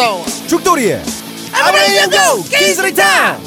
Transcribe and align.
싸움 0.00 0.24
죽돌이의 0.48 1.04
아브라함 1.52 2.10
연구 2.10 2.42
기술의 2.48 2.94
탐자 2.94 3.38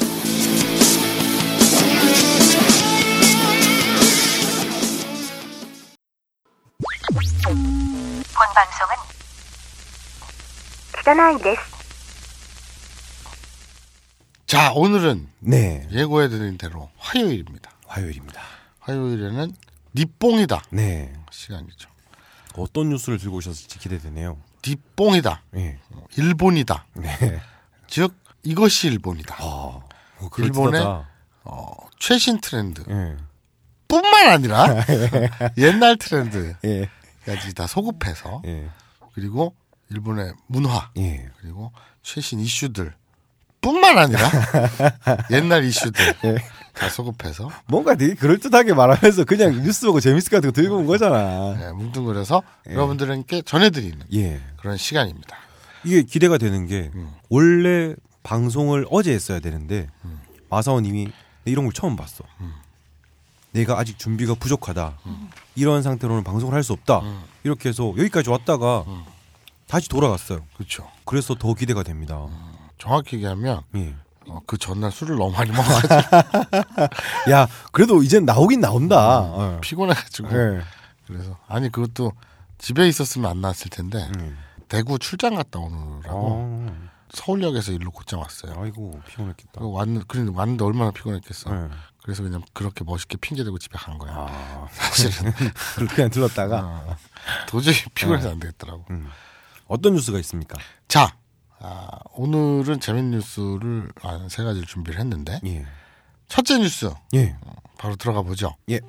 오늘은 14.76 15.26
네. 15.40 15.88
예고해드린 15.90 16.56
대로 16.56 16.88
화요일입니다. 16.98 17.72
화요일입니다. 17.88 18.40
화요일에는 18.78 19.56
니뽕이다. 19.96 20.62
네 20.70 21.12
시간이죠. 21.32 21.88
어떤 22.56 22.90
뉴스를 22.90 23.18
들고 23.18 23.38
오셨을지 23.38 23.80
기대되네요. 23.80 24.38
니뽕이다 24.66 25.42
네. 25.50 25.78
일본이다 26.16 26.86
네. 26.94 27.40
즉 27.86 28.14
이것이 28.42 28.88
일본이다 28.88 29.36
아, 29.38 29.44
어, 29.44 29.88
일본의. 30.38 30.82
어, 31.44 31.76
최신 31.98 32.40
트렌드 32.40 32.82
예. 32.88 33.16
뿐만 33.88 34.28
아니라 34.28 34.66
옛날 35.58 35.96
트렌드까지 35.96 36.58
예. 36.64 37.52
다 37.54 37.66
소급해서 37.66 38.42
예. 38.46 38.68
그리고 39.14 39.54
일본의 39.90 40.32
문화 40.46 40.90
예. 40.96 41.28
그리고 41.40 41.72
최신 42.02 42.40
이슈들 42.40 42.94
뿐만 43.64 43.98
아니라 43.98 44.30
옛날 45.30 45.64
이슈들 45.64 46.14
예. 46.24 46.36
다 46.74 46.88
소급해서 46.88 47.50
뭔가 47.66 47.94
되게 47.94 48.14
그럴듯하게 48.14 48.74
말하면서 48.74 49.24
그냥 49.24 49.62
뉴스 49.62 49.86
보고 49.86 50.00
재밌을 50.00 50.30
것거 50.30 50.50
들고 50.50 50.76
온 50.76 50.86
거잖아. 50.86 51.54
네, 51.58 51.72
뭉뚱그려서 51.72 52.42
여러분들께 52.68 53.42
전해드리는 53.42 53.98
예. 54.14 54.40
그런 54.58 54.76
시간입니다. 54.76 55.36
이게 55.84 56.02
기대가 56.02 56.36
되는 56.38 56.66
게 56.66 56.90
음. 56.94 57.10
원래 57.30 57.94
방송을 58.22 58.86
어제 58.90 59.12
했어야 59.12 59.40
되는데 59.40 59.86
음. 60.04 60.20
마사오님이 60.50 61.08
이런 61.46 61.64
걸 61.64 61.72
처음 61.72 61.96
봤어. 61.96 62.24
내가 63.52 63.78
아직 63.78 63.98
준비가 63.98 64.34
부족하다. 64.34 64.98
이런 65.54 65.82
상태로는 65.82 66.24
방송을 66.24 66.54
할 66.54 66.62
수 66.64 66.72
없다. 66.72 67.00
음. 67.00 67.22
이렇게 67.44 67.68
해서 67.68 67.94
여기까지 67.96 68.30
왔다가 68.30 68.84
음. 68.88 69.04
다시 69.68 69.88
돌아갔어요. 69.88 70.42
그렇죠. 70.56 70.90
그래서 71.04 71.34
더 71.34 71.54
기대가 71.54 71.82
됩니다. 71.82 72.26
정확히 72.84 73.16
얘기하면 73.16 73.62
예. 73.76 73.96
어, 74.28 74.40
그 74.46 74.58
전날 74.58 74.92
술을 74.92 75.16
너무 75.16 75.32
많이 75.32 75.50
먹어가지고 75.50 75.94
야, 77.32 77.48
그래도 77.72 78.02
이젠 78.02 78.26
나오긴 78.26 78.60
나온다. 78.60 79.20
어. 79.20 79.58
피곤해가지고 79.62 80.28
예. 80.32 80.60
그래서 81.06 81.38
아니 81.48 81.70
그것도 81.70 82.12
집에 82.58 82.86
있었으면 82.86 83.30
안 83.30 83.40
나왔을 83.40 83.70
텐데 83.70 84.06
음. 84.18 84.36
대구 84.68 84.98
출장 84.98 85.34
갔다 85.34 85.58
오느라고 85.58 86.02
어. 86.12 86.88
서울역에서 87.10 87.72
일로 87.72 87.90
곧장 87.90 88.20
왔어요. 88.20 88.54
아이고 88.60 89.00
피곤했겠다. 89.08 89.60
그 89.60 89.70
왔는 89.70 90.02
그래 90.06 90.26
왔는데 90.30 90.64
얼마나 90.64 90.90
피곤했겠어. 90.90 91.54
예. 91.54 91.70
그래서 92.02 92.22
그냥 92.22 92.42
그렇게 92.52 92.84
멋있게 92.84 93.16
핑계 93.16 93.44
대고 93.44 93.58
집에 93.58 93.78
간 93.78 93.96
거야. 93.96 94.12
아, 94.14 94.66
사실은 94.70 95.32
그렇게 95.76 95.94
그냥 95.94 96.10
들렀다가 96.10 96.60
어, 96.60 96.96
도저히 97.48 97.76
피곤해서 97.94 98.30
안 98.30 98.40
되겠더라고. 98.40 98.84
음. 98.90 99.08
어떤 99.68 99.94
뉴스가 99.94 100.18
있습니까? 100.18 100.58
자, 100.86 101.16
아, 101.66 101.98
오늘은 102.12 102.80
재밌는 102.80 103.12
뉴스를 103.12 103.90
한 104.00 104.28
세 104.28 104.42
가지를 104.44 104.66
준비를 104.66 105.00
했는데 105.00 105.40
예. 105.46 105.64
첫째 106.28 106.58
뉴스 106.58 106.90
예. 107.14 107.36
바로 107.78 107.96
들어가 107.96 108.22
보죠. 108.22 108.54
예. 108.70 108.80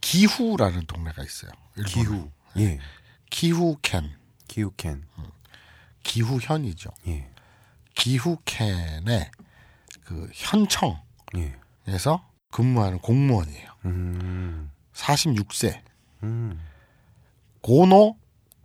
기후라는 0.00 0.86
동네가 0.86 1.22
있어요. 1.22 1.50
일본에. 1.76 1.92
기후. 1.94 2.30
예. 2.58 2.78
기후캔 3.30 4.10
기후캔. 4.48 5.04
기후현이죠. 6.02 6.90
예. 7.08 7.28
기후캔의 7.94 9.30
그 10.04 10.28
현청에서 10.32 11.02
예. 11.36 12.32
근무하는 12.50 12.98
공무원이에요. 12.98 13.70
음. 13.86 14.70
46세 14.94 15.80
음. 16.22 16.60
고노 17.62 18.16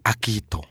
아키히토 0.04 0.62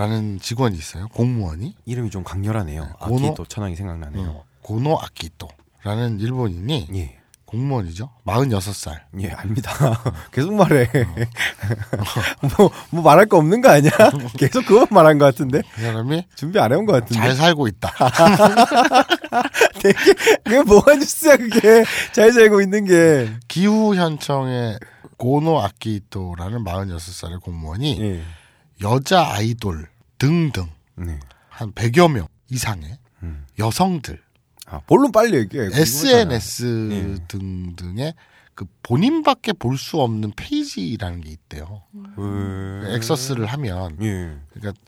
라는 0.00 0.36
예. 0.36 0.38
직원이 0.38 0.78
있어요. 0.78 1.08
공무원이 1.08 1.74
이름이 1.84 2.08
좀 2.08 2.24
강렬하네요. 2.24 2.84
네, 2.84 2.88
고노- 3.00 3.26
아키도 3.28 3.44
천왕이 3.44 3.76
생각나네요. 3.76 4.28
어, 4.30 4.44
고노 4.62 4.98
아키히토라는 4.98 6.20
일본인이 6.20 6.88
예. 6.94 7.16
공무원이죠. 7.44 8.08
46살. 8.24 8.98
예, 9.20 9.30
압니다. 9.32 9.72
계속 10.32 10.54
말해. 10.54 10.88
뭐, 12.56 12.70
뭐 12.90 13.02
말할 13.02 13.26
거 13.26 13.36
없는 13.38 13.60
거 13.60 13.68
아니야? 13.68 13.90
계속 14.38 14.64
그것만 14.64 14.86
말한 14.90 15.18
것 15.18 15.26
같은데? 15.26 15.60
그 15.74 15.82
사람이 15.82 16.24
준비 16.34 16.58
안 16.60 16.72
해온 16.72 16.86
것 16.86 16.92
같은데? 16.92 17.14
잘 17.14 17.34
살고 17.34 17.66
있다. 17.66 17.92
되게, 19.82 20.14
그게 20.44 20.62
뭐가 20.62 20.94
뉴스야, 20.94 21.36
그게. 21.36 21.84
잘 22.12 22.32
살고 22.32 22.62
있는 22.62 22.84
게. 22.84 23.30
기후현청의 23.48 24.78
고노 25.18 25.60
아키히토라는 25.60 26.64
46살의 26.64 27.40
공무원이 27.42 28.00
예. 28.00 28.22
여자 28.82 29.26
아이돌 29.28 29.88
등등 30.20 30.68
네. 30.94 31.18
한 31.48 31.72
100여 31.72 32.12
명 32.12 32.28
이상의 32.50 32.96
음. 33.24 33.44
여성들 33.58 34.22
아, 34.66 34.80
본론 34.86 35.10
빨리 35.10 35.36
얘기해. 35.36 35.70
SNS 35.72 36.88
예. 36.92 37.16
등등의 37.26 38.14
그 38.54 38.66
본인밖에 38.84 39.52
볼 39.54 39.76
수 39.76 40.00
없는 40.00 40.32
페이지라는 40.36 41.22
게 41.22 41.30
있대요. 41.30 41.82
예. 41.96 42.94
액세스를 42.94 43.46
하면 43.46 43.96
예. 44.02 44.38
그러니까 44.52 44.80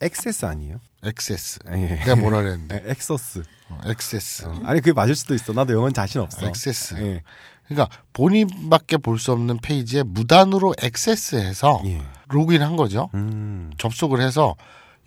액세스 0.00 0.44
아니에요? 0.44 0.80
액세스. 1.04 1.60
예. 1.68 1.72
내가 1.76 2.16
뭐라 2.16 2.42
그랬는데 2.42 2.82
예, 2.86 2.90
엑서스. 2.90 3.42
어, 3.70 3.80
액세스. 3.86 4.44
어, 4.46 4.60
아니, 4.64 4.80
그게 4.80 4.92
맞을 4.92 5.14
수도 5.14 5.34
있어. 5.34 5.52
나도 5.52 5.72
영어는 5.72 5.92
자신 5.94 6.20
없어. 6.20 6.46
액세스. 6.46 6.94
예. 6.96 7.22
그러니까 7.68 7.88
본인밖에 8.12 8.96
볼 8.98 9.18
수 9.18 9.32
없는 9.32 9.58
페이지에 9.58 10.02
무단으로 10.02 10.74
액세스해서 10.82 11.82
예. 11.86 12.02
로그인한 12.28 12.76
거죠. 12.76 13.08
음. 13.14 13.70
접속을 13.78 14.20
해서 14.20 14.54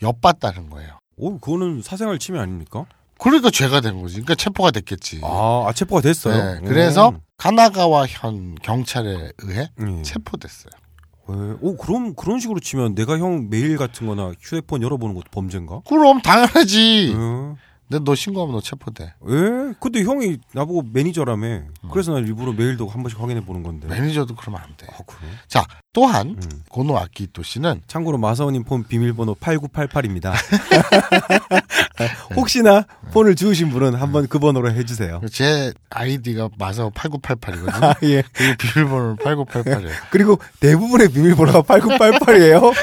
엿봤다는 0.02 0.70
거예요. 0.70 0.97
오, 1.18 1.38
그거는 1.40 1.81
사생활 1.81 2.18
침해 2.20 2.40
아닙니까? 2.40 2.86
그러니까 3.18 3.50
죄가 3.52 3.81
된 3.81 4.02
거지. 4.02 4.16
그러니까 4.16 4.36
체포가 4.36 4.72
됐겠지. 4.72 5.20
아, 5.24 5.66
아 5.68 5.74
체포가 5.74 6.02
됐어요. 6.02 6.56
네, 6.62 6.68
그래서 6.68 7.14
가나가와 7.38 8.06
현 8.08 8.56
경찰에 8.56 9.31
의해 9.40 9.70
음. 9.80 10.00
예. 10.00 10.03
체포됐어요. 10.03 10.72
왜? 11.28 11.36
오, 11.62 11.76
그럼 11.78 12.16
그런 12.16 12.40
식으로 12.40 12.59
치면 12.59 12.96
내가 12.96 13.18
형 13.20 13.50
메일 13.50 13.78
같은 13.78 14.08
거나 14.08 14.31
휴대폰 14.40 14.81
열어보는 14.81 15.14
것도 15.16 15.26
범죄인가? 15.31 15.81
그럼 15.88 16.22
당연하지. 16.22 17.14
예. 17.14 17.69
근데 17.89 18.03
너 18.03 18.13
신고하면 18.13 18.53
너 18.53 18.61
체포돼. 18.61 19.16
왜? 19.22 19.73
근데 19.79 20.03
형이 20.03 20.38
나보고 20.53 20.83
매니저라며. 20.94 21.61
그래서 21.91 22.13
난 22.13 22.25
일부러 22.25 22.53
메일도 22.53 22.88
한 22.88 23.01
번씩 23.01 23.19
확인해 23.19 23.44
보는 23.44 23.63
건데. 23.63 23.88
매니저도 23.88 24.35
그러면 24.35 24.61
안 24.61 24.77
돼. 24.77 24.85
아, 24.91 24.97
그래? 25.07 25.31
자, 25.47 25.66
또한 25.91 26.38
음. 26.41 26.63
고노 26.69 26.97
아키토 26.97 27.41
씨는 27.41 27.81
참고로 27.88 28.19
마사오님 28.19 28.63
폰 28.63 28.83
비밀번호 28.83 29.35
8988입니다. 29.35 30.33
혹시나 32.35 32.85
폰을 33.11 33.35
주우신 33.35 33.69
분은 33.69 33.95
한번 33.95 34.28
그 34.28 34.39
번호로 34.39 34.72
해주세요. 34.72 35.22
제 35.31 35.73
아이디가 35.89 36.49
마사오 36.57 36.91
8988이거든요. 36.91 37.83
아, 37.83 37.95
예. 38.03 38.23
그리고 38.33 38.55
비밀번호는 38.57 39.16
8988이에요. 39.17 39.91
그리고 40.11 40.39
대부분의 40.59 41.09
비밀번호가 41.09 41.61
8988이에요. 41.63 42.73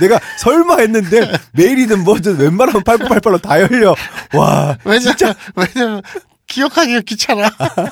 내가 0.00 0.20
설마 0.38 0.78
했는데 0.78 1.32
메일이든 1.52 2.04
뭐든 2.04 2.38
웬만하면 2.38 2.82
8988로 2.82 3.40
다 3.40 3.60
열려. 3.60 3.94
와, 4.34 4.47
왜냐면, 4.84 5.34
왜냐면 5.56 6.02
기억하기가 6.46 7.00
귀찮아. 7.02 7.44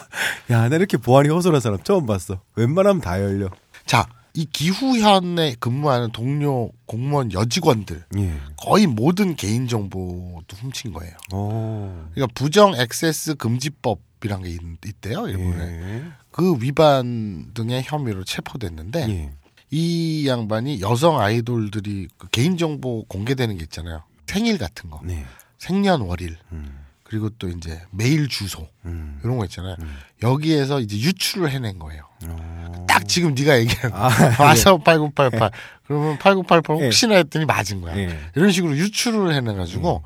야, 0.51 0.69
나 0.69 0.77
이렇게 0.77 0.97
보안이 0.97 1.29
허술한 1.29 1.61
사람 1.61 1.83
처음 1.83 2.07
봤어. 2.07 2.41
웬만하면 2.57 3.01
다 3.01 3.21
열려. 3.21 3.51
자, 3.85 4.07
이 4.35 4.45
기후현에 4.45 5.57
근무하는 5.61 6.11
동료 6.13 6.71
공무원 6.85 7.33
여직원들 7.33 8.05
예. 8.19 8.35
거의 8.59 8.87
모든 8.87 9.35
개인 9.35 9.67
정보도 9.67 10.57
훔친 10.57 10.93
거예요. 10.93 11.15
오. 11.33 11.91
그러니까 12.13 12.33
부정 12.35 12.75
액세스 12.75 13.37
금지법이란 13.37 14.43
게 14.43 14.51
있, 14.51 14.61
있대요, 14.85 15.27
일본에. 15.29 15.65
예. 15.65 16.05
그 16.31 16.55
위반 16.61 17.51
등의 17.55 17.83
혐의로 17.87 18.25
체포됐는데 18.25 19.09
예. 19.09 19.31
이 19.71 20.29
양반이 20.29 20.81
여성 20.83 21.19
아이돌들이 21.19 22.09
그 22.19 22.29
개인 22.29 22.59
정보 22.59 23.05
공개되는 23.07 23.57
게 23.57 23.63
있잖아요. 23.65 24.03
생일 24.27 24.59
같은 24.59 24.91
거, 24.91 25.01
네. 25.03 25.25
생년월일, 25.59 26.37
음. 26.53 26.85
그리고 27.03 27.31
또 27.39 27.49
이제 27.49 27.81
메일 27.91 28.29
주소 28.29 28.67
음. 28.85 29.21
이런 29.23 29.39
거 29.39 29.45
있잖아요. 29.45 29.77
음. 29.81 29.97
여기에서 30.23 30.81
이제 30.81 30.99
유출을 30.99 31.51
해낸 31.51 31.79
거예요. 31.79 32.03
어. 32.25 32.87
딱 32.89 33.07
지금 33.07 33.35
네가 33.35 33.59
얘기한 33.61 33.93
아, 33.95 34.09
와서 34.43 34.79
8988 34.79 35.51
그러면 35.87 36.19
8988 36.19 36.79
예. 36.81 36.85
혹시나 36.87 37.15
했더니 37.17 37.45
맞은 37.45 37.81
거야. 37.81 37.97
예. 37.97 38.19
이런 38.35 38.51
식으로 38.51 38.77
유출을 38.77 39.35
해내 39.35 39.55
가지고 39.55 40.03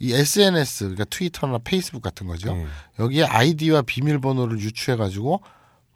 이 0.00 0.12
SNS 0.12 0.80
그러니까 0.84 1.04
트위터나 1.04 1.58
페이스북 1.62 2.02
같은 2.02 2.26
거죠. 2.26 2.56
예. 2.56 2.66
여기에 2.98 3.24
아이디와 3.26 3.82
비밀번호를 3.82 4.58
유추해 4.58 4.96
가지고 4.96 5.42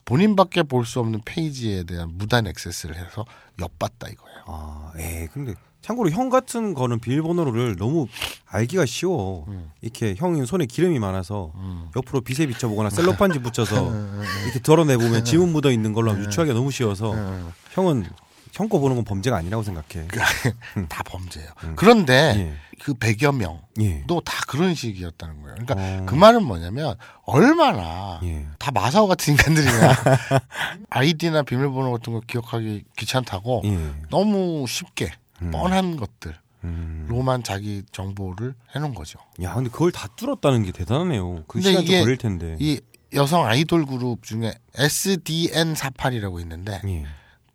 본인밖에 0.04 0.62
볼 0.62 0.84
수 0.84 1.00
없는 1.00 1.22
페이지에 1.24 1.82
대한 1.82 2.10
무단 2.14 2.46
액세스를 2.46 2.94
해서 2.94 3.24
엿봤다 3.60 4.08
이거예요. 4.08 4.44
아, 4.46 4.92
에 4.96 5.26
근데 5.32 5.54
참고로 5.86 6.10
형 6.10 6.30
같은 6.30 6.74
거는 6.74 6.98
비밀번호를 6.98 7.76
너무 7.76 8.08
알기가 8.46 8.86
쉬워. 8.86 9.44
음. 9.46 9.70
이렇게 9.82 10.16
형이 10.16 10.44
손에 10.44 10.66
기름이 10.66 10.98
많아서 10.98 11.52
음. 11.54 11.90
옆으로 11.94 12.22
빗에 12.22 12.46
비춰보거나 12.46 12.90
셀로판지 12.90 13.38
붙여서 13.38 13.92
이렇게 14.46 14.60
덜어내 14.64 14.96
보면 14.96 15.24
지문 15.24 15.52
묻어 15.52 15.70
있는 15.70 15.92
걸로 15.92 16.10
하면 16.10 16.24
유추하기가 16.26 16.54
너무 16.58 16.72
쉬워서 16.72 17.12
음. 17.14 17.52
형은 17.70 18.04
형 18.52 18.68
거 18.68 18.78
보는 18.80 18.96
건 18.96 19.04
범죄가 19.04 19.36
아니라고 19.36 19.62
생각해. 19.62 20.08
다 20.88 21.02
범죄예요. 21.04 21.50
그런데 21.76 22.34
예. 22.36 22.54
그 22.82 22.94
100여 22.94 23.36
명도 23.36 23.60
예. 23.80 24.02
다 24.24 24.42
그런 24.48 24.74
식이었다는 24.74 25.42
거예요. 25.42 25.56
그러니까 25.60 25.74
어. 25.76 26.06
그 26.06 26.14
말은 26.14 26.42
뭐냐면 26.42 26.96
얼마나 27.26 28.18
예. 28.24 28.46
다 28.58 28.70
마사오 28.72 29.06
같은 29.08 29.34
인간들이냐. 29.34 29.94
아이디나 30.90 31.42
비밀번호 31.42 31.92
같은 31.92 32.14
거 32.14 32.20
기억하기 32.26 32.84
귀찮다고 32.96 33.62
예. 33.66 33.78
너무 34.08 34.64
쉽게 34.66 35.12
뻔한 35.50 35.96
것들로만 35.96 37.40
음. 37.40 37.42
자기 37.42 37.82
정보를 37.92 38.54
해놓은 38.74 38.94
거죠. 38.94 39.18
야, 39.42 39.54
근데 39.54 39.70
그걸 39.70 39.92
다 39.92 40.08
뚫었다는 40.16 40.62
게 40.62 40.72
대단하네요. 40.72 41.44
그 41.46 41.54
근데 41.54 41.68
시간 41.68 41.84
좀 41.84 41.84
이게 41.84 42.00
걸릴 42.00 42.16
텐데. 42.16 42.56
이 42.60 42.80
여성 43.14 43.46
아이돌 43.46 43.86
그룹 43.86 44.22
중에 44.22 44.54
SDN48이라고 44.74 46.40
있는데 46.40 46.80
예. 46.84 47.06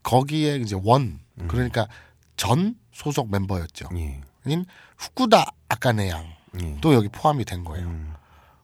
거기에 0.04 0.58
이제 0.58 0.76
원 0.82 1.20
그러니까 1.48 1.88
전 2.38 2.76
소속 2.92 3.30
멤버였죠. 3.30 3.90
예. 3.96 4.22
인 4.46 4.66
후쿠다 4.98 5.46
아까네 5.70 6.10
양도 6.10 6.92
예. 6.92 6.96
여기 6.96 7.10
포함이 7.10 7.46
된 7.46 7.64
거예요. 7.64 7.88
음. 7.88 8.14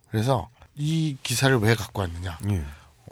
그래서 0.09 0.49
이 0.75 1.17
기사를 1.23 1.55
왜 1.57 1.75
갖고 1.75 2.01
왔느냐? 2.01 2.37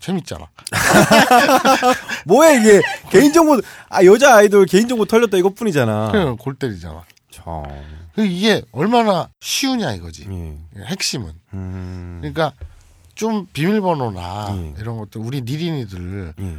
예. 0.05 0.07
재밌잖아. 0.07 0.47
뭐야 2.25 2.51
이게 2.51 2.81
개인정보 3.09 3.61
아 3.89 4.03
여자 4.05 4.35
아이돌 4.35 4.65
개인정보 4.65 5.05
털렸다 5.05 5.37
이것뿐이잖아. 5.37 6.11
그냥 6.11 6.37
골 6.37 6.55
때리잖아. 6.55 7.03
참. 7.31 7.63
그 8.15 8.25
이게 8.25 8.61
얼마나 8.71 9.29
쉬우냐 9.41 9.93
이거지. 9.93 10.27
예. 10.29 10.83
핵심은. 10.85 11.31
음. 11.53 12.17
그러니까 12.21 12.53
좀 13.15 13.47
비밀번호나 13.53 14.51
음. 14.51 14.75
이런 14.77 14.97
것들 14.97 15.21
우리 15.21 15.41
니린이들 15.41 16.33
예. 16.39 16.57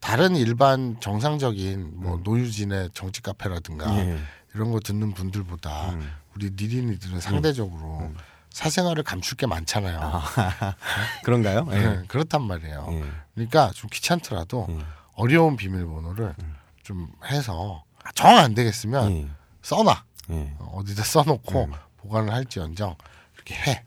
다른 0.00 0.36
일반 0.36 0.96
정상적인 1.00 1.92
뭐 1.94 2.20
노유진의 2.22 2.90
정치 2.94 3.22
카페라든가 3.22 3.90
음. 3.90 3.98
예. 3.98 4.18
이런 4.54 4.70
거 4.70 4.80
듣는 4.80 5.12
분들보다 5.12 5.90
음. 5.90 6.10
우리 6.36 6.50
니린이들은 6.56 7.20
상대적으로 7.20 8.10
사생활을 8.58 9.02
감출 9.02 9.36
게 9.36 9.46
많잖아요. 9.46 10.22
그런가요? 11.24 11.66
예. 11.72 11.74
네, 11.76 12.02
그렇단 12.06 12.40
말이에요. 12.42 12.86
예. 12.92 13.04
그러니까 13.34 13.70
좀 13.74 13.90
귀찮더라도 13.92 14.68
예. 14.70 14.78
어려운 15.14 15.56
비밀번호를 15.56 16.36
좀 16.84 17.08
해서 17.26 17.82
정 18.14 18.30
안 18.38 18.54
되겠으면 18.54 19.10
예. 19.12 19.28
써놔. 19.62 20.04
어, 20.28 20.72
어디다 20.76 21.02
써놓고 21.02 21.64
음. 21.64 21.72
보관을 21.98 22.32
할지언정 22.32 22.94
이렇게 23.34 23.54
해. 23.56 23.82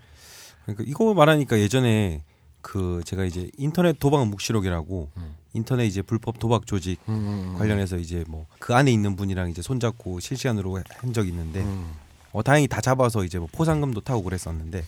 그러니까 0.65 0.83
이거 0.85 1.13
말하니까 1.13 1.59
예전에 1.59 2.23
그 2.61 3.01
제가 3.05 3.23
이제 3.23 3.49
인터넷 3.57 3.97
도박 3.99 4.27
묵시록이라고 4.27 5.11
음. 5.15 5.35
인터넷 5.53 5.85
이제 5.85 6.01
불법 6.01 6.39
도박 6.39 6.67
조직 6.67 6.99
음, 7.07 7.13
음, 7.53 7.57
관련해서 7.57 7.95
이제 7.97 8.25
뭐 8.27 8.45
그 8.59 8.75
안에 8.75 8.91
있는 8.91 9.15
분이랑 9.15 9.49
이제 9.49 9.61
손잡고 9.61 10.19
실시간으로 10.19 10.83
한 10.97 11.13
적이 11.13 11.29
있는데 11.29 11.61
음. 11.61 11.93
어 12.37 12.43
다행히 12.43 12.67
다 12.67 12.81
잡아서 12.81 13.23
이제 13.23 13.39
뭐 13.39 13.47
포상금도 13.51 14.01
타고 14.01 14.21
그랬었는데 14.21 14.83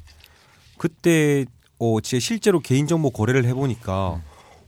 그때 0.78 1.46
어 1.80 2.00
진짜 2.00 2.24
실제로 2.24 2.60
개인정보 2.60 3.10
거래를 3.10 3.46
해보니까 3.46 4.22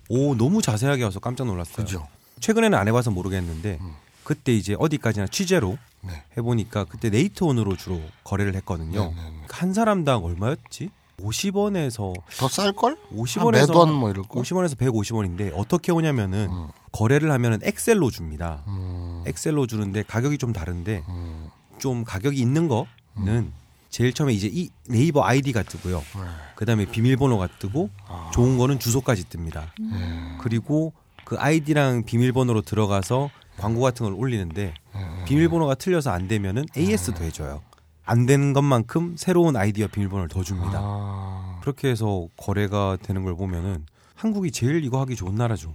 오 0.10 0.34
너무 0.36 0.64
자세하게 0.64 1.04
와서 1.04 1.20
깜짝 1.20 1.46
놀랐어요. 1.46 1.76
음. 1.78 1.86
그죠. 1.86 2.08
최근에는 2.40 2.76
안 2.76 2.88
해봐서 2.88 3.12
모르겠는데 3.12 3.78
음. 3.82 3.94
그때 4.24 4.52
이제 4.56 4.76
어디까지나 4.80 5.28
취재로 5.28 5.78
네. 6.02 6.24
해보니까 6.38 6.86
그때 6.86 7.12
네이트온으로 7.12 7.76
주로 7.78 8.02
거래를 8.24 8.56
했거든요. 8.56 9.00
네, 9.00 9.16
네, 9.16 9.30
네. 9.30 9.38
한 9.48 9.74
사람당 9.76 10.26
얼마였지? 10.26 10.90
50원에서 11.22 12.14
더 12.40 12.48
쌀 12.48 12.72
걸? 12.74 12.98
50원에서 13.14 13.52
매던 13.52 13.94
뭐 13.94 14.10
이럴 14.10 14.24
걸. 14.24 14.42
50원에서 14.42 14.76
150원인데 14.76 15.52
어떻게 15.56 15.92
오냐면은 15.92 16.50
음. 16.50 16.68
거래를 16.92 17.32
하면은 17.32 17.60
엑셀로 17.62 18.10
줍니다. 18.10 18.64
음, 18.68 19.24
엑셀로 19.28 19.68
주는데 19.68 20.02
가격이 20.02 20.40
좀 20.40 20.52
다른데 20.52 21.04
음, 21.10 21.50
좀 21.82 22.04
가격이 22.06 22.40
있는 22.40 22.70
거는 22.70 23.52
제일 23.90 24.14
처음에 24.14 24.32
이제 24.32 24.50
이 24.50 24.70
네이버 24.88 25.24
아이디가 25.24 25.64
뜨고요. 25.64 25.98
네. 25.98 26.22
그다음에 26.56 26.86
비밀번호가 26.86 27.48
뜨고 27.60 27.90
아. 28.08 28.32
좋은 28.34 28.58
거는 28.58 28.80
주소까지 28.80 29.26
뜹니다. 29.26 29.68
음, 29.82 30.38
그리고 30.40 30.94
그 31.26 31.38
아이디랑 31.38 32.06
비밀번호로 32.06 32.62
들어가서 32.62 33.32
광고 33.58 33.82
같은 33.82 34.06
걸 34.06 34.14
올리는데 34.14 34.76
음. 34.96 35.24
비밀번호가 35.26 35.76
틀려서 35.76 36.12
안 36.12 36.28
되면은 36.28 36.66
AS도 36.78 37.24
해줘요. 37.24 37.62
안 38.06 38.26
되는 38.26 38.54
것만큼 38.54 39.16
새로운 39.18 39.56
아이디와 39.56 39.88
비밀번호를 39.90 40.30
더 40.30 40.44
줍니다. 40.44 40.80
아, 40.82 41.60
그렇게 41.62 41.90
해서 41.90 42.28
거래가 42.38 42.98
되는 43.02 43.24
걸 43.24 43.36
보면은 43.36 43.86
한국이 44.16 44.52
제일 44.52 44.84
이거 44.86 45.02
하기 45.02 45.16
좋은 45.16 45.36
나라죠. 45.36 45.74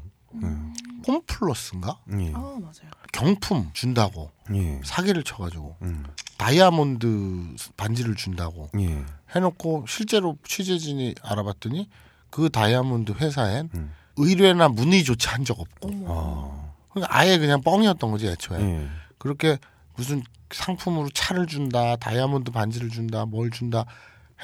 홈플러스인가? 1.06 1.98
예. 2.18 2.32
아 2.34 2.38
맞아요. 2.38 2.90
경품 3.16 3.70
준다고 3.72 4.30
예. 4.54 4.80
사기를 4.84 5.22
쳐가지고 5.24 5.76
음. 5.82 6.04
다이아몬드 6.38 7.56
반지를 7.76 8.14
준다고 8.14 8.68
예. 8.78 9.02
해놓고 9.34 9.86
실제로 9.88 10.36
취재진이 10.46 11.14
알아봤더니 11.22 11.88
그 12.30 12.50
다이아몬드 12.50 13.12
회사엔 13.12 13.70
음. 13.74 13.92
의뢰나 14.16 14.68
문의조차 14.68 15.32
한 15.34 15.44
적 15.44 15.58
없고. 15.60 15.90
아. 16.08 16.72
그러니까 16.90 17.14
아예 17.16 17.38
그냥 17.38 17.60
뻥이었던 17.62 18.10
거지 18.10 18.26
애초에 18.28 18.60
예. 18.60 18.88
그렇게 19.18 19.58
무슨 19.96 20.22
상품으로 20.50 21.08
차를 21.10 21.46
준다 21.46 21.96
다이아몬드 21.96 22.50
반지를 22.50 22.88
준다 22.90 23.24
뭘 23.26 23.50
준다 23.50 23.84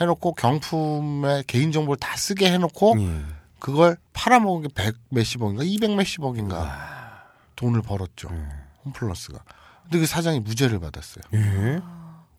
해놓고 0.01 0.35
경품에 0.35 1.45
개인정보를 1.47 1.99
다 1.99 2.17
쓰게 2.17 2.51
해놓고 2.53 2.95
예. 2.99 3.21
그걸 3.59 3.97
팔아먹은 4.13 4.63
게 4.63 4.69
100 4.75 4.97
몇십억인가 5.11 5.63
200 5.65 5.95
몇십억인가 5.95 7.29
돈을 7.57 7.83
벌었죠 7.83 8.29
예. 8.33 8.62
홈플러스가 8.85 9.41
근데 9.85 9.99
그 9.99 10.07
사장이 10.07 10.41
무죄를 10.41 10.79
받았어요 10.81 11.23
예. 11.35 11.81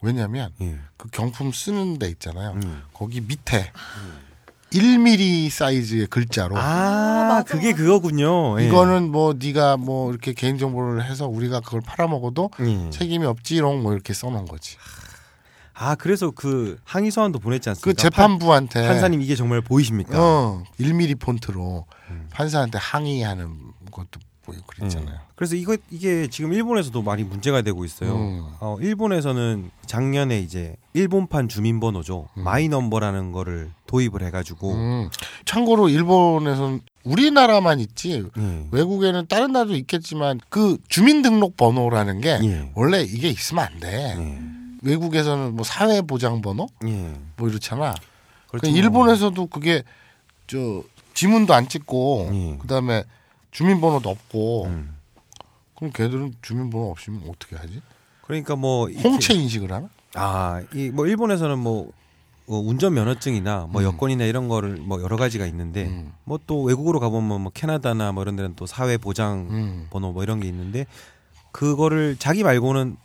왜냐하면 0.02 0.52
예. 0.62 0.80
그 0.98 1.10
경품 1.10 1.52
쓰는 1.52 2.00
데 2.00 2.08
있잖아요 2.10 2.52
음. 2.52 2.84
거기 2.94 3.22
밑에 3.22 3.72
1mm 4.74 5.50
사이즈의 5.50 6.08
글자로 6.08 6.58
아, 6.58 7.28
맞아, 7.30 7.44
그게. 7.44 7.74
그거군요. 7.74 8.60
예. 8.60 8.68
이거는 8.68 9.12
뭐 9.12 9.36
네가 9.38 9.78
뭐 9.78 10.10
이렇게 10.10 10.34
개인 10.34 10.58
정보를 10.58 11.06
해서 11.06 11.28
우리가 11.28 11.60
그걸 11.60 11.82
팔아먹어도 11.82 12.50
예. 12.60 12.90
책임이 12.90 13.26
없지롱 13.26 13.84
뭐 13.84 13.94
이렇게 13.94 14.14
써놓은 14.14 14.46
거지. 14.46 14.78
아, 15.76 15.96
그래서 15.96 16.32
그 16.32 16.78
항의 16.84 17.12
소환도 17.12 17.40
보냈지 17.40 17.70
않습니까? 17.70 17.90
그 17.90 17.96
재판부한테 17.96 18.82
판, 18.82 18.90
판사님 18.90 19.22
이게 19.22 19.36
정말 19.36 19.62
보이십니까? 19.62 20.14
어 20.16 20.64
1mm 20.80 21.20
폰트로 21.20 21.86
음. 22.10 22.30
판사한테 22.32 22.78
항의하는 22.78 23.74
것도 23.92 24.20
보이고 24.44 24.64
그랬잖아요. 24.68 25.16
예. 25.16 25.20
그래서 25.36 25.56
이거 25.56 25.78
이게 25.90 26.28
지금 26.28 26.54
일본에서도 26.54 27.02
많이 27.02 27.24
문제가 27.24 27.62
되고 27.62 27.84
있어요. 27.86 28.16
음. 28.16 28.46
어, 28.60 28.78
일본에서는 28.80 29.72
작년에 29.86 30.40
이제 30.40 30.76
일본판 30.94 31.48
주민번호죠 31.48 32.30
마이 32.36 32.70
넘버라는 32.70 33.32
거를 33.32 33.72
도입을 33.88 34.22
해가지고 34.24 34.74
음. 34.74 35.10
참고로 35.46 35.90
일본에서는 35.90 36.82
우리나라만 37.04 37.80
있지 37.80 38.24
예. 38.38 38.68
외국에는 38.72 39.26
다른 39.28 39.52
나라도 39.52 39.76
있겠지만 39.76 40.40
그 40.50 40.78
주민등록번호라는 40.88 42.22
게 42.22 42.40
예. 42.44 42.72
원래 42.76 43.02
이게 43.02 43.30
있으면 43.30 43.66
안 43.66 43.80
돼. 43.80 44.16
예. 44.18 44.40
외국에서는 44.84 45.56
뭐 45.56 45.64
사회보장번호 45.64 46.68
예. 46.88 47.14
뭐 47.38 47.50
이렇잖아. 47.50 47.96
그렇죠. 48.48 48.70
그 48.72 48.78
일본에서도 48.78 49.48
그게 49.48 49.84
저 50.48 50.84
지문도 51.14 51.54
안 51.54 51.68
찍고 51.68 52.30
예. 52.32 52.58
그다음에 52.62 53.04
주민번호도 53.54 54.10
없고 54.10 54.66
음. 54.66 54.96
그럼 55.76 55.92
걔들은 55.94 56.36
주민번호 56.42 56.92
없으면 56.92 57.24
어떻게 57.30 57.56
하지? 57.56 57.82
그러니까 58.22 58.56
뭐 58.56 58.90
홍채 58.90 59.34
인식을 59.34 59.72
하나? 59.72 59.90
아, 60.16 60.62
이 60.74 60.90
뭐 60.92 61.08
일본에서는 61.08 61.58
뭐 61.60 61.92
어, 62.48 62.58
운전 62.58 62.94
면허증이나 62.94 63.68
뭐 63.70 63.82
음. 63.82 63.86
여권이나 63.86 64.26
이런 64.26 64.48
거를 64.50 64.76
뭐 64.78 65.02
여러 65.02 65.16
가지가 65.18 65.46
있는데 65.48 65.86
음. 65.86 66.12
뭐 66.26 66.47
또 66.47 66.64
외국으로 66.64 67.00
가보면 67.00 67.42
뭐 67.42 67.52
캐나다나 67.54 68.12
뭐 68.12 68.24
이런 68.24 68.36
데는 68.36 68.56
또 68.56 68.66
사회 68.66 68.98
보장 68.98 69.48
음. 69.50 69.88
번호 69.90 70.12
뭐 70.12 70.24
이런 70.24 70.40
게 70.42 70.48
있는데 70.50 70.86
그거를 71.52 72.18
자기 72.20 72.44
말고는 72.44 72.98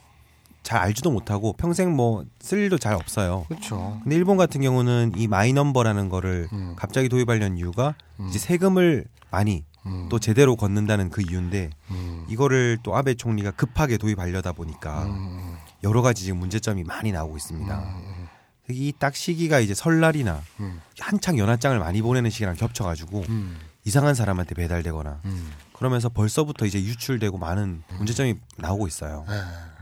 잘 0.64 0.80
알지도 0.80 1.10
못하고 1.10 1.52
평생 1.54 1.94
뭐 1.94 2.24
쓸 2.40 2.58
일도 2.58 2.78
잘 2.78 2.94
없어요. 2.94 3.44
그렇죠. 3.48 4.00
근데 4.02 4.16
일본 4.16 4.36
같은 4.36 4.60
경우는 4.60 5.12
이 5.16 5.26
마이 5.28 5.52
넘버라는 5.52 6.08
거를 6.08 6.48
음. 6.52 6.74
갑자기 6.76 7.08
도입하려는 7.08 7.58
이유가 7.58 7.94
음. 8.20 8.28
이제 8.28 8.38
세금을 8.38 9.04
많이 9.30 9.64
음. 9.86 10.08
또 10.10 10.18
제대로 10.18 10.56
걷는다는 10.56 11.10
그 11.10 11.22
이유인데 11.22 11.70
음. 11.90 12.26
이거를 12.28 12.78
또 12.82 12.96
아베 12.96 13.14
총리가 13.14 13.52
급하게 13.52 13.96
도입하려다 13.96 14.52
보니까 14.52 15.04
음. 15.04 15.56
여러 15.84 16.02
가지 16.02 16.24
지금 16.24 16.38
문제점이 16.38 16.84
많이 16.84 17.12
나오고 17.12 17.36
있습니다. 17.36 17.78
음. 17.78 18.28
이딱 18.70 19.16
시기가 19.16 19.60
이제 19.60 19.74
설날이나 19.74 20.42
음. 20.60 20.80
한창 21.00 21.38
연하장을 21.38 21.78
많이 21.78 22.02
보내는 22.02 22.30
시기랑 22.30 22.54
겹쳐가지고 22.54 23.24
음. 23.28 23.58
이상한 23.84 24.14
사람한테 24.14 24.54
배달되거나 24.54 25.20
음. 25.24 25.52
그러면서 25.72 26.08
벌써부터 26.10 26.66
이제 26.66 26.78
유출되고 26.78 27.38
많은 27.38 27.82
문제점이 27.96 28.34
나오고 28.56 28.86
있어요. 28.86 29.24
예, 29.30 29.40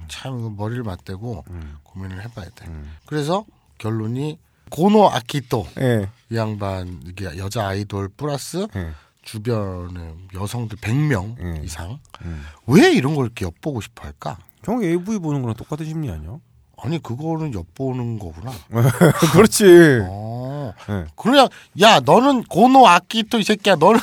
참 0.08 0.38
이거 0.38 0.50
머리를 0.50 0.84
맞대고 0.84 1.44
음. 1.50 1.76
고민을 1.82 2.22
해봐야 2.22 2.46
돼. 2.54 2.66
음. 2.68 2.96
그래서 3.06 3.44
결론이 3.78 4.38
고노 4.70 5.08
아키토 5.08 5.66
예. 5.80 6.08
이 6.30 6.36
양반 6.36 7.00
이게 7.06 7.24
여자 7.38 7.66
아이돌 7.68 8.10
플러스 8.16 8.66
예. 8.76 8.92
주변에 9.26 10.14
여성들 10.35 10.78
100명 10.78 11.38
음. 11.40 11.61
이상 11.64 11.99
음. 12.25 12.47
왜 12.66 12.92
이런 12.92 13.14
걸 13.16 13.26
이렇게 13.26 13.45
엿보고 13.45 13.80
싶어 13.80 14.04
할까? 14.04 14.38
형 14.64 14.83
AV 14.83 15.18
보는 15.18 15.42
거랑 15.42 15.56
똑같은 15.56 15.85
심리 15.85 16.11
아니야? 16.11 16.37
아니 16.78 17.02
그거는 17.02 17.52
엿보는 17.52 18.18
거구나. 18.18 18.52
그렇지. 19.33 20.00
어. 20.09 20.73
예. 20.90 21.06
그냥 21.16 21.49
야 21.80 22.00
너는 22.00 22.45
고노 22.45 22.87
아키토 22.87 23.38
이 23.38 23.42
새끼야 23.42 23.76
너는 23.76 23.99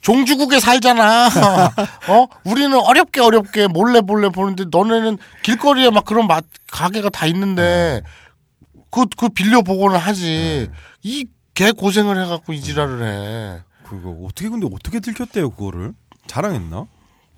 종주국에 0.00 0.58
살잖아. 0.58 1.26
어? 2.08 2.26
우리는 2.44 2.72
어렵게 2.76 3.20
어렵게 3.20 3.68
몰래 3.68 4.00
몰래 4.00 4.28
보는데 4.30 4.64
너네는 4.70 5.18
길거리에 5.44 5.90
막 5.90 6.04
그런 6.04 6.26
맛 6.26 6.44
가게가 6.70 7.10
다 7.10 7.26
있는데 7.26 8.02
그그 8.90 9.28
빌려 9.30 9.62
보고는 9.62 9.98
하지. 9.98 10.68
이 11.02 11.26
개 11.58 11.72
고생을 11.72 12.22
해갖고 12.22 12.52
이 12.52 12.60
지랄을 12.60 13.02
해. 13.02 13.62
그거 13.88 14.10
어떻게 14.24 14.48
근데 14.48 14.66
어떻게 14.70 15.00
들켰대요 15.00 15.50
그거를? 15.50 15.94
자랑했나? 16.26 16.86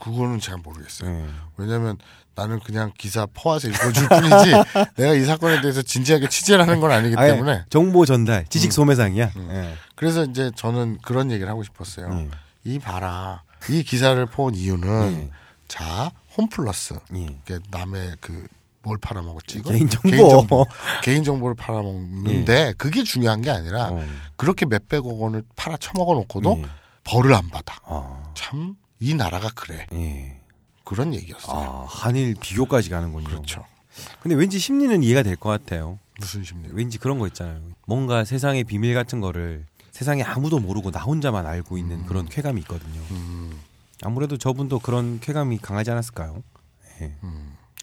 그거는 0.00 0.40
잘 0.40 0.56
모르겠어요. 0.58 1.10
예. 1.10 1.26
왜냐면 1.58 1.98
나는 2.34 2.58
그냥 2.60 2.90
기사 2.96 3.26
퍼와서 3.26 3.68
읽어줄 3.68 4.08
뿐이지 4.08 4.52
내가 4.96 5.14
이 5.14 5.24
사건에 5.24 5.60
대해서 5.60 5.82
진지하게 5.82 6.28
취재를 6.28 6.66
하는 6.66 6.80
건 6.80 6.90
아니기 6.90 7.14
때문에 7.14 7.64
정보 7.68 8.06
전달, 8.06 8.46
지식 8.48 8.72
소매상이야. 8.72 9.30
예. 9.36 9.74
그래서 9.94 10.24
이제 10.24 10.50
저는 10.56 10.98
그런 11.02 11.30
얘기를 11.30 11.50
하고 11.50 11.62
싶었어요. 11.62 12.06
음. 12.06 12.30
이 12.64 12.78
봐라 12.78 13.42
이 13.68 13.82
기사를 13.82 14.24
본 14.26 14.54
이유는 14.54 15.12
예. 15.12 15.30
자 15.68 16.10
홈플러스 16.36 16.94
예. 17.14 17.20
이게 17.20 17.58
남의 17.70 18.16
그 18.20 18.46
뭘 18.82 18.98
팔아먹었지? 18.98 19.62
개인정보. 19.62 20.08
개인정보 20.10 20.66
개인정보를 21.04 21.54
팔아먹는데 21.56 22.74
그게 22.78 23.02
중요한 23.04 23.42
게 23.42 23.50
아니라 23.50 23.88
어. 23.90 24.04
그렇게 24.36 24.64
몇백억 24.66 25.06
원을 25.20 25.42
팔아 25.56 25.76
처먹어 25.76 26.14
놓고도 26.14 26.56
예. 26.62 26.66
벌을 27.04 27.34
안 27.34 27.48
받아 27.50 27.76
아. 27.84 28.32
참이 28.34 29.14
나라가 29.16 29.50
그래 29.54 29.86
예. 29.92 30.40
그런 30.84 31.14
얘기였어요 31.14 31.56
아, 31.56 31.86
한일 31.88 32.34
비교까지 32.40 32.88
가는군요. 32.90 33.28
그렇죠 33.28 33.64
근데 34.22 34.34
왠지 34.34 34.58
심리는 34.58 35.02
이해가 35.02 35.22
될 35.22 35.36
것 35.36 35.50
같아요. 35.50 35.98
무슨 36.18 36.42
심리 36.44 36.68
왠지 36.72 36.96
그런 36.98 37.18
거 37.18 37.26
있잖아요. 37.26 37.60
뭔가 37.86 38.24
세상의 38.24 38.64
비밀 38.64 38.94
같은 38.94 39.20
거를 39.20 39.66
세상에 39.90 40.22
아무도 40.22 40.58
모르고 40.58 40.90
나 40.90 41.00
혼자만 41.00 41.46
알고 41.46 41.76
있는 41.76 42.06
그런 42.06 42.26
쾌감이 42.28 42.60
있거든요. 42.62 43.00
음, 43.10 43.58
아무래도 44.02 44.38
저분도 44.38 44.78
그런 44.78 45.18
쾌감이 45.20 45.58
강하지 45.58 45.90
않았을까요? 45.90 46.42
예. 47.02 47.14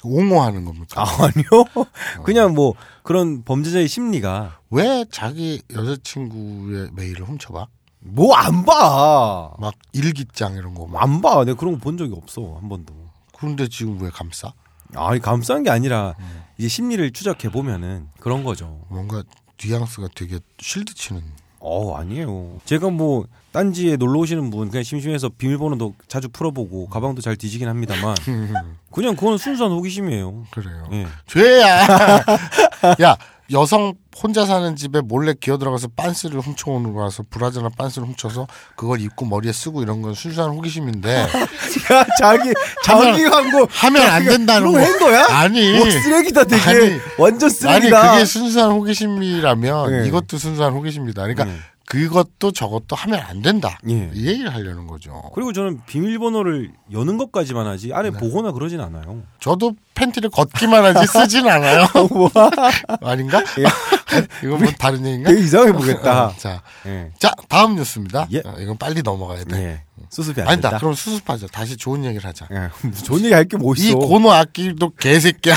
옹호하는 0.04 0.66
겁니까 0.66 1.01
아, 1.01 1.06
아니요. 1.25 1.66
그냥 2.24 2.54
뭐 2.54 2.74
그런 3.04 3.44
범죄자의 3.44 3.88
심리가 3.88 4.60
왜 4.70 5.06
자기 5.12 5.62
여자친구의 5.74 6.89
메일을 6.94 7.25
훔쳐봐 7.27 7.68
뭐 8.00 8.36
안 8.36 8.63
봐. 8.63 9.54
막 9.60 9.74
일기장 9.92 10.54
이런 10.56 10.74
거 10.75 10.88
막. 10.88 11.01
안 11.04 11.22
봐. 11.22 11.44
내가 11.44 11.58
그런 11.58 11.74
거 11.74 11.80
본 11.80 11.98
적이 11.98 12.13
없어. 12.16 12.58
한 12.62 12.70
번도. 12.70 12.94
그런데 13.38 13.68
지금 13.68 14.01
왜 14.01 14.10
감싸? 14.10 14.54
아니, 14.96 15.20
감싼 15.20 15.63
게 15.63 15.70
아니라 15.70 16.16
이제 16.58 16.68
심리를 16.70 17.12
추적해 17.12 17.50
보면은 17.50 18.08
그런 18.20 18.44
거죠. 18.44 18.86
뭔가 18.89 19.24
뉘앙스가 19.62 20.10
되게 20.16 20.39
실드 20.60 20.94
치는. 20.94 21.22
어, 21.67 21.95
아니에요. 21.97 22.59
제가 22.65 22.89
뭐 22.89 23.25
딴지에 23.51 23.97
놀러 23.97 24.19
오시는 24.19 24.50
분 24.50 24.69
그냥 24.69 24.83
심심해서 24.83 25.29
비밀번호도 25.29 25.95
자주 26.07 26.29
풀어보고 26.29 26.88
가방도 26.88 27.21
잘 27.21 27.36
뒤지긴 27.36 27.67
합니다만 27.67 28.15
그냥 28.91 29.15
그건 29.15 29.38
순수한 29.38 29.71
호기심이에요. 29.74 30.45
그래요. 30.51 30.88
예. 30.93 31.07
죄야. 31.27 31.86
야 33.01 33.17
여성 33.51 33.94
혼자 34.22 34.46
사는 34.46 34.75
집에 34.75 35.00
몰래 35.01 35.34
기어 35.39 35.58
들어가서 35.58 35.89
빤스를 35.96 36.39
훔쳐오는 36.42 36.92
거라서 36.94 37.24
브라자나 37.30 37.70
빤스를 37.77 38.08
훔쳐서 38.08 38.48
그걸 38.75 39.00
입고 39.01 39.25
머리에 39.25 39.51
쓰고 39.54 39.82
이런 39.84 40.01
건 40.01 40.13
순수한 40.13 40.50
호기심인데 40.51 41.10
야, 41.24 42.06
자기 42.20 42.54
자기 42.84 43.24
광고 43.24 43.68
하면 43.70 44.01
안 44.01 44.25
된다는 44.25 44.72
거. 44.72 44.77
거한 44.80 45.00
거야? 45.00 45.25
아니. 45.30 45.77
뭐 45.77 45.89
쓰레기다 45.89 46.44
되게 46.46 46.62
아니, 46.70 47.00
완전 47.18 47.48
아니 47.48 47.54
쓰레기다. 47.54 48.12
그게 48.13 48.25
순수한 48.25 48.72
호기심이라면 48.72 49.94
예. 50.04 50.08
이것도 50.08 50.38
순수한 50.38 50.74
호기심이다. 50.74 51.22
그러니까 51.22 51.48
예. 51.48 51.54
그것도 51.88 52.51
저것도 52.51 52.98
하면 52.98 53.22
안 53.22 53.41
된다. 53.41 53.79
예. 53.89 54.12
이 54.13 54.27
얘기를 54.27 54.53
하려는 54.53 54.88
거죠. 54.88 55.32
그리고 55.34 55.53
저는 55.53 55.79
비밀번호를 55.86 56.74
여는 56.91 57.17
것까지만 57.17 57.65
하지 57.65 57.94
안에 57.94 58.12
네. 58.12 58.20
보거나 58.20 58.51
그러진 58.51 58.82
않아요. 58.82 59.24
저도 59.39 59.72
팬티를 59.96 60.29
걷기만 60.29 60.84
하지 60.84 61.08
쓰진 61.08 61.48
않아요. 61.48 61.86
아닌가? 63.01 63.41
이건 64.44 64.63
뭐 64.63 64.72
다른 64.77 65.06
얘기인가? 65.06 65.29
되게 65.29 65.41
이상해 65.41 65.72
보겠다. 65.72 66.25
어, 66.25 66.34
자, 66.38 66.62
예. 66.88 67.10
자 67.20 67.32
다음 67.48 67.75
뉴스입니다. 67.75 68.27
예. 68.34 68.39
어, 68.39 68.56
이건 68.60 68.77
빨리 68.77 69.01
넘어가야 69.01 69.46
돼. 69.46 69.58
네. 69.58 69.84
수습이 70.10 70.41
안 70.41 70.50
아니다. 70.50 70.70
됐다. 70.70 70.79
그럼 70.79 70.94
수습하자. 70.94 71.48
다시 71.48 71.77
좋은 71.77 72.03
얘기를 72.03 72.27
하자. 72.27 72.50
예. 72.51 72.70
좋은 73.03 73.24
얘기 73.24 73.34
할 73.34 73.46
게뭐이 73.46 73.77
있어. 73.77 73.98
고노 73.98 74.29
악기도 74.29 74.89
개새끼야. 74.89 75.56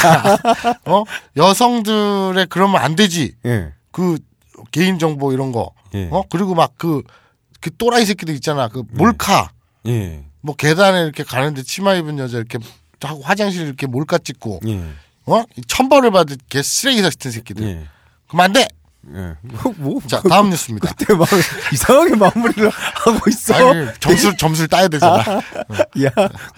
어? 0.87 1.05
여성들의 1.37 2.47
그러면 2.51 2.81
안 2.81 2.95
되지. 2.95 3.35
예. 3.47 3.73
그 3.91 4.19
개인 4.71 5.01
정보 5.01 5.33
이런 5.33 5.51
거. 5.51 5.73
예. 5.95 6.09
어? 6.11 6.23
그리고 6.31 6.55
막그 6.55 7.03
그 7.61 7.77
또라이 7.77 8.05
새끼들 8.05 8.35
있잖아. 8.35 8.69
그 8.69 8.83
몰카. 8.93 9.51
예. 9.87 10.25
뭐 10.41 10.57
계단에 10.57 11.03
이렇게 11.03 11.23
가는데 11.23 11.63
치마 11.63 11.95
입은 11.95 12.19
여자 12.19 12.39
이렇게 12.39 12.59
하고 13.03 13.23
화장실 13.23 13.67
이렇게 13.67 13.87
몰카 13.87 14.19
찍고 14.19 14.61
예. 14.67 14.83
어? 15.27 15.45
천벌을 15.69 16.11
받을 16.11 16.37
개 16.49 16.63
쓰레기 16.63 17.03
같은 17.03 17.31
새끼들. 17.31 17.65
예. 17.65 17.87
그럼 18.29 18.41
안 18.41 18.53
돼. 18.53 18.67
예. 19.15 19.35
뭐, 19.41 19.75
뭐 19.79 20.01
자, 20.07 20.21
다음 20.21 20.51
뉴스입니다. 20.51 20.93
그때 20.93 21.15
막 21.15 21.27
이상하게 21.73 22.17
마무리를 22.17 22.69
하고 22.69 23.19
있어. 23.29 23.55
아니, 23.55 23.89
점수 23.99 24.37
점수를 24.37 24.69
따야 24.69 24.89
되잖아. 24.89 25.19
야, 25.23 26.11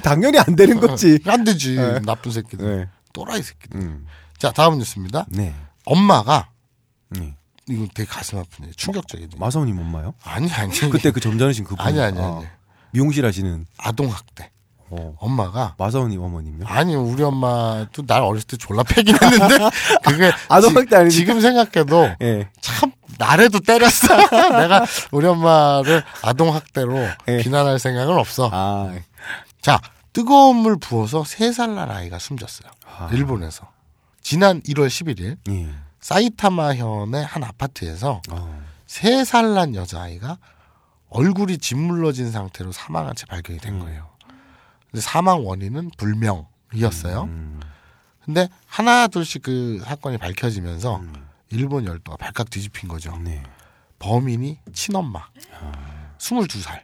당연히 0.03 0.39
안 0.39 0.57
되는 0.57 0.81
거지. 0.81 1.21
안 1.27 1.45
되지. 1.45 1.77
네. 1.77 2.01
나쁜 2.01 2.33
새끼들. 2.33 2.79
네. 2.79 2.89
또라이 3.13 3.43
새끼들. 3.43 3.81
음. 3.81 4.07
자, 4.39 4.51
다음 4.51 4.79
뉴스입니다. 4.79 5.27
네. 5.29 5.55
엄마가 5.85 6.49
네. 7.11 7.37
이거 7.69 7.87
되게 7.95 8.09
가슴 8.09 8.39
아픈 8.39 8.67
일. 8.67 8.75
충격적이네. 8.75 9.31
마사오님 9.39 9.79
엄마요? 9.79 10.15
아니 10.25 10.51
아니. 10.53 10.73
그때 10.91 11.11
그 11.11 11.21
점잖으신 11.21 11.65
그분. 11.65 11.85
아니 11.85 12.01
아니 12.01 12.19
아, 12.21 12.37
아니. 12.39 12.47
미용실 12.93 13.25
하시는 13.25 13.67
아동 13.79 14.09
학대. 14.09 14.51
어. 14.91 15.15
엄마가 15.19 15.75
마사오님 15.79 16.21
어머님요? 16.21 16.67
아니 16.67 16.95
우리 16.95 17.23
엄마도 17.23 18.05
날 18.05 18.21
어렸을 18.23 18.47
때 18.47 18.57
졸라 18.59 18.83
패긴 18.83 19.15
했는데 19.15 19.71
그게 20.05 20.31
아동 20.49 20.77
학대 20.77 20.97
아니니까. 20.97 21.09
지금 21.11 21.41
생각해도 21.41 22.15
예. 22.21 22.51
참 22.61 22.93
나래도 23.19 23.61
때렸어. 23.61 24.09
내가 24.59 24.85
우리 25.13 25.27
엄마를 25.27 26.03
아동 26.23 26.55
학대로 26.55 26.99
예. 27.29 27.39
비난할 27.39 27.79
생각은 27.79 28.19
없어. 28.19 28.51
아. 28.53 28.93
자, 29.63 29.81
뜨거운 30.13 30.57
물 30.57 30.77
부어서 30.79 31.25
세 31.25 31.53
살 31.53 31.75
날 31.75 31.91
아이가 31.91 32.19
숨졌어요. 32.19 32.71
아. 32.87 33.09
일본에서. 33.13 33.71
지난 34.21 34.61
1월 34.63 34.89
11일 34.89 35.37
예. 35.51 35.71
사이타마 36.03 36.75
현의 36.75 37.25
한 37.25 37.45
아파트에서 37.45 38.21
어. 38.31 38.63
세살 38.87 39.55
난 39.55 39.75
여자아이가 39.75 40.37
얼굴이 41.09 41.59
짓물러진 41.59 42.31
상태로 42.31 42.73
사망한 42.73 43.15
채 43.15 43.25
발견이 43.27 43.59
된 43.61 43.79
거예요. 43.79 44.11
근데 44.91 45.01
사망 45.01 45.47
원인은 45.47 45.93
불명이었어요. 45.97 47.23
음. 47.25 47.61
근데 48.25 48.49
하나 48.67 49.09
둘씩 49.09 49.43
그 49.43 49.81
사건이 49.85 50.19
밝혀지면서 50.19 51.03
일본 51.51 51.87
열도가 51.87 52.17
발칵 52.17 52.51
뒤집힌 52.51 52.89
거죠. 52.89 53.17
네. 53.19 53.43
범인이 53.99 54.59
친엄마. 54.73 55.29
22살. 56.19 56.83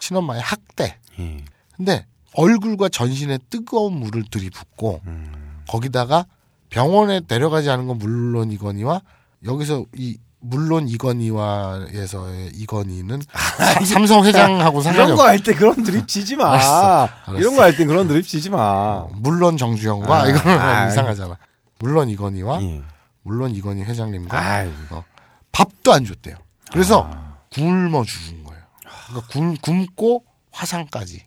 친엄마의 0.00 0.40
학대. 0.40 0.98
예. 1.18 1.44
근데 1.76 2.06
얼굴과 2.34 2.88
전신에 2.88 3.38
뜨거운 3.50 3.94
물을 3.94 4.24
들이붓고 4.24 5.02
음. 5.06 5.62
거기다가 5.68 6.26
병원에 6.70 7.20
데려가지 7.20 7.68
않은 7.70 7.86
건 7.86 7.98
물론이거니와 7.98 9.02
여기서 9.44 9.84
이 9.96 10.18
물론 10.42 10.88
이건희와에서의 10.88 12.52
이건희는 12.54 13.20
사- 13.58 13.84
삼성 13.84 14.24
회장하고 14.24 14.80
상관이 14.80 14.96
이런 15.04 15.12
없. 15.12 15.16
거할 15.16 15.42
때 15.42 15.52
그런 15.54 15.82
드립 15.82 16.08
치지 16.08 16.36
마. 16.36 16.52
알았어, 16.52 17.08
알았어. 17.26 17.38
이런 17.38 17.56
거 17.56 17.62
할 17.62 17.76
때 17.76 17.84
그런 17.84 18.08
드립 18.08 18.26
치지 18.26 18.48
마. 18.50 19.06
물론 19.16 19.56
정주영과 19.58 20.22
아, 20.22 20.26
이거는 20.28 20.58
아, 20.58 20.88
이상하잖아. 20.88 21.36
물론 21.78 22.08
이건희와 22.08 22.62
예. 22.62 22.82
물론 23.22 23.50
이건희 23.54 23.82
회장님과. 23.82 24.64
어, 24.90 25.04
밥도 25.52 25.92
안 25.92 26.04
줬대요. 26.06 26.36
그래서 26.72 27.10
아. 27.12 27.36
굶어 27.52 28.04
죽은 28.04 28.44
거예요. 28.44 28.62
그러니까 29.08 29.28
굶, 29.32 29.56
굶고 29.58 30.24
화상까지 30.52 31.26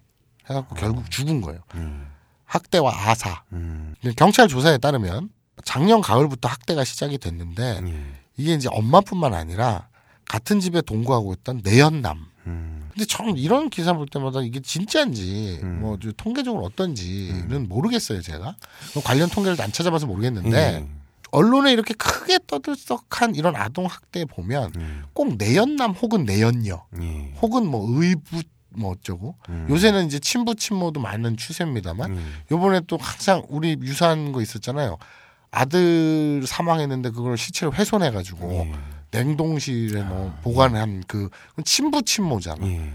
해갖고 0.49 0.75
결국 0.75 1.11
죽은 1.11 1.41
거예요. 1.41 1.59
음. 1.75 2.07
학대와 2.53 3.09
아사. 3.09 3.43
음. 3.53 3.95
경찰 4.15 4.47
조사에 4.47 4.77
따르면 4.77 5.29
작년 5.63 6.01
가을부터 6.01 6.47
학대가 6.49 6.83
시작이 6.83 7.17
됐는데 7.17 7.81
예. 7.83 8.03
이게 8.37 8.53
이제 8.53 8.69
엄마뿐만 8.71 9.33
아니라 9.33 9.87
같은 10.25 10.59
집에 10.59 10.81
동거하고 10.81 11.33
있던 11.33 11.61
내연남 11.63 12.25
음. 12.45 12.89
근데 12.91 13.05
저는 13.05 13.37
이런 13.37 13.69
기사 13.69 13.93
볼 13.93 14.07
때마다 14.07 14.41
이게 14.41 14.59
진짜인지 14.59 15.59
음. 15.63 15.79
뭐좀 15.81 16.13
통계적으로 16.17 16.63
어떤지는 16.63 17.67
모르겠어요 17.67 18.21
제가 18.21 18.55
뭐 18.93 19.03
관련 19.03 19.29
통계를 19.29 19.59
안 19.61 19.71
찾아봐서 19.71 20.05
모르겠는데 20.05 20.57
예. 20.57 20.87
언론에 21.31 21.71
이렇게 21.71 21.93
크게 21.95 22.39
떠들썩한 22.45 23.35
이런 23.35 23.55
아동 23.55 23.85
학대 23.85 24.25
보면 24.25 24.71
음. 24.75 25.03
꼭 25.13 25.37
내연남 25.37 25.91
혹은 25.91 26.25
내연녀 26.25 26.85
예. 27.01 27.33
혹은 27.41 27.67
뭐 27.67 27.85
의붓 27.89 28.45
뭐 28.75 28.91
어쩌고 28.91 29.35
음. 29.49 29.67
요새는 29.69 30.05
이제 30.05 30.19
친부 30.19 30.55
친모도 30.55 30.99
많은 30.99 31.37
추세입니다만 31.37 32.11
음. 32.11 32.33
요번에 32.51 32.81
또 32.87 32.97
항상 32.97 33.43
우리 33.49 33.77
유사한 33.81 34.31
거 34.31 34.41
있었잖아요 34.41 34.97
아들 35.51 36.43
사망했는데 36.45 37.11
그걸 37.11 37.37
시체를 37.37 37.73
훼손해 37.73 38.11
가지고 38.11 38.51
예. 38.53 38.73
냉동실에 39.11 40.01
뭐 40.03 40.35
보관한 40.41 41.03
그 41.07 41.29
친부 41.63 42.01
친모잖아 42.01 42.65
예. 42.67 42.91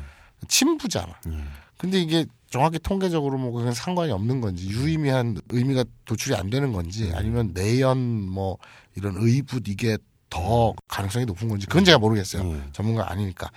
친부잖아 0.49 1.15
예. 1.29 1.39
근데 1.77 2.01
이게 2.01 2.27
정확히 2.51 2.79
통계적으로 2.79 3.39
뭐 3.39 3.53
그건 3.53 3.73
상관이 3.73 4.11
없는 4.11 4.41
건지 4.41 4.69
유의미한 4.69 5.41
의미가 5.51 5.85
도출이 6.07 6.35
안 6.35 6.51
되는 6.51 6.73
건지 6.73 7.13
아니면 7.15 7.53
내연 7.55 7.99
뭐 7.99 8.59
이런 8.97 9.15
의붓 9.19 9.69
이게 9.69 9.99
더 10.31 10.75
가능성이 10.89 11.25
높은 11.25 11.49
건지 11.49 11.67
그건 11.67 11.85
제가 11.85 11.99
모르겠어요. 11.99 12.47
예. 12.51 12.63
전문가 12.73 13.11
아니니까. 13.11 13.51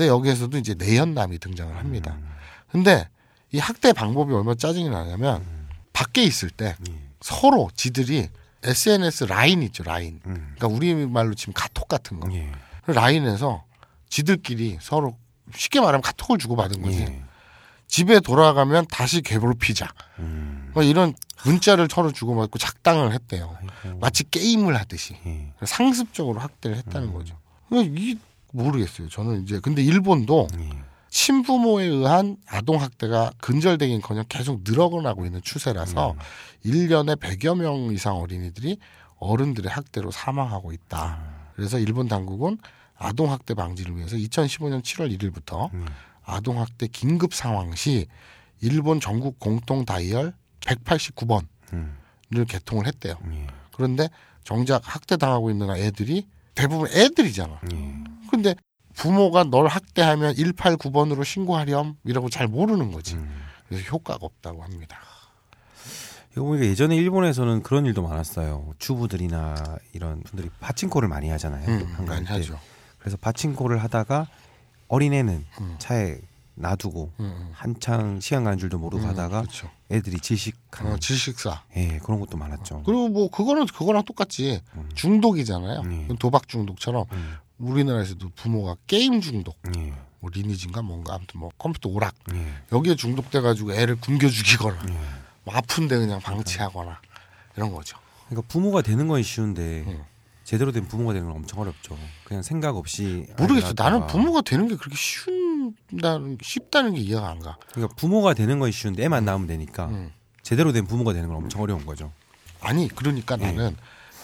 근데 0.00 0.08
여기에서도 0.08 0.56
이제 0.56 0.74
내연남이 0.78 1.38
등장을 1.38 1.76
합니다. 1.76 2.16
근데 2.72 3.06
이 3.52 3.58
학대 3.58 3.92
방법이 3.92 4.32
얼마나 4.32 4.54
짜증이 4.54 4.88
나냐면 4.88 5.44
밖에 5.92 6.22
있을 6.22 6.48
때 6.48 6.74
예. 6.88 6.94
서로 7.20 7.68
지들이 7.74 8.30
SNS 8.62 9.24
라인 9.24 9.62
있죠 9.64 9.82
라인. 9.82 10.22
음. 10.24 10.54
그러니까 10.56 10.68
우리 10.68 10.94
말로 10.94 11.34
지금 11.34 11.52
카톡 11.52 11.86
같은 11.86 12.18
거. 12.18 12.32
예. 12.32 12.50
라인에서 12.86 13.62
지들끼리 14.08 14.78
서로 14.80 15.18
쉽게 15.54 15.80
말하면 15.80 16.00
카톡을 16.00 16.38
주고 16.38 16.56
받은 16.56 16.80
거지. 16.80 17.00
예. 17.00 17.22
집에 17.86 18.20
돌아가면 18.20 18.86
다시 18.86 19.20
괴롭히자. 19.20 19.86
음. 20.20 20.70
뭐 20.72 20.82
이런 20.82 21.12
문자를 21.44 21.88
서로 21.90 22.10
주고받고 22.10 22.58
작당을 22.58 23.12
했대요. 23.12 23.54
아이고. 23.82 23.98
마치 23.98 24.24
게임을 24.30 24.78
하듯이 24.78 25.18
예. 25.26 25.52
상습적으로 25.62 26.40
학대를 26.40 26.78
했다는 26.78 27.08
음. 27.08 27.12
거죠. 27.12 27.38
이 27.70 28.16
모르겠어요. 28.52 29.08
저는 29.08 29.42
이제 29.42 29.60
근데 29.60 29.82
일본도 29.82 30.48
예. 30.58 30.70
친부모에 31.10 31.86
의한 31.86 32.36
아동 32.46 32.80
학대가 32.80 33.32
근절되긴커녕 33.40 34.24
계속 34.28 34.62
늘어나고 34.64 35.26
있는 35.26 35.40
추세라서 35.42 36.12
음. 36.12 36.18
일 36.62 36.88
1년에 36.88 37.16
100여 37.16 37.58
명 37.58 37.92
이상 37.92 38.16
어린이들이 38.16 38.78
어른들의 39.18 39.70
학대로 39.70 40.10
사망하고 40.10 40.72
있다. 40.72 41.20
그래서 41.54 41.78
일본 41.78 42.08
당국은 42.08 42.58
아동 42.96 43.32
학대 43.32 43.54
방지를 43.54 43.96
위해서 43.96 44.16
2015년 44.16 44.82
7월 44.82 45.16
1일부터 45.18 45.72
음. 45.74 45.86
아동 46.24 46.60
학대 46.60 46.86
긴급 46.86 47.34
상황 47.34 47.74
시 47.74 48.06
일본 48.60 49.00
전국 49.00 49.38
공통 49.38 49.84
다이얼 49.84 50.34
189번을 50.60 51.46
음. 51.72 51.96
개통을 52.46 52.86
했대요. 52.86 53.14
예. 53.32 53.46
그런데 53.74 54.08
정작 54.44 54.82
학대 54.84 55.16
당하고 55.16 55.50
있는 55.50 55.70
애들이 55.70 56.26
대부분 56.54 56.88
애들이잖아. 56.88 57.60
예. 57.72 58.04
근데 58.30 58.54
부모가 58.94 59.44
널 59.44 59.66
학대하면 59.66 60.34
189번으로 60.34 61.24
신고하렴 61.24 61.96
이라고 62.04 62.28
잘 62.28 62.48
모르는 62.48 62.92
거지. 62.92 63.14
음. 63.14 63.30
그래서 63.68 63.84
효과가 63.90 64.18
없다고 64.24 64.62
합니다. 64.62 64.98
이거 66.32 66.44
보니까 66.44 66.66
예전에 66.66 66.96
일본에서는 66.96 67.62
그런 67.62 67.86
일도 67.86 68.02
많았어요. 68.02 68.74
주부들이나 68.78 69.78
이런 69.92 70.22
분들이 70.22 70.48
파친코를 70.60 71.08
많이 71.08 71.28
하잖아요. 71.30 71.68
음, 71.68 72.04
많이 72.06 72.24
때. 72.24 72.32
하죠. 72.34 72.58
그래서 72.98 73.16
파친코를 73.16 73.78
하다가 73.82 74.26
어린애는 74.88 75.44
음. 75.60 75.74
차에 75.78 76.18
놔두고 76.54 77.12
음, 77.20 77.24
음. 77.24 77.50
한창 77.52 78.20
시간 78.20 78.44
가는 78.44 78.58
줄도 78.58 78.78
모르고 78.78 79.04
음, 79.04 79.08
하다가 79.08 79.40
그렇죠. 79.42 79.70
애들이 79.90 80.18
질식하는 80.18 80.92
어, 80.92 80.96
질식사. 80.98 81.62
예 81.76 81.98
그런 82.02 82.20
것도 82.20 82.36
많았죠. 82.36 82.82
그리고 82.84 83.08
뭐 83.08 83.30
그거는 83.30 83.66
그거랑 83.66 84.04
똑같지. 84.04 84.60
음. 84.74 84.88
중독이잖아요. 84.94 85.80
음. 85.80 86.16
도박 86.18 86.48
중독처럼 86.48 87.06
음. 87.12 87.36
우리나라에서도 87.60 88.30
부모가 88.34 88.76
게임 88.86 89.20
중독, 89.20 89.56
예. 89.76 89.92
뭐 90.20 90.30
리니지인가 90.32 90.82
뭔가 90.82 91.14
아무튼 91.14 91.40
뭐 91.40 91.50
컴퓨터 91.58 91.88
오락 91.88 92.14
예. 92.34 92.46
여기에 92.72 92.96
중독돼 92.96 93.40
가지고 93.40 93.72
애를 93.74 93.96
굶겨 94.00 94.28
죽이거나 94.28 94.78
예. 94.88 94.96
뭐 95.44 95.54
아픈데 95.54 95.98
그냥 95.98 96.20
방치하거나 96.20 97.00
이런 97.56 97.72
거죠. 97.72 97.98
그러니까 98.28 98.48
부모가 98.48 98.82
되는 98.82 99.08
건 99.08 99.22
쉬운데 99.22 99.84
음. 99.86 100.04
제대로 100.44 100.72
된 100.72 100.88
부모가 100.88 101.12
되는 101.12 101.28
건 101.28 101.36
엄청 101.36 101.60
어렵죠. 101.60 101.96
그냥 102.24 102.42
생각 102.42 102.76
없이 102.76 103.26
모르겠어. 103.36 103.72
나는. 103.76 104.06
부모가 104.06 104.40
되는 104.40 104.66
게 104.68 104.76
그렇게 104.76 104.96
쉬운다는 104.96 106.38
쉽다는 106.42 106.94
게 106.94 107.00
이해가 107.00 107.28
안 107.28 107.40
가. 107.40 107.56
그러니까 107.72 107.94
부모가 107.96 108.34
되는 108.34 108.58
건 108.58 108.70
쉬운데 108.70 109.04
애만 109.04 109.24
낳으면 109.24 109.46
되니까 109.46 109.86
음. 109.86 110.12
제대로 110.42 110.72
된 110.72 110.86
부모가 110.86 111.12
되는 111.12 111.28
건 111.28 111.36
엄청 111.38 111.62
어려운 111.62 111.84
거죠. 111.86 112.12
아니 112.60 112.88
그러니까 112.88 113.36
예. 113.40 113.46
나는 113.46 113.76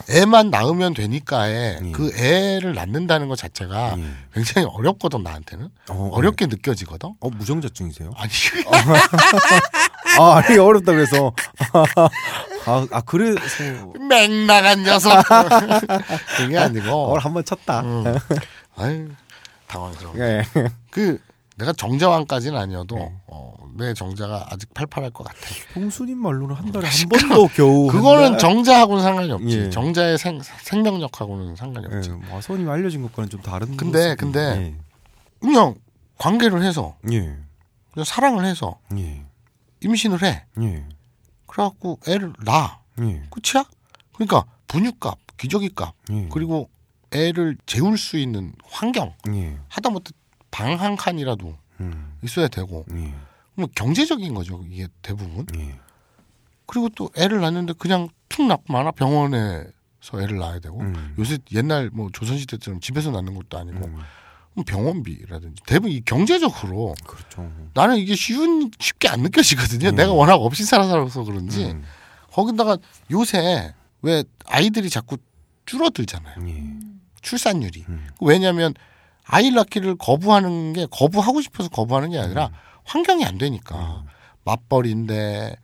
애만 0.09 0.51
낳으면 0.51 0.95
되니까에 0.95 1.79
예. 1.83 1.93
그 1.93 2.13
애를 2.17 2.75
낳는다는 2.75 3.29
것 3.29 3.37
자체가 3.37 3.95
예. 3.99 4.05
굉장히 4.33 4.69
어렵거든 4.71 5.23
나한테는 5.23 5.69
어, 5.91 6.11
어렵게 6.13 6.47
느껴지거든. 6.47 7.15
어 7.21 7.31
무정자증이세요? 7.31 8.13
아니 8.17 8.31
아 10.19 10.37
아니 10.37 10.59
어렵다 10.59 10.93
그래서 10.93 11.33
아, 12.67 12.87
아 12.91 13.01
그래서 13.03 13.93
맹랑한 14.09 14.83
녀석 14.83 15.13
그게 16.37 16.59
아니고 16.59 16.91
어 16.91 17.19
한번 17.19 17.45
쳤다. 17.45 17.81
음. 17.81 18.05
아유 18.77 19.09
당황스러워. 19.69 20.15
예. 20.19 20.43
그 20.91 21.19
내가 21.59 21.73
정자왕까지는 21.73 22.59
아니어도 22.59 22.97
네. 22.97 23.13
어, 23.29 23.55
내 23.77 23.95
정자가 23.95 24.49
아직 24.51 24.73
팔팔할 24.75 25.11
것 25.11 25.25
같아. 25.25 25.39
형수님 25.73 26.19
말로는 26.19 26.55
한 26.55 26.71
달에 26.71 26.87
한 26.87 27.09
번도 27.09 27.49
겨우 27.55 27.87
그거는. 27.87 28.39
정자하고는 28.39 29.03
상관이 29.03 29.33
없지. 29.33 29.59
예. 29.59 29.71
정자의 29.71 30.19
생, 30.19 30.41
생명력하고는 30.43 31.57
상관이 31.57 31.87
예, 31.91 31.97
없지. 31.97 32.11
뭐 32.11 32.41
알려진 32.73 33.03
것과는 33.03 33.31
좀 33.31 33.41
다른. 33.41 33.75
근데, 33.77 34.15
모습이- 34.15 34.19
근데 34.19 34.75
그냥 35.41 35.75
관계를 36.19 36.63
해서 36.63 36.97
예, 37.11 37.17
예, 37.17 37.37
그냥 37.93 38.05
사랑을 38.05 38.45
해서 38.45 38.79
예, 38.97 39.25
임신을 39.83 40.23
해. 40.25 40.45
예, 40.61 40.85
그래갖고 41.47 42.01
애를 42.07 42.35
낳아. 42.45 42.81
예, 43.01 43.23
끝이야? 43.31 43.65
그러니까 44.15 44.45
분유값, 44.69 45.19
기저귀값 45.39 45.95
예, 46.11 46.29
그리고 46.31 46.69
애를 47.13 47.57
재울 47.65 47.97
수 47.97 48.19
있는 48.19 48.53
환경 48.65 49.15
예, 49.29 49.59
하다못해 49.69 50.11
방 50.57 50.77
한 50.81 50.97
칸이라도 50.97 51.55
음, 51.81 52.17
있어야 52.23 52.49
되고. 52.49 52.87
예, 52.93 53.15
뭐 53.55 53.69
경제적인 53.75 54.33
거죠 54.35 54.65
이게 54.71 54.89
대부분. 55.03 55.47
예, 55.57 55.79
그리고 56.67 56.89
또 56.91 57.11
애를 57.17 57.41
낳는데 57.43 57.75
그냥 57.79 58.09
툭 58.31 58.47
낳고 58.47 58.73
마나 58.73 58.91
병원에서 58.91 59.73
애를 60.15 60.39
낳아야 60.39 60.59
되고. 60.61 60.81
음, 60.81 61.15
요새 61.19 61.39
옛날 61.53 61.91
뭐 61.93 62.09
조선시대처럼 62.13 62.81
집에서 62.81 63.11
낳는 63.11 63.35
것도 63.35 63.59
아니고. 63.59 63.85
음, 63.87 63.99
병원비라든지. 64.67 65.63
대부분 65.67 65.91
이 65.91 66.01
경제적으로 66.01 66.95
그렇죠. 67.07 67.53
나는 67.75 67.99
이게 67.99 68.15
쉬운 68.15 68.71
쉽게 68.81 69.09
안 69.09 69.21
느껴지거든요. 69.21 69.91
음. 69.91 69.95
내가 69.97 70.13
워낙 70.15 70.37
없이 70.37 70.65
살아서 70.65 71.23
그런지. 71.25 71.67
음, 71.67 71.85
거기다가 72.33 72.79
요새 73.11 73.75
왜 74.01 74.25
아이들이 74.47 74.89
자꾸 74.89 75.19
줄어들잖아요. 75.67 76.49
예, 76.49 76.65
출산율이. 77.21 77.85
음, 77.91 78.09
왜냐하면 78.23 78.73
아이 79.27 79.51
낳기를 79.51 79.97
거부하는 79.97 80.73
게 80.73 80.87
거부하고 80.91 81.41
싶어서 81.41 81.69
거부하는 81.69 82.11
게 82.11 82.19
아니라 82.19 82.51
환경이 82.85 83.25
안 83.25 83.39
되니까. 83.39 84.03
음. 84.05 84.09
맞벌이인데 84.45 85.57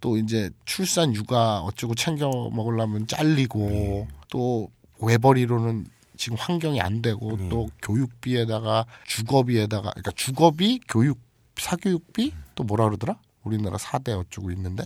또 0.00 0.18
이제 0.18 0.50
출산 0.66 1.14
육아 1.14 1.60
어쩌고 1.60 1.94
챙겨 1.94 2.30
먹으려면 2.52 3.06
잘리고 3.06 4.06
또 4.28 4.70
외벌이로는 5.00 5.86
지금 6.16 6.36
환경이 6.38 6.80
안 6.80 7.02
되고 7.02 7.30
음. 7.30 7.48
또 7.48 7.68
교육비에다가 7.82 8.86
주거비에다가 9.06 9.90
그러니까 9.90 10.10
주거비 10.12 10.80
교육 10.88 11.18
사교육비? 11.56 12.32
또 12.54 12.64
뭐라 12.64 12.84
그러더라? 12.84 13.18
우리나라 13.42 13.78
사대 13.78 14.12
어쩌고 14.12 14.50
있는데 14.50 14.84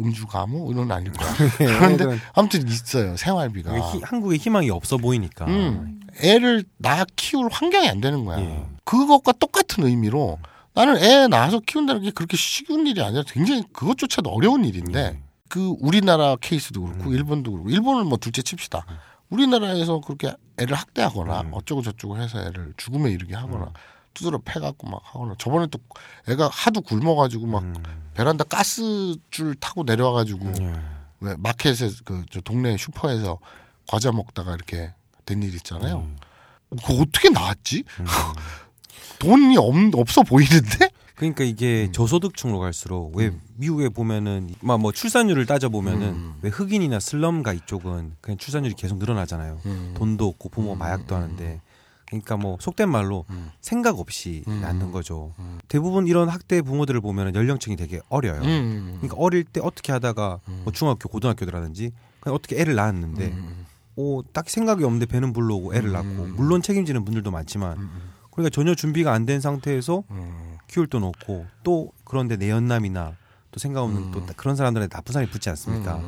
음주 0.00 0.26
가무 0.26 0.70
이런 0.72 0.90
아닐 0.90 1.12
거야 1.12 1.34
그런데 1.58 2.04
애들은 2.04 2.20
아무튼 2.34 2.66
있어요 2.68 3.16
생활비가 3.16 3.72
희- 3.92 4.00
한국에 4.02 4.36
희망이 4.36 4.70
없어 4.70 4.96
보이니까. 4.96 5.46
음, 5.46 6.00
애를 6.22 6.64
낳아 6.78 7.04
키울 7.16 7.48
환경이 7.50 7.88
안 7.88 8.00
되는 8.00 8.24
거야. 8.24 8.40
예. 8.40 8.66
그것과 8.84 9.32
똑같은 9.32 9.84
의미로 9.84 10.38
나는 10.74 10.96
애 11.02 11.26
낳아서 11.28 11.60
키운다는 11.60 12.02
게 12.02 12.10
그렇게 12.10 12.36
쉬운 12.36 12.86
일이 12.86 13.02
아니라 13.02 13.22
굉장히 13.26 13.62
그것조차도 13.72 14.30
어려운 14.30 14.64
일인데 14.64 15.10
음. 15.10 15.24
그 15.48 15.74
우리나라 15.80 16.36
케이스도 16.40 16.82
그렇고 16.82 17.10
음. 17.10 17.14
일본도 17.14 17.50
그렇고 17.52 17.70
일본은 17.70 18.06
뭐 18.06 18.18
둘째 18.18 18.42
칩시다. 18.42 18.84
우리나라에서 19.30 20.00
그렇게 20.00 20.32
애를 20.58 20.76
학대하거나 20.76 21.40
음. 21.42 21.50
어쩌고 21.52 21.82
저쩌고 21.82 22.18
해서 22.18 22.40
애를 22.40 22.74
죽음에 22.76 23.10
이르게 23.10 23.34
하거나 23.34 23.64
음. 23.66 23.72
두드러 24.14 24.38
패갖고 24.44 24.88
막 24.88 25.00
하거나 25.04 25.34
저번에 25.38 25.66
또 25.70 25.78
애가 26.28 26.48
하도 26.52 26.80
굶어가지고 26.80 27.46
막 27.46 27.62
음, 27.62 27.74
베란다 28.20 28.44
가스줄 28.44 29.54
타고 29.60 29.82
내려와가지고 29.82 30.52
예, 30.60 30.74
왜 31.20 31.34
마켓에 31.38 31.88
그 32.04 32.22
저 32.30 32.42
동네 32.42 32.76
슈퍼에서 32.76 33.38
과자 33.88 34.12
먹다가 34.12 34.52
이렇게 34.54 34.92
된 35.24 35.42
일 35.42 35.54
있잖아요. 35.54 36.00
음, 36.00 36.16
그거 36.70 36.94
어떻게 37.00 37.30
나왔지? 37.30 37.84
음. 38.00 38.04
돈이 39.20 39.56
없, 39.56 39.74
없어 39.94 40.22
보이는데? 40.22 40.90
그러니까 41.14 41.44
이게 41.44 41.86
음. 41.88 41.92
저소득층으로 41.92 42.58
갈수록 42.58 43.14
왜 43.16 43.30
미국에 43.56 43.88
보면은 43.88 44.50
막 44.60 44.78
뭐 44.78 44.92
출산율을 44.92 45.46
따져 45.46 45.70
보면은 45.70 46.08
음. 46.08 46.34
왜 46.42 46.50
흑인이나 46.50 47.00
슬럼가 47.00 47.54
이쪽은 47.54 48.16
그냥 48.20 48.36
출산율이 48.36 48.74
계속 48.74 48.98
늘어나잖아요. 48.98 49.60
음. 49.64 49.94
돈도 49.96 50.26
없고 50.28 50.50
부모 50.50 50.70
가 50.72 50.76
마약도 50.76 51.14
하는데 51.14 51.60
그러니까 52.10 52.36
뭐 52.36 52.56
속된 52.60 52.88
말로 52.90 53.24
음. 53.30 53.50
생각 53.60 53.98
없이 54.00 54.42
음. 54.48 54.60
낳는 54.60 54.90
거죠. 54.90 55.32
음. 55.38 55.58
대부분 55.68 56.06
이런 56.08 56.28
학대 56.28 56.60
부모들을 56.60 57.00
보면은 57.00 57.34
연령층이 57.34 57.76
되게 57.76 58.00
어려요. 58.08 58.40
음. 58.42 58.98
그러니까 59.00 59.16
어릴 59.16 59.44
때 59.44 59.60
어떻게 59.62 59.92
하다가 59.92 60.40
음. 60.48 60.60
뭐 60.64 60.72
중학교 60.72 61.08
고등학교라든지 61.08 61.92
그냥 62.18 62.34
어떻게 62.34 62.60
애를 62.60 62.74
낳았는데 62.74 63.26
음. 63.28 63.66
오, 63.96 64.22
딱히 64.32 64.50
생각이 64.50 64.82
없는데 64.84 65.06
배는 65.06 65.32
불러오고 65.32 65.74
애를 65.74 65.90
음. 65.90 65.92
낳고 65.92 66.26
물론 66.36 66.62
책임지는 66.62 67.04
분들도 67.04 67.30
많지만 67.30 67.78
음. 67.78 68.10
그러니까 68.32 68.50
전혀 68.54 68.74
준비가 68.74 69.12
안 69.12 69.24
된 69.26 69.40
상태에서 69.40 70.02
음. 70.10 70.56
키울 70.66 70.88
돈 70.88 71.04
없고 71.04 71.46
또 71.62 71.92
그런데 72.04 72.36
내연남이나 72.36 73.14
또 73.52 73.58
생각 73.60 73.82
없는 73.82 74.02
음. 74.02 74.10
또 74.12 74.24
그런 74.36 74.56
사람들한테 74.56 74.92
나쁜 74.94 75.12
사람이 75.12 75.30
붙지 75.30 75.48
않습니까? 75.50 76.00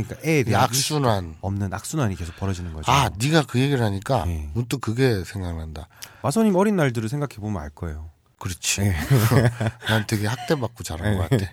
음. 0.00 0.04
그러니까 0.04 0.28
애에 0.28 0.40
이 0.40 0.44
대한 0.44 0.64
악순환. 0.64 1.36
없는 1.40 1.72
악순환이 1.72 2.16
계속 2.16 2.36
벌어지는 2.36 2.72
거죠. 2.72 2.90
아, 2.90 3.10
네가 3.18 3.44
그 3.46 3.60
얘기를 3.60 3.82
하니까 3.84 4.24
네. 4.26 4.50
문득 4.54 4.80
그게 4.80 5.22
생각난다. 5.24 5.88
마선님 6.22 6.54
어린 6.56 6.76
날들을 6.76 7.08
생각해 7.08 7.36
보면 7.36 7.62
알 7.62 7.70
거예요. 7.70 8.10
그렇지. 8.38 8.80
네. 8.82 8.94
난 9.88 10.06
되게 10.06 10.26
학대받고 10.26 10.82
자란 10.84 11.16
것 11.16 11.28
같아. 11.30 11.46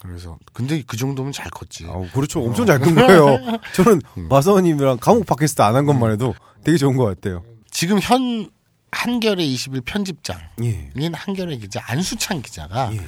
그래서 0.00 0.38
근데 0.52 0.82
그 0.86 0.96
정도면 0.96 1.32
잘 1.32 1.48
컸지. 1.50 1.86
아, 1.88 1.94
그렇죠. 2.12 2.42
엄청 2.44 2.66
잘 2.66 2.78
큰 2.78 2.94
거예요. 2.94 3.38
저는 3.74 4.00
음. 4.18 4.28
마선님이랑 4.28 4.98
감옥 4.98 5.26
팟캐스트 5.26 5.62
안 5.62 5.74
한 5.76 5.86
것만 5.86 6.12
해도 6.12 6.34
되게 6.62 6.76
좋은 6.78 6.96
것 6.96 7.04
같아요. 7.04 7.42
지금 7.70 7.98
현 8.00 8.50
한겨레 8.92 9.44
20일 9.44 9.84
편집장인 9.84 10.44
예. 10.62 10.90
한겨레 11.12 11.56
기자 11.56 11.82
안수찬 11.86 12.42
기자가 12.42 12.90
예. 12.94 13.00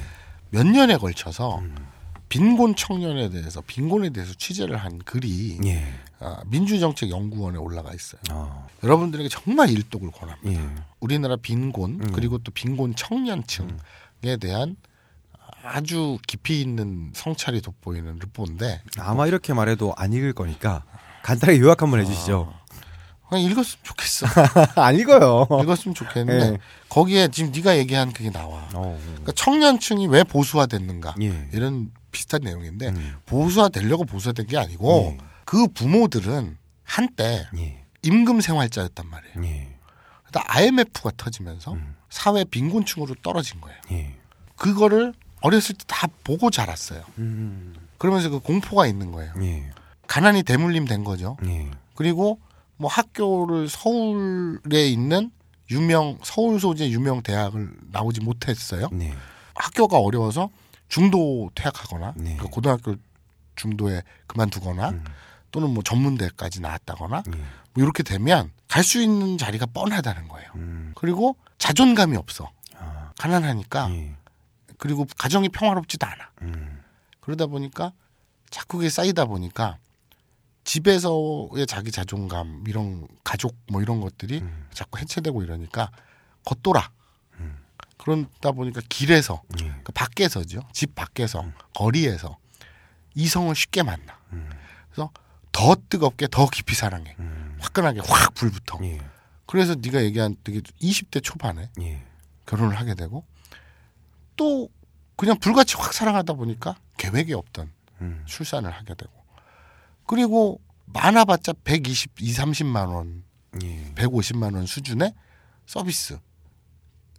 몇 0.49 0.65
년에 0.67 0.97
걸쳐서 0.97 1.59
음. 1.59 1.75
빈곤 2.29 2.75
청년에 2.75 3.29
대해서 3.29 3.61
빈곤에 3.61 4.09
대해서 4.09 4.33
취재를 4.33 4.77
한 4.77 4.99
글이 4.99 5.59
예. 5.65 5.83
아, 6.19 6.41
민주정책연구원에 6.47 7.57
올라가 7.57 7.93
있어요. 7.93 8.21
아, 8.29 8.67
여러분들에게 8.83 9.29
정말 9.29 9.69
일독을 9.69 10.11
권합니다. 10.11 10.61
예. 10.61 10.75
우리나라 10.99 11.37
빈곤 11.37 12.01
음. 12.01 12.11
그리고 12.13 12.37
또 12.39 12.51
빈곤 12.51 12.95
청년층에 12.95 14.37
대한 14.41 14.75
아주 15.63 16.17
깊이 16.27 16.61
있는 16.61 17.11
성찰이 17.13 17.61
돋보이는 17.61 18.19
르포인데 18.19 18.81
아마 18.99 19.27
이렇게 19.27 19.53
말해도 19.53 19.93
안 19.97 20.13
읽을 20.13 20.33
거니까 20.33 20.83
간단하게 21.23 21.59
요약 21.59 21.81
한번 21.81 21.99
해주시죠. 22.01 22.53
그냥 23.29 23.43
읽었으면 23.43 23.83
좋겠어. 23.83 24.25
안 24.81 24.95
읽어요. 24.95 25.47
읽었으면 25.61 25.95
좋겠는데 25.95 26.51
네. 26.51 26.57
거기에 26.89 27.27
지금 27.29 27.51
네가 27.51 27.77
얘기한 27.77 28.13
그게 28.13 28.29
나와. 28.31 28.67
어, 28.73 28.99
그러니까 29.05 29.31
청년층이 29.33 30.07
왜 30.07 30.23
보수화됐는가 30.23 31.15
예. 31.21 31.49
이런 31.53 31.91
비슷한 32.11 32.41
내용인데 32.41 32.89
음. 32.89 33.15
보수화되려고 33.25 34.05
보수화된 34.05 34.47
게 34.47 34.57
아니고 34.57 35.17
예. 35.19 35.25
그 35.45 35.67
부모들은 35.67 36.57
한때 36.83 37.47
예. 37.57 37.83
임금 38.03 38.39
생활자였단 38.41 39.07
말이에요. 39.09 39.43
예. 39.43 39.75
그러다 40.27 40.43
IMF가 40.47 41.11
터지면서 41.17 41.73
음. 41.73 41.95
사회 42.09 42.43
빈곤층으로 42.45 43.15
떨어진 43.21 43.59
거예요. 43.59 43.77
예. 43.91 44.15
그거를 44.55 45.13
어렸을 45.41 45.75
때 45.75 45.83
다 45.87 46.07
보고 46.23 46.49
자랐어요. 46.49 47.03
음. 47.17 47.73
그러면서 47.97 48.29
그 48.29 48.39
공포가 48.39 48.87
있는 48.87 49.11
거예요. 49.11 49.33
예. 49.41 49.69
가난이 50.07 50.43
대물림 50.43 50.85
된 50.85 51.03
거죠. 51.03 51.37
예. 51.45 51.69
그리고 51.95 52.39
뭐 52.77 52.89
학교를 52.89 53.67
서울에 53.69 54.87
있는 54.87 55.31
유명 55.69 56.17
서울 56.23 56.59
소재 56.59 56.89
유명 56.89 57.21
대학을 57.21 57.71
나오지 57.91 58.21
못했어요. 58.21 58.87
네. 58.91 59.13
학교가 59.55 59.97
어려워서 59.97 60.49
중도 60.87 61.49
퇴학하거나 61.55 62.13
네. 62.17 62.37
그 62.37 62.47
고등학교 62.47 62.95
중도에 63.55 64.01
그만두거나 64.27 64.89
음. 64.89 65.03
또는 65.51 65.73
뭐 65.73 65.81
전문대까지 65.83 66.61
나왔다거나 66.61 67.23
예. 67.27 67.31
뭐 67.73 67.83
이렇게 67.83 68.03
되면 68.03 68.51
갈 68.67 68.83
수 68.83 69.01
있는 69.01 69.37
자리가 69.37 69.65
뻔하다는 69.67 70.27
거예요. 70.27 70.51
음. 70.55 70.91
그리고 70.95 71.35
자존감이 71.57 72.15
없어. 72.15 72.51
아. 72.77 73.11
가난하니까 73.17 73.89
예. 73.91 74.15
그리고 74.77 75.05
가정이 75.17 75.49
평화롭지도 75.49 76.05
않아. 76.05 76.29
음. 76.43 76.83
그러다 77.19 77.47
보니까 77.47 77.91
자꾸 78.51 78.77
그게 78.77 78.89
쌓이다 78.89 79.25
보니까 79.25 79.77
집에서의 80.67 81.65
자기 81.65 81.91
자존감 81.91 82.65
이런 82.67 83.07
가족 83.23 83.55
뭐 83.71 83.81
이런 83.81 84.01
것들이 84.01 84.39
음. 84.39 84.67
자꾸 84.73 84.99
해체되고 84.99 85.41
이러니까 85.41 85.89
겉돌아. 86.43 86.91
음. 87.39 87.57
그러다 87.97 88.51
보니까 88.51 88.81
길에서 88.89 89.41
예. 89.61 89.73
그 89.85 89.93
밖에서죠. 89.93 90.59
집 90.73 90.93
밖에서 90.93 91.45
거리에서 91.73 92.37
이성을 93.15 93.55
쉽게 93.55 93.81
만나. 93.83 94.19
음. 94.33 94.49
그래서 94.89 95.09
더 95.53 95.73
뜨겁게 95.89 96.27
더 96.29 96.49
깊이 96.49 96.75
사랑해. 96.75 97.15
음. 97.17 97.57
화끈하게 97.61 98.01
확 98.03 98.33
불붙어. 98.35 98.77
예. 98.83 98.99
그래서 99.45 99.73
네가 99.73 100.03
얘기한 100.03 100.35
되게 100.43 100.59
20대 100.59 101.23
초반에 101.23 101.69
예. 101.79 102.03
결혼을 102.45 102.75
하게 102.75 102.93
되고 102.93 103.23
또 104.35 104.69
그냥 105.15 105.39
불같이 105.39 105.75
확 105.77 105.93
사랑하다 105.93 106.33
보니까 106.33 106.75
계획이 106.97 107.33
없던 107.33 107.71
음. 108.01 108.23
출산을 108.25 108.69
하게 108.69 108.95
되고 108.95 109.16
그리고 110.07 110.59
많아봤자 110.85 111.53
120, 111.63 112.13
2, 112.19 112.33
30만 112.33 112.87
원, 112.87 113.23
예. 113.61 113.93
150만 113.95 114.55
원 114.55 114.65
수준의 114.65 115.13
서비스 115.65 116.17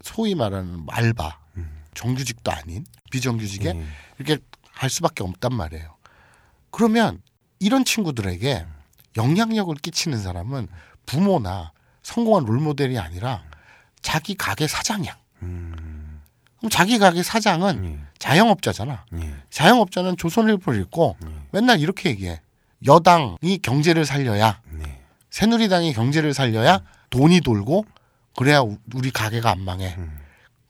소위 0.02 0.34
말하는 0.34 0.84
알바 0.88 1.38
음. 1.58 1.82
정규직도 1.94 2.50
아닌 2.50 2.84
비정규직에 3.10 3.68
예. 3.68 3.84
이렇게 4.18 4.42
할 4.72 4.90
수밖에 4.90 5.22
없단 5.22 5.54
말이에요. 5.54 5.96
그러면 6.70 7.20
이런 7.60 7.84
친구들에게 7.84 8.66
영향력을 9.16 9.74
끼치는 9.76 10.18
사람은 10.18 10.68
부모나 11.06 11.72
성공한 12.02 12.44
롤모델이 12.44 12.98
아니라 12.98 13.44
자기 14.00 14.34
가게 14.34 14.66
사장이야. 14.66 15.18
음. 15.42 16.22
그럼 16.58 16.70
자기 16.70 16.98
가게 16.98 17.22
사장은 17.22 17.84
예. 17.84 17.98
자영업자잖아. 18.18 19.04
예. 19.20 19.34
자영업자는 19.50 20.16
조선일보를 20.16 20.80
읽고 20.82 21.16
예. 21.24 21.28
맨날 21.52 21.80
이렇게 21.80 22.10
얘기해. 22.10 22.40
여당이 22.86 23.58
경제를 23.62 24.04
살려야 24.04 24.60
네. 24.70 25.00
새누리당이 25.30 25.92
경제를 25.92 26.34
살려야 26.34 26.80
돈이 27.10 27.40
돌고 27.40 27.84
그래야 28.36 28.60
우- 28.60 28.78
우리 28.94 29.10
가게가 29.10 29.50
안 29.50 29.60
망해. 29.62 29.94
음. 29.98 30.18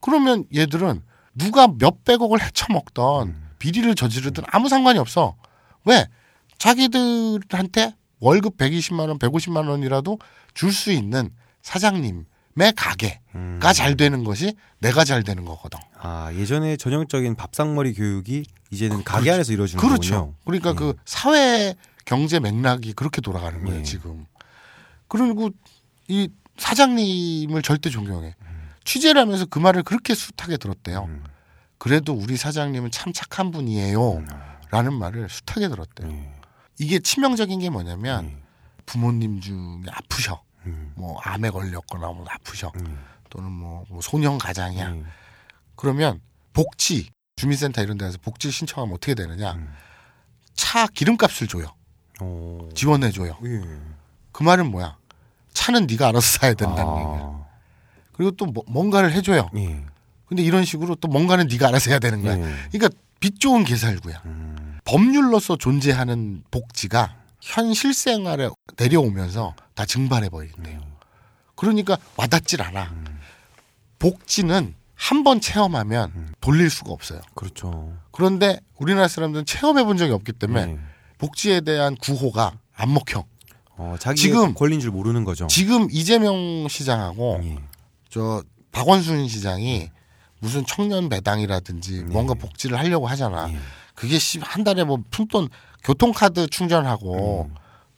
그러면 0.00 0.44
얘들은 0.54 1.02
누가 1.34 1.68
몇백억을 1.68 2.40
헤쳐먹던 2.42 3.28
음. 3.28 3.48
비리를 3.58 3.94
저지르든 3.94 4.44
아무 4.48 4.68
상관이 4.68 4.98
없어. 4.98 5.36
왜? 5.84 6.06
자기들한테 6.58 7.94
월급 8.20 8.56
120만 8.56 9.08
원, 9.08 9.18
150만 9.18 9.68
원이라도 9.68 10.18
줄 10.54 10.72
수 10.72 10.90
있는 10.90 11.30
사장님의 11.62 12.24
가게가 12.74 13.18
음. 13.36 13.60
잘 13.74 13.96
되는 13.96 14.24
것이 14.24 14.54
내가 14.80 15.04
잘 15.04 15.22
되는 15.22 15.44
거거든. 15.44 15.78
아 16.00 16.32
예전에 16.34 16.76
전형적인 16.76 17.36
밥상머리 17.36 17.94
교육이 17.94 18.44
이제는 18.70 19.04
가게 19.04 19.30
안에서 19.30 19.52
이루어지는 19.52 19.80
그렇죠. 19.80 20.14
거군요. 20.14 20.34
그러니까 20.44 20.70
예. 20.70 20.74
그 20.74 20.94
사회 21.04 21.74
경제 22.08 22.40
맥락이 22.40 22.94
그렇게 22.94 23.20
돌아가는 23.20 23.62
거예요 23.62 23.80
예. 23.80 23.82
지금. 23.82 24.24
그리고 25.08 25.50
이 26.08 26.30
사장님을 26.56 27.60
절대 27.60 27.90
존경해. 27.90 28.34
취재를 28.84 29.20
하면서 29.20 29.44
그 29.44 29.58
말을 29.58 29.82
그렇게 29.82 30.14
숱하게 30.14 30.56
들었대요. 30.56 31.04
음. 31.04 31.22
그래도 31.76 32.14
우리 32.14 32.38
사장님은 32.38 32.92
참 32.92 33.12
착한 33.12 33.50
분이에요. 33.50 34.24
라는 34.70 34.94
말을 34.94 35.28
숱하게 35.28 35.68
들었대요. 35.68 36.10
예. 36.10 36.32
이게 36.78 36.98
치명적인 36.98 37.58
게 37.58 37.68
뭐냐면 37.68 38.30
예. 38.30 38.42
부모님 38.86 39.42
중에 39.42 39.82
아프셔. 39.90 40.42
음. 40.64 40.94
뭐 40.96 41.20
암에 41.20 41.50
걸렸거나 41.50 42.06
뭐 42.06 42.24
아프셔. 42.26 42.72
음. 42.76 43.04
또는 43.28 43.52
뭐, 43.52 43.84
뭐 43.90 44.00
소년 44.00 44.38
가장이야. 44.38 44.96
예. 44.96 45.04
그러면 45.76 46.22
복지 46.54 47.10
주민센터 47.36 47.82
이런 47.82 47.98
데서 47.98 48.16
복지 48.16 48.50
신청하면 48.50 48.94
어떻게 48.94 49.14
되느냐? 49.14 49.52
음. 49.52 49.74
차 50.54 50.86
기름값을 50.86 51.48
줘요. 51.48 51.77
오. 52.20 52.68
지원해 52.74 53.10
줘요. 53.10 53.36
예. 53.44 53.62
그 54.32 54.42
말은 54.42 54.70
뭐야? 54.70 54.96
차는 55.52 55.86
네가 55.86 56.08
알아서 56.08 56.38
사야 56.38 56.54
된다는 56.54 56.80
얘기야. 56.92 57.20
아. 57.24 57.46
그리고 58.12 58.30
또 58.32 58.46
뭐- 58.46 58.64
뭔가를 58.68 59.12
해줘요. 59.12 59.48
예. 59.56 59.84
근데 60.26 60.42
이런 60.42 60.64
식으로 60.64 60.94
또 60.96 61.08
뭔가는 61.08 61.46
네가 61.48 61.68
알아서 61.68 61.90
해야 61.90 61.98
되는 61.98 62.22
거야. 62.22 62.38
예. 62.38 62.54
그러니까 62.70 62.88
빚 63.20 63.40
좋은 63.40 63.64
개살구야. 63.64 64.22
음. 64.26 64.78
법률로서 64.84 65.56
존재하는 65.56 66.42
복지가 66.50 67.14
현 67.40 67.72
실생활에 67.74 68.48
내려오면서 68.78 69.54
다 69.74 69.84
증발해 69.86 70.28
버린대요. 70.28 70.80
그러니까 71.56 71.96
와닿질 72.16 72.62
않아. 72.62 72.84
음. 72.84 73.18
복지는 73.98 74.74
한 74.94 75.22
번 75.22 75.40
체험하면 75.40 76.34
돌릴 76.40 76.70
수가 76.70 76.92
없어요. 76.92 77.20
그렇죠. 77.34 77.96
그런데 78.10 78.58
우리나라 78.78 79.06
사람들은 79.06 79.46
체험해 79.46 79.84
본 79.84 79.96
적이 79.96 80.12
없기 80.12 80.32
때문에 80.32 80.60
예. 80.72 80.78
복지에 81.18 81.60
대한 81.60 81.96
구호가 81.96 82.58
안 82.74 82.94
먹혀. 82.94 83.24
어, 83.76 83.94
지금- 84.16 84.54
권리인 84.54 84.80
줄 84.80 84.90
모르는 84.90 85.24
거죠. 85.24 85.46
지금 85.46 85.88
이재명 85.90 86.66
시장하고 86.68 87.40
예. 87.44 87.58
저 88.08 88.42
박원순 88.72 89.28
시장이 89.28 89.90
무슨 90.40 90.64
청년 90.66 91.08
배당이라든지 91.08 92.04
네. 92.04 92.12
뭔가 92.12 92.34
복지를 92.34 92.78
하려고 92.78 93.06
하잖아. 93.06 93.50
예. 93.52 93.58
그게 93.94 94.18
씨, 94.18 94.38
한 94.40 94.64
달에 94.64 94.84
뭐 94.84 94.98
푼돈 95.10 95.48
교통카드 95.84 96.48
충전하고 96.48 97.48
음. 97.50 97.54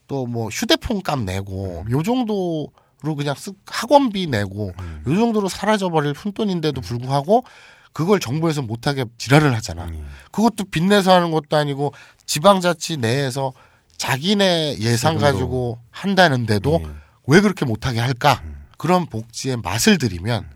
또뭐 0.06 0.48
휴대폰 0.48 1.02
값 1.02 1.20
내고 1.20 1.84
요 1.90 2.02
정도로 2.02 2.68
그냥 3.16 3.34
쓱 3.34 3.54
학원비 3.66 4.26
내고 4.26 4.72
음. 4.80 5.02
요 5.06 5.14
정도로 5.16 5.48
사라져버릴 5.48 6.14
푼돈인데도 6.14 6.80
불구하고 6.80 7.44
그걸 7.92 8.20
정부에서 8.20 8.62
못하게 8.62 9.04
지랄을 9.18 9.54
하잖아. 9.54 9.84
음. 9.86 10.08
그것도 10.30 10.64
빚내서 10.70 11.12
하는 11.12 11.30
것도 11.30 11.56
아니고 11.56 11.92
지방자치 12.26 12.98
내에서 12.98 13.52
자기네 13.96 14.78
예산 14.80 15.14
세금으로. 15.14 15.20
가지고 15.20 15.78
한다는데도 15.90 16.80
예. 16.82 16.90
왜 17.26 17.40
그렇게 17.40 17.64
못하게 17.64 18.00
할까? 18.00 18.42
그런 18.78 19.06
복지의 19.06 19.58
맛을 19.58 19.98
들이면 19.98 20.48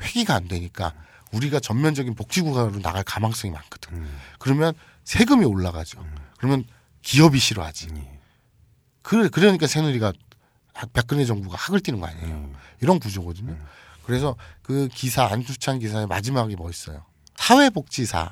회기가 0.00 0.34
안 0.34 0.46
되니까 0.46 0.94
우리가 1.32 1.58
전면적인 1.58 2.14
복지국가로 2.14 2.80
나갈 2.82 3.02
가망성이 3.02 3.52
많거든. 3.52 3.94
음. 3.94 4.18
그러면 4.38 4.74
세금이 5.04 5.44
올라가죠. 5.44 6.04
그러면 6.38 6.64
기업이 7.02 7.38
싫어하지. 7.38 7.88
예. 7.96 8.18
그, 9.02 9.28
그러니까 9.30 9.66
새누리가 9.66 10.12
박근혜 10.92 11.24
정부가 11.24 11.56
학을 11.56 11.80
띄는 11.80 12.00
거 12.00 12.06
아니에요. 12.06 12.26
음. 12.26 12.54
이런 12.80 12.98
구조거든요. 12.98 13.56
그래서 14.04 14.36
그 14.62 14.88
기사 14.92 15.24
안수찬 15.24 15.78
기사의 15.78 16.06
마지막이 16.06 16.56
멋있어요. 16.56 17.04
사회복지사의 17.36 18.28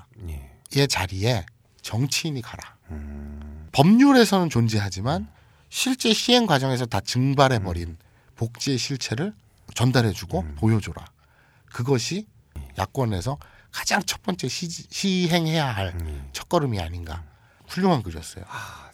예. 0.76 0.87
자리에 0.87 1.44
정치인이 1.82 2.40
가라. 2.42 2.76
음. 2.90 3.68
법률에서는 3.72 4.50
존재하지만 4.50 5.28
실제 5.68 6.12
시행 6.12 6.46
과정에서 6.46 6.87
다 6.87 7.00
증발해 7.00 7.61
버린 7.61 7.96
복지의 8.37 8.78
실체를 8.78 9.35
전달해주고 9.74 10.40
음. 10.40 10.56
보여줘라. 10.58 11.04
그것이 11.72 12.26
야권에서 12.78 13.38
가장 13.70 14.02
첫 14.02 14.22
번째 14.22 14.48
시, 14.48 14.68
시행해야 14.68 15.66
할 15.66 15.98
예. 16.06 16.28
첫걸음이 16.32 16.78
아닌가. 16.80 17.24
훌륭한 17.66 18.02
글이었어요. 18.02 18.44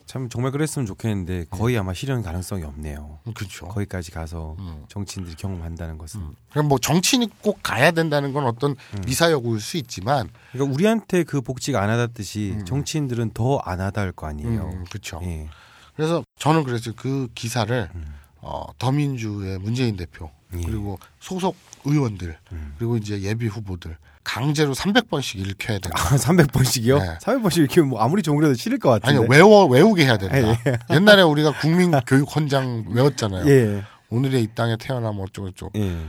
참 0.09 0.31
정말 0.31 0.53
그랬으면 0.53 0.87
좋겠는데 0.87 1.45
거의 1.51 1.77
아마 1.77 1.93
실현 1.93 2.23
가능성이 2.23 2.65
없네요. 2.65 3.19
그렇죠. 3.35 3.69
거기까지 3.69 4.11
가서 4.11 4.57
음. 4.59 4.85
정치인들이 4.89 5.37
경험한다는 5.37 5.99
것은. 5.99 6.23
그럼 6.51 6.69
뭐 6.69 6.79
정치인이 6.79 7.29
꼭 7.43 7.61
가야 7.63 7.91
된다는 7.91 8.33
건 8.33 8.47
어떤 8.47 8.75
미사여구일 9.07 9.61
수 9.61 9.77
있지만, 9.77 10.31
그러니까 10.53 10.75
우리한테 10.75 11.25
그 11.25 11.43
복지가 11.43 11.83
안 11.83 11.91
하다듯이 11.91 12.61
정치인들은 12.65 13.33
더 13.35 13.61
안 13.65 13.83
하다 13.83 14.01
할 14.01 14.13
거 14.13 14.27
아니에요. 14.27 14.63
음, 14.63 14.85
그렇죠. 14.89 15.21
예. 15.25 15.51
그래서 15.95 16.25
저는 16.39 16.65
그래서 16.65 16.91
그 16.97 17.29
기사를 17.35 17.91
음. 17.95 18.15
어, 18.41 18.67
더민주의 18.79 19.59
문재인 19.59 19.97
대표 19.97 20.31
예. 20.55 20.61
그리고 20.61 20.99
소속 21.21 21.57
의원들 21.85 22.37
음. 22.53 22.75
그리고 22.79 22.97
이제 22.97 23.21
예비 23.23 23.47
후보들 23.47 23.97
강제로 24.25 24.75
300번씩 24.75 25.39
읽혀야 25.39 25.79
된다. 25.79 25.91
아, 25.95 26.17
300번씩이요? 26.17 26.99
네. 26.99 27.19
300번씩 27.19 27.59
이렇게 27.59 27.81
뭐 27.81 28.01
아무리 28.01 28.23
좋은 28.23 28.37
그래도 28.37 28.55
싫을 28.55 28.79
것 28.79 28.91
같은데. 28.91 29.19
아니 29.19 29.29
외워 29.31 29.65
외우게 29.65 30.05
해야 30.05 30.19
된다. 30.19 30.37
예, 30.37 30.79
옛날에 30.95 31.23
우리가 31.23 31.53
국민 31.61 31.93
교육 32.07 32.35
헌장 32.35 32.85
외웠잖아요. 32.91 33.49
예. 33.49 33.85
오늘의 34.11 34.43
이 34.43 34.49
땅에 34.55 34.77
태어나면 34.77 35.23
어쩌고 35.23 35.51
저쩌고 35.53 35.73
예. 35.77 36.07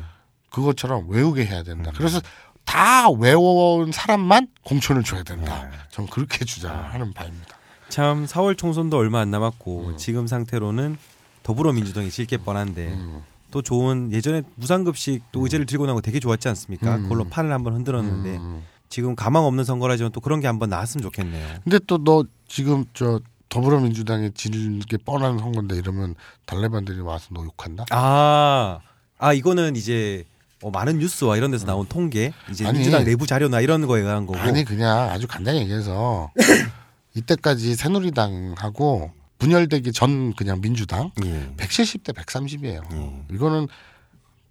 그것처럼 0.50 1.10
외우게 1.10 1.46
해야 1.46 1.60
음. 1.60 1.64
된다. 1.64 1.92
그래서 1.96 2.20
다 2.66 3.10
외워온 3.10 3.92
사람만 3.92 4.48
공천을 4.64 5.04
줘야 5.04 5.24
된다. 5.24 5.64
네. 5.64 5.78
저는 5.90 6.10
그렇게 6.10 6.46
주장하는 6.46 7.14
바입니다. 7.14 7.58
참 7.88 8.26
4월 8.26 8.58
총선도 8.58 8.98
얼마 8.98 9.22
안 9.22 9.32
남았고 9.32 9.88
음. 9.88 9.98
지금 9.98 10.28
상태로는 10.28 10.98
더불어민주당이 11.44 12.10
질게 12.10 12.38
뻔한데 12.38 12.88
음. 12.88 13.24
또 13.52 13.62
좋은 13.62 14.12
예전에 14.12 14.44
무상급식 14.56 15.24
또 15.32 15.42
의제를 15.44 15.66
들고 15.66 15.86
나고 15.88 16.02
되게 16.02 16.20
좋았지 16.20 16.48
않습니까? 16.50 16.96
음. 16.98 17.04
그걸로 17.04 17.24
판을 17.26 17.52
한번 17.52 17.74
흔들었는데 17.74 18.38
음. 18.38 18.64
지금 18.90 19.16
가망 19.16 19.46
없는 19.46 19.64
선거라지만 19.64 20.12
또 20.12 20.20
그런 20.20 20.40
게 20.40 20.48
한번 20.48 20.70
나왔으면 20.70 21.02
좋겠네요. 21.04 21.48
근데 21.64 21.80
또 21.80 21.98
너 22.04 22.24
지금 22.48 22.86
저 22.94 23.20
더불어민주당에 23.50 24.30
질게 24.36 24.98
뻔한 24.98 25.40
선거인데 25.40 25.76
이러면 25.78 26.16
달래반들이 26.46 27.00
와서 27.02 27.28
너 27.32 27.44
욕한다? 27.44 27.86
아, 27.90 28.80
아 29.18 29.34
이거는 29.34 29.76
이제 29.76 30.24
어, 30.62 30.70
많은 30.72 31.00
뉴스와 31.00 31.38
이런 31.38 31.52
데서 31.52 31.66
나온 31.66 31.86
통계, 31.88 32.34
이제 32.52 32.66
아니. 32.68 32.80
민주당 32.80 33.04
내부 33.06 33.26
자료나 33.26 33.62
이런 33.62 33.88
거에 33.88 34.02
의한 34.02 34.26
거고. 34.26 34.38
아니 34.40 34.66
그냥 34.66 35.10
아주 35.10 35.26
간단히 35.28 35.60
얘기해서 35.62 36.32
이때까지 37.16 37.76
새누리당하고 37.76 39.12
분열되기 39.40 39.92
전 39.94 40.34
그냥 40.34 40.62
민주당 40.62 41.12
예. 41.24 41.54
170대 41.58 42.14
130이에요. 42.14 42.94
예. 42.94 43.24
이거는 43.34 43.68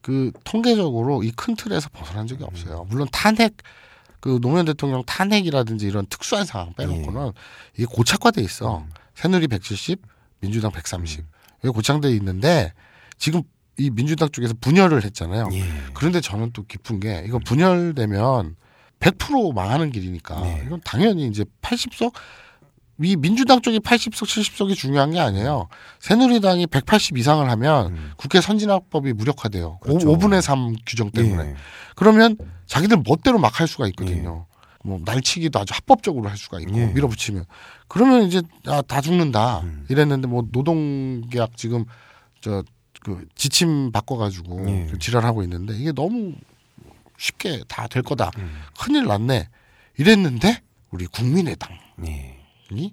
그 0.01 0.33
통계적으로 0.45 1.23
이 1.23 1.31
큰 1.33 1.55
틀에서 1.55 1.89
벗어난 1.91 2.27
적이 2.27 2.45
없어요. 2.45 2.87
물론 2.89 3.07
탄핵 3.13 3.57
그 4.21 4.39
노무현 4.41 4.65
대통령 4.65 5.05
탄핵이라든지 5.05 5.87
이런 5.87 6.07
특수한 6.07 6.45
상황 6.45 6.73
빼놓고는 6.75 7.33
이게 7.77 7.85
고착화돼 7.85 8.43
있어. 8.43 8.85
새누리 9.15 9.47
170, 9.49 10.01
민주당 10.41 10.73
130. 10.73 11.25
이게 11.61 11.69
고착돼 11.69 12.11
있는데 12.17 12.73
지금 13.19 13.43
이 13.77 13.91
민주당 13.91 14.29
쪽에서 14.31 14.55
분열을 14.61 15.05
했잖아요. 15.05 15.49
예. 15.53 15.65
그런데 15.95 16.21
저는 16.21 16.51
또 16.53 16.65
깊은 16.65 16.99
게 17.01 17.23
이거 17.27 17.39
분열되면 17.39 18.57
100% 19.01 19.55
망하는 19.55 19.93
길이니까 19.93 20.41
네. 20.41 20.63
이건 20.67 20.81
당연히 20.85 21.27
이제 21.29 21.45
80석 21.63 22.13
이 23.01 23.17
민주당 23.17 23.61
쪽이 23.61 23.79
80석 23.81 24.25
70석이 24.27 24.75
중요한 24.75 25.13
게 25.13 25.21
아니에요. 25.21 25.69
새누리당이 26.01 26.67
180 26.67 27.17
이상을 27.17 27.49
하면 27.49 27.93
음. 27.93 28.13
국회 28.17 28.41
선진화법이 28.41 29.13
무력화돼요. 29.13 29.79
그렇죠. 29.81 30.11
오 30.11 30.17
5분의 30.19 30.41
3 30.41 30.75
규정 30.87 31.11
때문에. 31.11 31.51
예. 31.51 31.55
그러면 31.95 32.37
자기들 32.67 33.03
멋대로 33.07 33.39
막 33.39 33.61
할 33.61 33.69
수가 33.69 33.87
있거든요. 33.89 34.47
뭐 34.85 35.01
날치기도 35.05 35.59
아주 35.61 35.75
합법적으로 35.75 36.29
할 36.29 36.37
수가 36.37 36.61
있고 36.61 36.77
예. 36.77 36.87
밀어붙이면 36.87 37.45
그러면 37.89 38.23
이제 38.27 38.43
아, 38.67 38.83
다 38.83 39.01
죽는다 39.01 39.61
음. 39.61 39.87
이랬는데 39.89 40.27
뭐 40.29 40.45
노동계약 40.53 41.57
지금 41.57 41.85
저 42.41 42.63
그 43.01 43.25
지침 43.37 43.93
바꿔가지고 43.93 44.69
예. 44.69 44.87
그 44.91 44.99
지랄하고 44.99 45.45
있는데 45.45 45.73
이게 45.77 45.93
너무 45.93 46.33
쉽게 47.17 47.63
다 47.69 47.87
될 47.87 48.03
거다 48.03 48.33
음. 48.39 48.61
큰일 48.77 49.07
났네 49.07 49.49
이랬는데 49.99 50.63
우리 50.91 51.07
국민의당 51.07 51.79
이 52.73 52.85
예. 52.85 52.93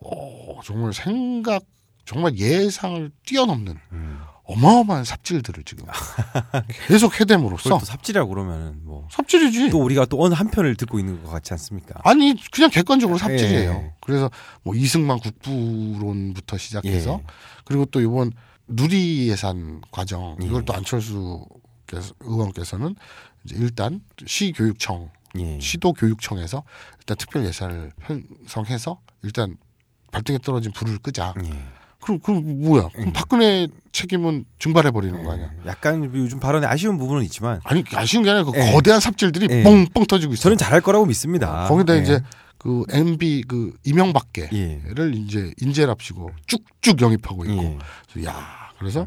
오, 0.00 0.60
정말 0.64 0.92
생각 0.92 1.62
정말 2.04 2.36
예상을 2.36 3.10
뛰어넘는 3.26 3.76
음. 3.92 4.20
어마어마한 4.44 5.04
삽질들을 5.04 5.62
지금 5.64 5.84
계속 6.88 7.20
해댐으로써 7.20 7.68
또 7.68 7.78
삽질이라고 7.84 8.28
그러면은 8.30 8.80
뭐. 8.84 9.06
삽질이지. 9.12 9.70
또 9.70 9.78
우리가 9.80 10.06
또 10.06 10.20
어느 10.24 10.34
한 10.34 10.50
편을 10.50 10.74
듣고 10.76 10.98
있는 10.98 11.22
것 11.22 11.30
같지 11.30 11.52
않습니까? 11.54 12.00
아니 12.02 12.34
그냥 12.50 12.68
객관적으로 12.70 13.16
삽질이에요. 13.18 13.70
예. 13.70 13.92
그래서 14.00 14.28
뭐 14.64 14.74
이승만 14.74 15.20
국부론부터 15.20 16.56
시작해서 16.58 17.20
예. 17.22 17.26
그리고 17.64 17.84
또 17.86 18.00
이번 18.00 18.32
누리 18.66 19.28
예산 19.28 19.80
과정 19.92 20.36
이걸 20.42 20.62
예. 20.62 20.64
또 20.64 20.72
안철수 20.74 21.44
께서- 21.86 22.14
의원께서는 22.20 22.96
이제 23.44 23.54
일단 23.56 24.00
시교육청 24.26 25.10
예. 25.38 25.60
시도 25.60 25.92
교육청에서 25.92 26.62
일단 26.98 27.16
특별 27.16 27.44
예산을 27.44 27.92
편성해서 28.00 29.00
일단 29.22 29.56
발등에 30.12 30.38
떨어진 30.38 30.72
불을 30.72 30.98
끄자. 30.98 31.34
예. 31.44 31.50
그럼 32.00 32.18
그럼 32.20 32.62
뭐야? 32.62 32.88
그럼 32.94 33.12
박근혜 33.12 33.68
책임은 33.92 34.46
증발해 34.58 34.90
버리는 34.90 35.22
거 35.22 35.32
아니야? 35.32 35.50
약간 35.66 36.10
요즘 36.14 36.40
발언에 36.40 36.66
아쉬운 36.66 36.96
부분은 36.96 37.22
있지만 37.24 37.60
아니 37.64 37.84
아쉬운 37.94 38.22
게 38.24 38.30
아니라 38.30 38.44
그 38.50 38.58
예. 38.58 38.72
거대한 38.72 39.00
삽질들이 39.00 39.48
예. 39.50 39.62
뻥뻥 39.62 40.06
터지고 40.06 40.32
있어. 40.32 40.44
저는 40.44 40.56
잘할 40.56 40.80
거라고 40.80 41.06
믿습니다. 41.06 41.68
거기다 41.68 41.96
예. 41.96 42.02
이제 42.02 42.20
그 42.56 42.84
MB 42.90 43.44
그 43.48 43.76
이명박계를 43.84 45.14
예. 45.14 45.18
이제 45.18 45.52
인재랍시고 45.60 46.30
쭉쭉 46.46 47.00
영입하고 47.00 47.44
있고, 47.44 47.62
예. 47.62 47.78
그래서 48.12 48.28
야 48.28 48.70
그래서 48.78 49.06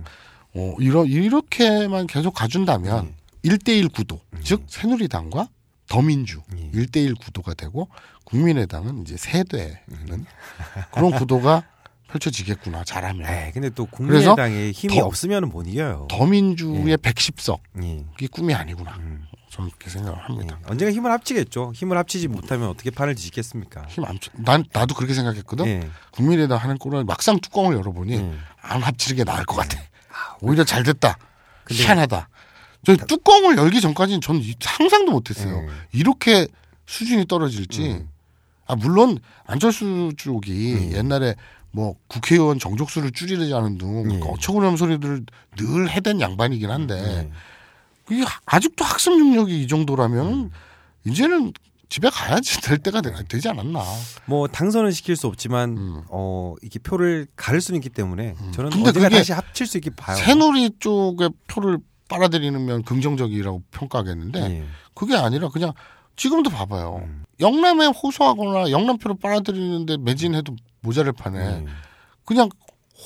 어 0.55 0.75
이러 0.79 1.05
이렇게만 1.05 2.07
계속 2.07 2.33
가준다면 2.33 3.05
예. 3.07 3.23
일 3.43 3.57
1대1 3.57 3.93
구도, 3.93 4.21
즉 4.43 4.63
새누리당과 4.67 5.49
더민주 5.97 6.41
예. 6.57 6.69
일 6.73 6.87
1대1 6.87 7.19
구도가 7.19 7.53
되고 7.53 7.87
국민의당은 8.25 9.01
이제 9.03 9.15
세되는 9.15 9.75
그런 10.91 11.11
구도가 11.11 11.63
펼쳐지겠구나 12.07 12.83
잘하면 12.83 13.27
에 13.27 13.51
근데 13.53 13.69
또 13.69 13.85
국민의당에 13.85 14.71
힘이 14.71 14.95
더- 14.99 15.05
없으면 15.05 15.49
못 15.49 15.67
이겨요. 15.67 16.07
더민주의 16.09 16.97
110석 16.97 17.59
예. 17.83 18.05
이게 18.15 18.27
꿈이 18.27 18.55
아니구나 18.55 18.95
음. 18.97 19.25
저는 19.51 19.69
그렇게 19.69 19.91
생각을 19.91 20.17
예. 20.17 20.21
합니다. 20.23 20.59
언젠가 20.65 20.91
힘을 20.91 21.11
합치겠죠. 21.11 21.73
힘을 21.75 21.95
합치지 21.99 22.27
못하면 22.27 22.69
어떻게 22.69 22.89
판을 22.89 23.13
뒤집겠습니까? 23.13 23.83
힘 23.87 24.03
안, 24.05 24.17
난 24.33 24.63
나도 24.73 24.95
그렇게 24.95 25.13
생각했거든. 25.13 25.67
예. 25.67 25.89
국민의당 26.11 26.57
하는 26.57 26.79
꼴은 26.79 27.05
막상 27.05 27.39
뚜껑을 27.39 27.75
열어보니 27.77 28.13
예. 28.13 28.33
안 28.61 28.81
합치는 28.81 29.15
게 29.17 29.23
나을 29.23 29.45
것 29.45 29.55
같아. 29.55 29.79
오히려 30.41 30.63
잘 30.63 30.81
됐다. 30.81 31.17
근데- 31.65 31.83
희한하다. 31.83 32.29
저 32.85 32.95
뚜껑을 32.95 33.57
열기 33.57 33.79
전까지는 33.81 34.21
저는 34.21 34.41
이- 34.41 34.55
상상도 34.59 35.11
못했어요. 35.11 35.55
예. 35.63 35.67
이렇게 35.93 36.47
수준이 36.85 37.25
떨어질지. 37.27 37.81
음. 37.81 38.09
아 38.65 38.75
물론 38.75 39.19
안철수 39.45 40.11
쪽이 40.17 40.73
음. 40.73 40.91
옛날에 40.93 41.35
뭐 41.71 41.95
국회의원 42.07 42.59
정족수를 42.59 43.11
줄이려는 43.11 43.77
등 43.77 44.11
예. 44.11 44.19
어처구니없는 44.21 44.77
소리들을 44.77 45.25
늘 45.57 45.89
해댄 45.89 46.19
양반이긴 46.21 46.69
한데 46.69 46.95
예. 46.95 47.31
그게 48.05 48.23
아직도 48.45 48.83
학습 48.83 49.17
능력이 49.17 49.63
이 49.63 49.67
정도라면 49.67 50.51
이제는 51.05 51.53
집에 51.89 52.09
가야지 52.09 52.59
될 52.61 52.77
때가 52.79 53.01
되, 53.01 53.39
지 53.39 53.47
않았나. 53.49 53.81
뭐 54.25 54.47
당선은 54.47 54.91
시킬 54.91 55.15
수 55.15 55.27
없지만 55.27 55.77
음. 55.77 56.01
어 56.09 56.55
이게 56.61 56.79
표를 56.79 57.27
가를 57.35 57.61
수는 57.61 57.77
있기 57.79 57.89
때문에 57.89 58.35
저는 58.51 58.71
근데 58.71 58.87
언젠가 58.89 58.91
그게 59.09 59.17
다시 59.17 59.31
합칠 59.31 59.67
수 59.67 59.77
있게 59.77 59.89
봐요. 59.91 60.15
새누리 60.17 60.71
쪽에 60.79 61.29
표를 61.47 61.77
빨아들이면 62.09 62.83
긍정적이라고 62.83 63.63
평가하겠는데 63.71 64.39
예. 64.41 64.63
그게 64.93 65.15
아니라 65.15 65.49
그냥 65.49 65.73
지금도 66.15 66.49
봐봐요. 66.49 67.01
음. 67.03 67.23
영남에 67.39 67.87
호소하거나 67.87 68.69
영남표를 68.71 69.17
빨아들이는데 69.21 69.97
매진해도 69.97 70.55
모자를 70.81 71.13
파네. 71.13 71.39
예. 71.39 71.65
그냥 72.25 72.49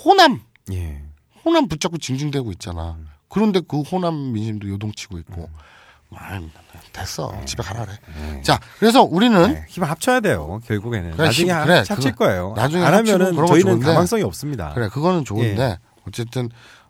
호남 0.04 0.42
예. 0.72 1.02
호남 1.46 1.68
붙잡고 1.68 1.98
징징대고 1.98 2.52
있잖아. 2.54 2.98
그런데 3.30 3.62
그 3.66 3.82
호남 3.82 4.34
민심도 4.34 4.68
요동치고 4.70 5.18
있고. 5.20 5.42
음. 5.44 5.48
아, 6.16 6.40
됐어. 6.94 7.34
집에 7.46 7.62
가라 7.62 7.84
그래. 7.86 8.42
자, 8.42 8.58
그래서 8.80 9.04
우리는 9.04 9.54
네, 9.54 9.66
힘을 9.68 9.90
합쳐야 9.90 10.22
돼요. 10.22 10.62
결국에는 10.66 11.12
그래, 11.12 11.26
나중에 11.26 11.50
힘- 11.52 11.58
하- 11.58 11.66
그래, 11.66 11.76
합칠 11.88 12.12
그거- 12.14 12.26
거예요. 12.26 12.54
나중에 12.56 12.84
안 12.86 12.94
하면은 12.94 13.36
저희는 13.36 13.60
좋은데. 13.62 13.86
가망성이 13.88 14.24
없습니다. 14.24 14.74
그래 14.74 14.88
그거는 14.88 15.26
좋은데 15.26 15.62
예. 15.62 15.78
어쨌든 16.08 16.48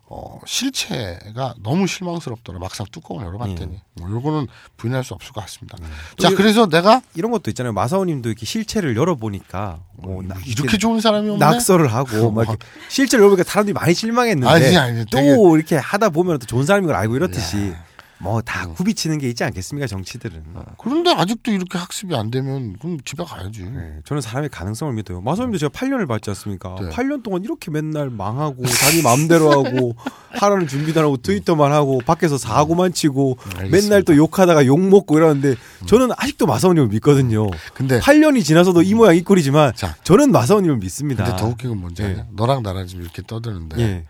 어, 0.10 0.40
실체가 0.46 1.56
너무 1.62 1.86
실망스럽더라. 1.86 2.60
막상 2.60 2.86
뚜껑을 2.90 3.26
열어봤더니 3.26 3.82
뭐 3.96 4.10
요거는 4.10 4.48
부인할 4.78 5.04
수 5.04 5.14
없을 5.14 5.34
것 5.34 5.42
같습니다. 5.42 5.78
자, 6.18 6.30
또 6.30 6.34
이- 6.34 6.36
그래서 6.38 6.66
내가 6.68 7.02
이런 7.14 7.30
것도 7.32 7.52
있잖아요. 7.52 7.74
마사오님도 7.74 8.30
이렇게 8.30 8.46
실체를 8.46 8.96
열어보니까 8.96 9.82
뭐 9.98 10.24
나- 10.24 10.36
이렇게 10.46 10.78
좋은 10.78 11.02
사람이 11.02 11.30
없네. 11.32 11.40
낙서를 11.46 11.92
하고 11.94 12.32
막 12.32 12.44
이렇게 12.48 12.66
실제로 12.88 13.24
열어보니까 13.24 13.50
사람들이 13.50 13.74
많이 13.74 13.94
실망했는데 13.94 14.48
아니, 14.50 14.78
아니, 14.78 15.06
또 15.08 15.18
되게- 15.18 15.30
이렇게 15.56 15.76
하다 15.76 16.10
보면 16.12 16.40
또 16.40 16.46
좋은 16.46 16.66
사람인 16.66 16.88
걸 16.88 16.96
알고 16.96 17.18
이렇듯이 17.18 17.74
뭐다 18.20 18.68
음. 18.68 18.74
굽이치는 18.76 19.18
게 19.20 19.30
있지 19.30 19.44
않겠습니까 19.44 19.88
정치들은. 19.88 20.44
그런데 20.78 21.12
아직도 21.12 21.52
이렇게 21.52 21.78
학습이 21.78 22.16
안 22.16 22.32
되면 22.32 22.76
그럼 22.80 22.98
집에 23.06 23.24
가야지. 23.24 23.64
네, 23.64 24.00
저는 24.06 24.22
사람의 24.22 24.50
가능성을 24.50 24.94
믿어요. 24.94 25.22
마사오님도 25.22 25.58
제가 25.58 25.70
8년을 25.72 26.08
봤지 26.08 26.30
않습니까? 26.32 26.76
네. 26.82 26.90
8년 26.90 27.24
동안 27.24 27.44
이렇게 27.44 27.70
맨날 27.72 28.10
망하고 28.10 28.66
자기 28.66 29.02
마음대로 29.02 29.52
하고 29.52 29.96
하라는 30.40 30.68
준비도 30.68 31.00
안 31.00 31.06
하고 31.06 31.18
트위터만 31.18 31.72
하고 31.72 32.00
밖에서 32.06 32.38
사고만 32.38 32.94
치고 32.94 33.38
음, 33.40 33.52
알겠습니다. 33.58 33.78
맨날 33.78 34.04
또 34.04 34.16
욕하다가 34.16 34.66
욕 34.66 34.80
먹고 34.80 35.18
이러는데 35.18 35.56
저는 35.86 36.10
아직도 36.18 36.46
마사오님을 36.48 36.90
믿거든요. 36.90 37.50
근데 37.74 38.00
8년이 38.00 38.44
지나서도 38.44 38.82
이 38.82 38.94
모양 38.94 39.16
이 39.16 39.24
꼴이지만 39.24 39.74
자. 39.76 39.96
저는 40.04 40.32
마사오님을 40.32 40.78
믿습니다. 40.78 41.24
근데 41.24 41.38
더 41.40 41.48
웃긴 41.48 41.70
건 41.70 41.80
뭔지 41.80 42.04
예. 42.04 42.08
알아? 42.08 42.26
너랑 42.36 42.64
나랑 42.64 42.88
지금 42.88 43.04
이렇게 43.04 43.22
떠드는데 43.26 43.80
예. 43.82 44.06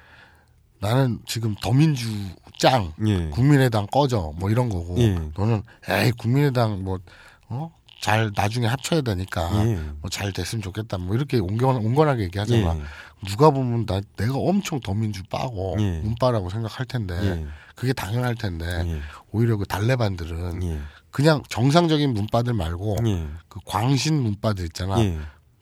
나는 0.80 1.20
지금 1.26 1.56
더민주 1.62 2.08
짱 2.58 2.94
예. 3.06 3.30
국민의당 3.30 3.88
꺼져 3.88 4.34
뭐 4.38 4.50
이런 4.50 4.70
거고 4.70 4.96
예. 4.98 5.18
너는 5.36 5.64
에이 5.90 6.12
국민의당 6.18 6.84
뭐 6.84 7.00
어? 7.50 7.72
잘 8.02 8.32
나중에 8.36 8.68
합쳐야 8.68 9.02
되니까 9.02 9.50
예. 9.66 9.80
뭐잘 10.02 10.34
됐으면 10.34 10.62
좋겠다 10.62 10.98
뭐 10.98 11.16
이렇게 11.16 11.40
온건, 11.40 11.78
온건하게 11.78 12.24
얘기하잖아 12.24 12.76
예. 12.76 12.82
누가 13.26 13.50
보면 13.50 13.86
나 13.86 14.02
내가 14.16 14.38
엄청 14.38 14.80
더민주 14.80 15.24
빠고 15.24 15.76
예. 15.80 16.00
문빠라고 16.02 16.50
생각할 16.50 16.86
텐데 16.86 17.16
예. 17.22 17.48
그게 17.76 17.94
당연할 17.94 18.36
텐데 18.36 18.66
예. 18.86 19.02
오히려 19.32 19.58
그 19.58 19.66
달래반들은 19.66 20.64
예. 20.64 20.80
그냥 21.10 21.42
정상적인 21.50 22.14
문빠들 22.14 22.54
말고 22.54 22.98
예. 23.06 23.28
그 23.48 23.60
광신 23.66 24.22
문빠들 24.22 24.66
있잖아 24.66 25.00
예. 25.04 25.18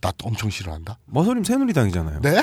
나 0.06 0.12
엄청 0.24 0.50
싫어한다 0.52 1.00
마사오님 1.08 1.44
새누리당이잖아요. 1.44 2.22
네? 2.22 2.38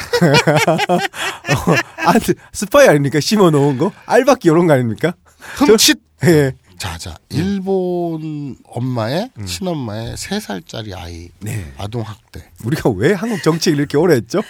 아, 2.05 2.12
스파이 2.53 2.88
아닙니까? 2.88 3.20
심어 3.20 3.51
놓은 3.51 3.79
거? 3.79 3.92
알바끼 4.07 4.48
이런 4.48 4.66
거 4.66 4.72
아닙니까? 4.72 5.14
흠칫 5.59 6.01
예. 6.25 6.53
자 6.79 6.98
자 6.98 7.14
일본 7.29 8.57
엄마의 8.66 9.31
친엄마의 9.46 10.16
세 10.16 10.40
살짜리 10.40 10.92
아이 10.92 11.29
네. 11.38 11.72
아동 11.79 12.03
학대 12.03 12.51
우리가 12.64 12.90
왜 12.90 13.12
한국 13.12 13.40
정치를 13.44 13.79
이렇게 13.79 13.96
오래 13.96 14.16
했죠? 14.16 14.40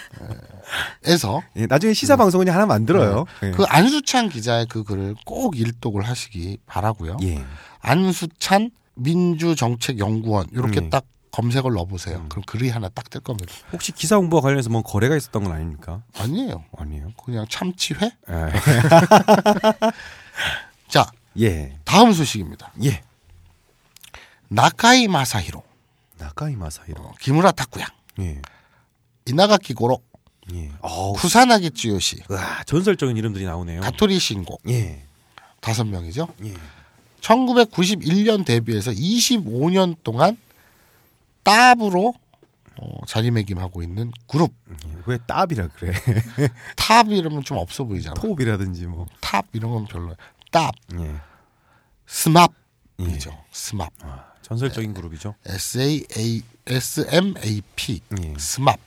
에서 1.05 1.43
예, 1.57 1.67
나중에 1.67 1.93
시사 1.93 2.15
방송은 2.15 2.49
하나 2.49 2.65
만들어요. 2.65 3.25
예. 3.43 3.51
그 3.51 3.63
안수찬 3.65 4.29
기자의 4.29 4.65
그 4.67 4.83
글을 4.83 5.15
꼭 5.27 5.59
일독을 5.59 6.01
하시기 6.01 6.57
바라고요. 6.65 7.17
예. 7.21 7.43
안수찬 7.81 8.71
민주정책연구원 8.95 10.47
이렇게 10.53 10.79
음. 10.79 10.89
딱 10.89 11.05
검색을 11.33 11.73
넣어보세요. 11.73 12.25
그럼 12.29 12.43
글이 12.45 12.69
하나 12.69 12.87
딱 12.89 13.09
뜰 13.09 13.19
겁니다. 13.21 13.51
혹시 13.73 13.91
기사 13.91 14.15
홍보와 14.15 14.41
관련해서 14.41 14.69
뭔 14.69 14.83
거래가 14.83 15.17
있었던 15.17 15.43
건 15.43 15.51
아닙니까? 15.51 16.03
아니에요. 16.17 16.63
아니에요. 16.77 17.11
그냥 17.23 17.45
참치회. 17.49 17.99
예. 18.05 18.11
자 20.87 21.05
예. 21.39 21.77
다음 21.83 22.13
소식입니다. 22.13 22.71
예. 22.85 23.01
나카이 24.47 25.07
마사히로, 25.07 25.63
나카이 26.19 26.55
마사히로. 26.55 27.01
어, 27.01 27.13
기무라 27.19 27.51
타쿠야, 27.51 27.87
예. 28.19 28.39
이나가키 29.25 29.73
고로, 29.73 29.99
예. 30.53 30.69
쿠사나기 31.15 31.71
쯔요시, 31.71 32.17
와, 32.29 32.63
전설적인 32.65 33.17
이름들이 33.17 33.45
나오네요. 33.45 33.81
가토리 33.81 34.19
신고 34.19 34.59
예. 34.69 35.03
다섯 35.59 35.85
명이죠. 35.85 36.27
예. 36.45 36.53
1991년 37.21 38.45
데뷔해서 38.45 38.91
25년 38.91 39.95
동안 40.03 40.37
땁으로 41.43 42.13
어, 42.81 43.05
자리매김하고 43.05 43.83
있는 43.83 44.11
그룹 44.27 44.51
예. 44.69 44.93
왜 45.05 45.17
땁이라 45.27 45.67
그래? 45.67 45.93
탑 46.75 47.07
이러면 47.09 47.43
좀 47.43 47.57
없어 47.57 47.83
보이잖아. 47.83 48.15
톱이라든지 48.15 48.87
뭐. 48.87 49.05
탑 49.21 49.45
이런 49.53 49.71
건 49.71 49.85
별로. 49.85 50.15
탑 50.51 50.73
예. 50.99 51.15
스맙이죠. 52.07 53.37
스맙. 53.51 53.91
아, 54.01 54.25
전설적인 54.41 54.93
그룹이죠. 54.93 55.35
S 55.45 55.79
A 55.79 56.05
A 56.17 56.41
S 56.67 57.07
M 57.11 57.35
A 57.43 57.61
P 57.75 58.01
예. 58.21 58.33
스맙 58.37 58.79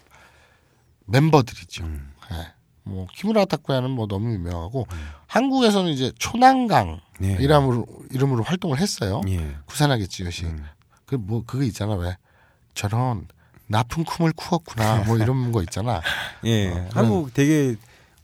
멤버들이죠. 1.07 1.85
음. 1.85 2.13
예. 2.33 2.53
뭐 2.83 3.07
키무라 3.15 3.45
타쿠야는 3.47 3.91
뭐 3.91 4.07
너무 4.07 4.33
유명하고 4.33 4.87
한국에서는 5.27 5.91
이제 5.91 6.13
초난강 6.19 7.01
예. 7.23 7.33
이름으로 7.33 7.87
이름으로 8.11 8.43
활동을 8.45 8.79
했어요. 8.79 9.21
예. 9.29 9.57
구사나게 9.67 10.07
찌요시. 10.07 10.45
음. 10.47 10.65
그뭐 11.07 11.45
그거 11.47 11.63
있잖아 11.65 11.95
왜 11.95 12.17
저런 12.77 13.27
나쁜 13.67 14.05
쿰을 14.05 14.33
쿠었구나 14.37 15.05
뭐 15.07 15.17
이런 15.17 15.51
거 15.51 15.61
있잖아. 15.63 16.01
예. 16.45 16.69
어, 16.71 16.89
한국 16.93 17.35
되게 17.35 17.75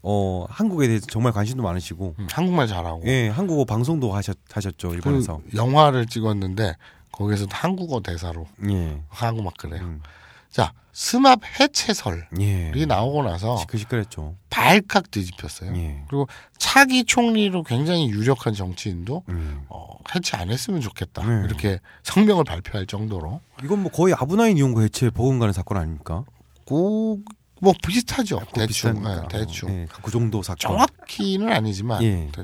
어 0.03 0.47
한국에 0.49 0.87
대해서 0.87 1.07
정말 1.07 1.33
관심도 1.33 1.63
많으시고 1.65 2.15
음, 2.19 2.29
한국말 2.31 2.69
잘하고. 2.69 3.03
예 3.07 3.29
한국어 3.29 3.65
방송도 3.65 4.13
하셨 4.13 4.37
하셨죠 4.53 4.95
일본에서 4.95 5.41
그 5.51 5.57
영화를 5.57 6.07
찍었는데 6.07 6.77
거기에서 7.11 7.47
한국어 7.51 8.01
대사로 8.01 8.47
예. 8.69 9.01
하고 9.09 9.43
막 9.43 9.55
그래요. 9.57 9.83
음. 9.83 10.03
자 10.51 10.73
스맙 10.95 11.41
해체설이 11.59 12.21
예. 12.41 12.71
나오고 12.87 13.23
나서 13.23 13.57
시끌시끌했죠. 13.57 14.37
발칵 14.51 15.11
뒤집혔어요. 15.11 15.75
예. 15.77 16.03
그리고 16.09 16.29
차기 16.59 17.05
총리로 17.05 17.63
굉장히 17.63 18.11
유력한 18.11 18.53
정치인도 18.53 19.25
음. 19.31 19.63
어, 19.71 19.97
해체 20.15 20.37
안 20.37 20.51
했으면 20.51 20.81
좋겠다 20.83 21.25
네. 21.25 21.45
이렇게 21.47 21.81
성명을 22.03 22.45
발표할 22.45 22.87
정도로 22.87 23.41
이건 23.65 23.83
뭐 23.83 23.91
거의 23.91 24.13
아브나인 24.13 24.59
이용고 24.59 24.83
해체 24.83 25.09
버금가는 25.09 25.53
사건 25.55 25.79
아닙니까? 25.79 26.25
그, 26.69 27.17
뭐 27.61 27.73
비슷하죠. 27.87 28.41
꼭 28.41 28.53
대충, 28.53 28.93
비슷하니까. 28.95 29.23
예, 29.25 29.29
대충. 29.29 29.71
예, 29.71 29.87
그 30.03 30.11
정도 30.11 30.43
사건. 30.43 30.59
정확히는 30.59 31.51
아니지만 31.51 32.03
예. 32.03 32.29
대- 32.33 32.43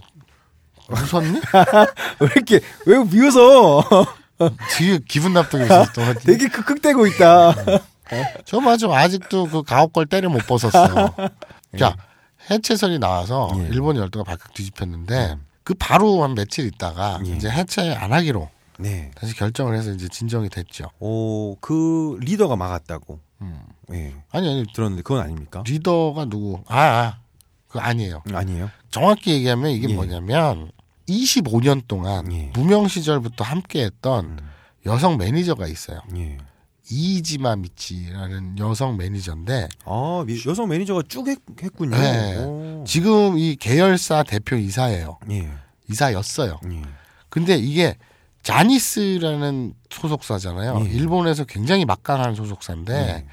무섭니? 0.89 1.39
왜 2.21 2.29
이렇게 2.35 2.61
왜 2.87 3.05
비웃어? 3.11 3.83
되게 4.79 4.99
기분 5.07 5.35
나쁘게 5.35 5.65
있었어. 5.65 6.15
되게 6.25 6.49
크크대고 6.49 7.07
있다. 7.09 7.55
저 8.45 8.61
맞아. 8.61 8.89
아직도 8.89 9.49
그 9.49 9.63
가옥 9.63 9.93
걸 9.93 10.07
때려 10.07 10.29
못 10.29 10.47
벗었어. 10.47 11.15
자, 11.79 11.97
해체설이 12.51 12.99
나와서 12.99 13.51
예. 13.57 13.69
일본 13.69 13.97
열도가 13.97 14.25
발칵 14.25 14.55
뒤집혔는데 14.55 15.37
그 15.65 15.75
바로 15.75 16.23
한 16.23 16.35
며칠 16.35 16.67
있다가 16.67 17.21
예. 17.27 17.31
이제 17.37 17.51
해체 17.51 17.93
안 17.93 18.13
하기로 18.13 18.49
네. 18.79 19.11
다시 19.15 19.35
결정을 19.35 19.77
해서 19.77 19.91
이제 19.93 20.09
진정이 20.09 20.49
됐죠. 20.49 20.91
오, 21.01 21.57
그 21.57 22.19
리더가 22.23 22.57
막았다고. 22.57 23.19
음. 23.43 23.61
예. 23.93 24.15
아니 24.31 24.49
아니 24.49 24.65
들었는데 24.73 25.03
그건 25.03 25.23
아닙니까? 25.23 25.63
리더가 25.67 26.27
누구? 26.27 26.63
아, 26.67 26.81
아. 26.81 27.19
그 27.69 27.79
아니에요. 27.79 28.23
음, 28.29 28.37
아니에요. 28.37 28.71
정확히 28.91 29.33
얘기하면 29.33 29.71
이게 29.73 29.89
예. 29.91 29.95
뭐냐면 29.95 30.71
25년 31.09 31.83
동안 31.87 32.33
예. 32.33 32.51
무명 32.55 32.89
시절부터 32.89 33.45
함께했던 33.45 34.41
여성 34.87 35.19
매니저가 35.19 35.67
있어요. 35.67 36.01
예. 36.91 36.95
이지마 36.97 37.57
미치라는 37.57 38.59
여성 38.59 38.97
매니저인데 38.97 39.69
아, 39.85 40.25
미- 40.27 40.41
여성 40.47 40.69
매니저가 40.69 41.03
쭉 41.09 41.29
했, 41.29 41.39
했군요. 41.63 41.97
네. 41.97 42.37
오. 42.39 42.85
지금 42.87 43.39
이 43.39 43.57
계열사 43.57 44.23
대표 44.23 44.57
이사예요. 44.57 45.19
예. 45.31 45.49
이사였어요. 45.91 46.61
예. 46.71 46.83
근데 47.29 47.57
이게 47.57 47.97
자니스라는 48.43 49.75
소속사잖아요. 49.91 50.85
예. 50.87 50.91
일본에서 50.91 51.45
굉장히 51.45 51.85
막강한 51.85 52.35
소속사인데 52.35 52.95
예. 52.95 53.27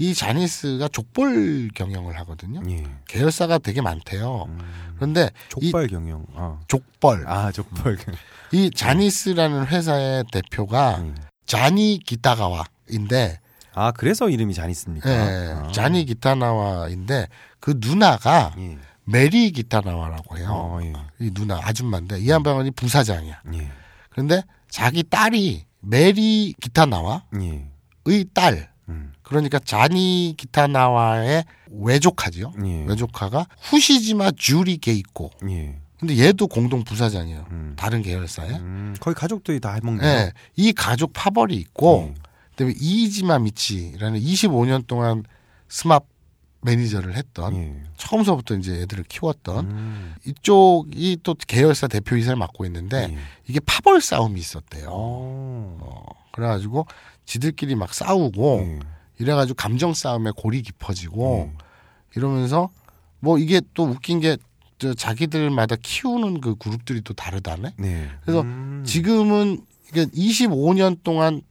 이 0.00 0.14
자니스가 0.14 0.88
족벌 0.88 1.70
경영을 1.74 2.16
하거든요. 2.20 2.60
예. 2.70 2.84
계열사가 3.08 3.58
되게 3.58 3.80
많대요. 3.80 4.44
음. 4.48 4.58
그런데 4.96 5.30
족발 5.48 5.88
경영. 5.88 6.24
아, 6.34 6.58
족벌 6.68 7.26
아 7.26 7.50
족발 7.52 7.96
경영. 7.96 8.18
이 8.52 8.70
자니스라는 8.74 9.66
회사의 9.66 10.24
대표가 10.32 10.98
음. 10.98 11.16
자니 11.46 11.98
기타가와 12.04 12.64
인데 12.90 13.38
아 13.74 13.92
그래서 13.92 14.28
이름이 14.28 14.54
자니스입니까? 14.54 15.10
예, 15.10 15.52
아. 15.52 15.72
자니 15.72 16.04
기타가와인데 16.04 17.28
그 17.60 17.74
누나가 17.78 18.54
예. 18.58 18.78
메리 19.04 19.50
기타가와라고 19.52 20.38
해요. 20.38 20.48
어, 20.50 20.80
예. 20.82 20.92
이 21.20 21.30
누나 21.32 21.60
아줌마인데 21.62 22.20
이 22.20 22.28
양반이 22.28 22.70
부사장이야. 22.72 23.42
예. 23.54 23.68
그런데 24.10 24.42
자기 24.68 25.02
딸이 25.02 25.64
메리 25.80 26.54
기타가와의 26.60 27.22
예. 27.40 28.24
딸 28.34 28.70
음. 28.88 29.12
그러니까 29.22 29.58
자니 29.58 30.34
기타가와의 30.36 31.44
외조카지요. 31.70 32.52
예. 32.64 32.84
외조카가 32.86 33.46
후지시마 33.60 34.32
주리 34.36 34.78
게이코. 34.78 35.30
예. 35.50 35.78
근데 36.00 36.16
얘도 36.18 36.46
공동 36.46 36.84
부사장이에요. 36.84 37.46
음. 37.50 37.74
다른 37.76 38.02
계열사에. 38.02 38.50
음, 38.50 38.94
거의 39.00 39.14
가족들이 39.14 39.60
다 39.60 39.72
해먹는. 39.74 40.04
예. 40.04 40.32
이 40.56 40.72
가족 40.72 41.12
파벌이 41.12 41.56
있고 41.56 42.12
예. 42.14 42.27
그다음에 42.58 42.74
이이지마 42.76 43.38
미치라는 43.38 44.20
25년 44.20 44.86
동안 44.86 45.22
SMAP 45.68 46.06
매니저를 46.62 47.14
했던 47.14 47.54
예. 47.54 47.82
처음서부터 47.96 48.56
이제 48.56 48.80
애들을 48.82 49.04
키웠던 49.04 49.70
음. 49.70 50.14
이쪽이 50.26 51.18
또 51.22 51.34
계열사 51.34 51.86
대표이사를 51.86 52.36
맡고 52.36 52.66
있는데 52.66 53.10
예. 53.12 53.18
이게 53.46 53.60
파벌 53.60 54.00
싸움이 54.00 54.40
있었대요. 54.40 54.88
어. 54.90 55.78
어, 55.80 56.02
그래가지고 56.32 56.86
지들끼리 57.24 57.76
막 57.76 57.94
싸우고 57.94 58.60
예. 58.62 58.80
이래가지고 59.20 59.54
감정 59.54 59.94
싸움에 59.94 60.32
골이 60.36 60.62
깊어지고 60.62 61.52
예. 61.52 61.58
이러면서 62.16 62.70
뭐 63.20 63.38
이게 63.38 63.62
또 63.74 63.84
웃긴 63.84 64.18
게저 64.18 64.94
자기들마다 64.96 65.76
키우는 65.80 66.40
그 66.40 66.56
그룹들이 66.56 67.02
또 67.02 67.14
다르다네. 67.14 67.74
네. 67.78 68.08
그래서 68.22 68.40
음. 68.40 68.82
지금은 68.84 69.60
이게 69.90 70.06
25년 70.06 70.98
동안 71.04 71.42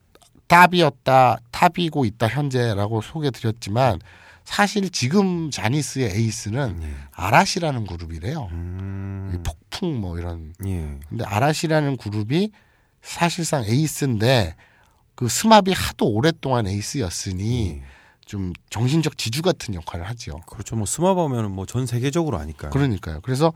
탑이었다, 0.48 1.38
탑이고 1.52 2.06
있다 2.06 2.28
현재라고 2.28 3.02
소개드렸지만 3.02 4.00
사실 4.44 4.90
지금 4.90 5.52
자니스의 5.52 6.10
에이스는 6.16 6.80
예. 6.82 6.90
아라시라는 7.12 7.86
그룹이래요. 7.86 8.48
음. 8.52 9.32
이 9.36 9.44
폭풍 9.44 10.00
뭐 10.00 10.18
이런. 10.18 10.54
예. 10.66 10.98
근데 11.10 11.26
아라시라는 11.26 11.98
그룹이 11.98 12.52
사실상 13.02 13.66
에이스인데 13.66 14.56
그 15.16 15.28
스맙이 15.28 15.74
하도 15.76 16.08
오랫동안 16.08 16.66
에이스였으니 16.68 17.82
예. 17.82 17.84
좀 18.26 18.54
정신적 18.70 19.18
지주 19.18 19.42
같은 19.42 19.74
역할을 19.74 20.08
하죠. 20.10 20.40
그렇죠. 20.48 20.76
뭐 20.78 20.86
스마 20.86 21.14
보면은 21.14 21.52
뭐 21.52 21.66
전 21.66 21.86
세계적으로 21.86 22.38
아니까요. 22.38 22.72
그러니까요. 22.72 23.20
그래서 23.22 23.52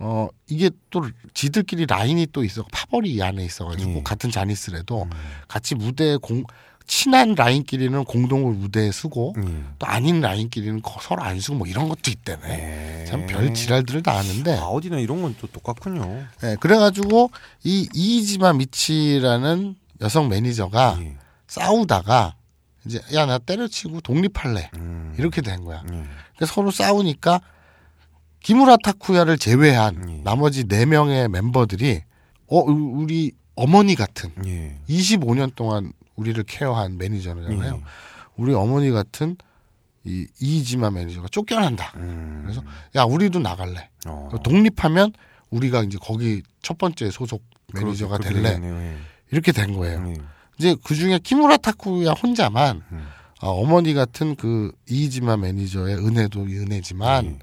어 0.00 0.28
이게 0.48 0.70
또 0.90 1.08
지들끼리 1.34 1.86
라인이 1.86 2.26
또 2.32 2.44
있어 2.44 2.64
파벌이 2.72 3.12
이 3.14 3.22
안에 3.22 3.44
있어가지고 3.44 3.90
예. 3.96 4.02
같은 4.04 4.30
자니스래도 4.30 5.02
음. 5.04 5.10
같이 5.48 5.74
무대에 5.74 6.16
공 6.18 6.44
친한 6.86 7.34
라인끼리는 7.34 8.04
공동을 8.04 8.54
무대에 8.54 8.90
쓰고 8.92 9.34
예. 9.44 9.64
또 9.78 9.86
아닌 9.86 10.20
라인끼리는 10.20 10.80
거- 10.82 11.00
서로 11.02 11.22
안 11.22 11.38
쓰고 11.40 11.56
뭐 11.58 11.66
이런 11.66 11.88
것도 11.88 12.10
있다네. 12.10 13.00
예. 13.02 13.04
참별 13.06 13.52
지랄들을 13.54 14.02
다 14.02 14.16
하는데. 14.18 14.56
아우디나 14.56 14.98
이런 14.98 15.20
건 15.20 15.34
또 15.40 15.46
똑같군요. 15.48 16.24
예, 16.44 16.56
그래가지고 16.60 17.30
이 17.64 17.88
이이지마 17.92 18.52
미치라는 18.54 19.74
여성 20.00 20.28
매니저가 20.28 20.98
예. 21.00 21.16
싸우다가 21.48 22.36
이제 22.86 23.00
야 23.14 23.26
나 23.26 23.38
때려치고 23.38 24.00
독립할래 24.00 24.70
음. 24.76 25.14
이렇게 25.18 25.42
된 25.42 25.64
거야. 25.64 25.82
예. 25.92 26.04
그래서 26.36 26.54
서로 26.54 26.70
싸우니까 26.70 27.40
기무라 28.42 28.76
타쿠야를 28.82 29.38
제외한 29.38 30.10
예. 30.10 30.20
나머지 30.22 30.64
네 30.64 30.86
명의 30.86 31.28
멤버들이 31.28 32.02
어 32.46 32.58
우- 32.60 33.02
우리 33.02 33.32
어머니 33.54 33.94
같은 33.94 34.30
예. 34.46 34.78
25년 34.88 35.54
동안 35.54 35.92
우리를 36.16 36.42
케어한 36.44 36.96
매니저잖아요. 36.98 37.74
예. 37.76 37.80
우리 38.36 38.54
어머니 38.54 38.90
같은 38.90 39.36
이 40.04 40.26
이지마 40.40 40.90
매니저가 40.90 41.28
쫓겨난다. 41.30 41.92
음. 41.96 42.40
그래서 42.44 42.62
야 42.96 43.02
우리도 43.02 43.40
나갈래. 43.40 43.90
어. 44.06 44.28
독립하면 44.44 45.12
우리가 45.50 45.82
이제 45.82 45.98
거기 46.00 46.42
첫 46.62 46.78
번째 46.78 47.10
소속 47.10 47.42
매니저가 47.74 48.18
그렇게- 48.18 48.40
그렇게 48.40 48.58
될래. 48.60 48.66
예. 48.92 48.96
이렇게 49.30 49.52
된 49.52 49.74
거예요. 49.74 50.08
예. 50.08 50.16
이제 50.58 50.76
그 50.84 50.94
중에 50.94 51.18
키무라 51.18 51.56
타쿠야 51.58 52.12
혼자만 52.12 52.82
음. 52.92 53.06
어, 53.42 53.50
어머니 53.50 53.94
같은 53.94 54.34
그 54.36 54.72
이이지마 54.88 55.36
매니저의 55.36 55.96
은혜도 55.96 56.40
은혜지만 56.42 57.24
예. 57.26 57.38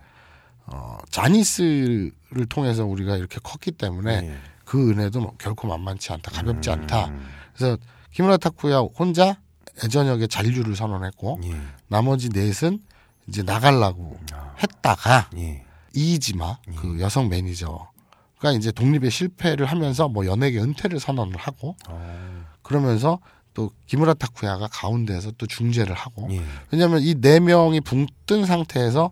어, 0.68 0.98
자니스를 1.10 2.46
통해서 2.50 2.86
우리가 2.86 3.18
이렇게 3.18 3.40
컸기 3.44 3.72
때문에 3.72 4.12
예. 4.30 4.36
그 4.64 4.92
은혜도 4.92 5.20
뭐 5.20 5.34
결코 5.38 5.68
만만치 5.68 6.12
않다, 6.14 6.32
가볍지 6.32 6.72
않다. 6.72 7.08
음. 7.08 7.28
그래서 7.56 7.78
키무라 8.12 8.38
타쿠야 8.38 8.80
혼자 8.80 9.38
애저녁에 9.84 10.28
잔류를 10.28 10.76
선언했고 10.76 11.40
예. 11.46 11.56
나머지 11.88 12.30
넷은 12.30 12.80
이제 13.28 13.44
나가려고 13.44 14.18
아. 14.34 14.54
했다가 14.62 15.30
예. 15.38 15.64
이이지마 15.94 16.58
그 16.78 17.00
여성 17.00 17.30
매니저가 17.30 18.52
이제 18.58 18.72
독립에 18.72 19.10
실패를 19.10 19.66
하면서 19.66 20.08
뭐 20.08 20.26
연예계 20.26 20.60
은퇴를 20.60 21.00
선언을 21.00 21.38
하고 21.38 21.76
어. 21.88 22.46
그러면서 22.62 23.20
또 23.54 23.72
기무라 23.86 24.14
타쿠야가 24.16 24.68
가운데에서 24.72 25.32
또 25.38 25.46
중재를 25.48 25.94
하고 25.96 26.28
예. 26.32 26.42
왜냐하면 26.72 27.02
이 27.02 27.16
네 27.16 27.40
명이 27.40 27.82
붕 27.82 28.08
뜬 28.26 28.46
상태에서 28.46 29.12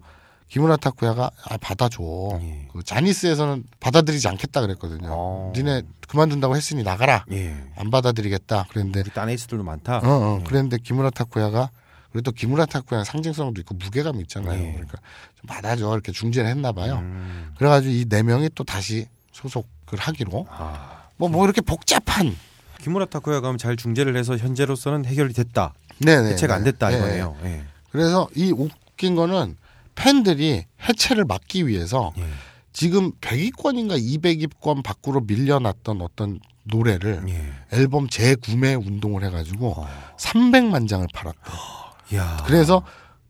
기무라 0.53 0.77
타쿠야가 0.77 1.31
아, 1.49 1.57
받아줘. 1.57 2.03
예. 2.43 2.67
그 2.71 2.83
자니스에서는 2.83 3.63
받아들이지 3.79 4.27
않겠다 4.27 4.61
그랬거든요. 4.61 5.07
어. 5.09 5.51
니네 5.55 5.81
그만둔다고 6.07 6.55
했으니 6.55 6.83
나가라. 6.83 7.25
예. 7.31 7.55
안 7.75 7.89
받아들이겠다. 7.89 8.67
그랬는데 8.69 8.99
우리 8.99 9.09
딴 9.09 9.29
에이스들도 9.29 9.63
많다. 9.63 9.97
어, 9.97 10.01
어 10.03 10.43
그랬는데 10.45 10.77
기무라 10.83 11.09
타쿠야가 11.09 11.71
그래도 12.11 12.31
기무라 12.31 12.67
타쿠야는 12.67 13.03
상징성도 13.03 13.61
있고 13.61 13.73
무게감이 13.73 14.19
있잖아요. 14.21 14.59
예. 14.63 14.71
그러니까 14.73 14.99
좀 15.41 15.47
받아줘 15.47 15.91
이렇게 15.91 16.11
중재를 16.11 16.47
했나 16.51 16.71
봐요. 16.71 16.99
음. 16.99 17.51
그래가지고 17.57 17.91
이 17.91 18.05
네 18.07 18.21
명이 18.21 18.51
또 18.53 18.63
다시 18.63 19.07
소속을 19.31 19.97
하기로 19.97 20.45
아. 20.51 21.07
뭐 21.17 21.29
뭐 21.29 21.45
이렇게 21.45 21.61
복잡한 21.61 22.35
기무라 22.79 23.05
타쿠야가 23.05 23.55
잘 23.57 23.75
중재를 23.75 24.15
해서 24.15 24.37
현재로서는 24.37 25.05
해결이 25.05 25.33
됐다. 25.33 25.73
네네 25.97 26.29
해체가 26.33 26.53
안 26.53 26.63
됐다 26.63 26.89
네. 26.89 26.97
이거네요. 26.97 27.37
예. 27.45 27.63
그래서 27.91 28.29
이 28.35 28.51
웃긴 28.51 29.15
거는 29.15 29.57
팬들이 29.95 30.65
해체를 30.87 31.25
막기 31.25 31.67
위해서 31.67 32.13
예. 32.17 32.25
지금 32.71 33.11
100위권인가 33.21 33.99
200위권 34.01 34.83
밖으로 34.83 35.21
밀려났던 35.21 36.01
어떤 36.01 36.39
노래를 36.63 37.23
예. 37.29 37.53
앨범 37.77 38.07
재구매 38.07 38.73
운동을 38.75 39.23
해가지고 39.25 39.73
어. 39.77 39.87
300만 40.17 40.87
장을 40.87 41.05
팔았대. 41.13 41.39
야. 42.15 42.43
그래서 42.45 42.83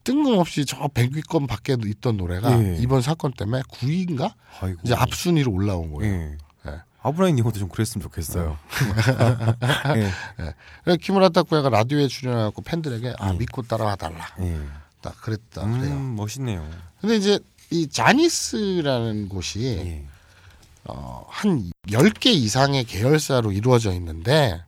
뜬금없이 0.03 0.65
저 0.65 0.77
100위권 0.87 1.47
밖에 1.47 1.75
있던 1.85 2.17
노래가 2.17 2.61
예. 2.61 2.77
이번 2.79 3.01
사건 3.01 3.31
때문에 3.33 3.61
9위인가 3.63 4.33
아이고. 4.61 4.79
이제 4.83 4.93
앞순위로 4.93 5.51
올라온 5.51 5.93
거예요. 5.93 6.13
예. 6.13 6.37
예. 6.67 6.81
아브라인 7.01 7.37
이것도 7.37 7.59
좀 7.59 7.67
그랬으면 7.69 8.03
좋겠어요. 8.03 8.57
예. 9.97 10.11
그래서 10.83 10.97
키무라 11.01 11.29
타쿠야가 11.29 11.69
라디오에 11.69 12.07
출연해갖고 12.07 12.61
팬들에게 12.61 13.15
아 13.19 13.33
예. 13.33 13.37
믿고 13.37 13.63
따라와 13.63 13.95
달라. 13.95 14.25
예. 15.03 15.09
딱 15.09 15.21
그랬다 15.21 15.61
그래요. 15.61 15.93
음, 15.95 16.15
멋있네요. 16.15 16.67
근데 17.01 17.17
이제 17.17 17.39
이 17.69 17.87
자니스라는 17.87 19.29
곳이 19.29 19.63
예. 19.65 20.05
어, 20.85 21.25
한 21.29 21.71
10개 21.87 22.27
이상의 22.27 22.85
계열사로 22.85 23.51
이루어져 23.51 23.93
있는데 23.93 24.63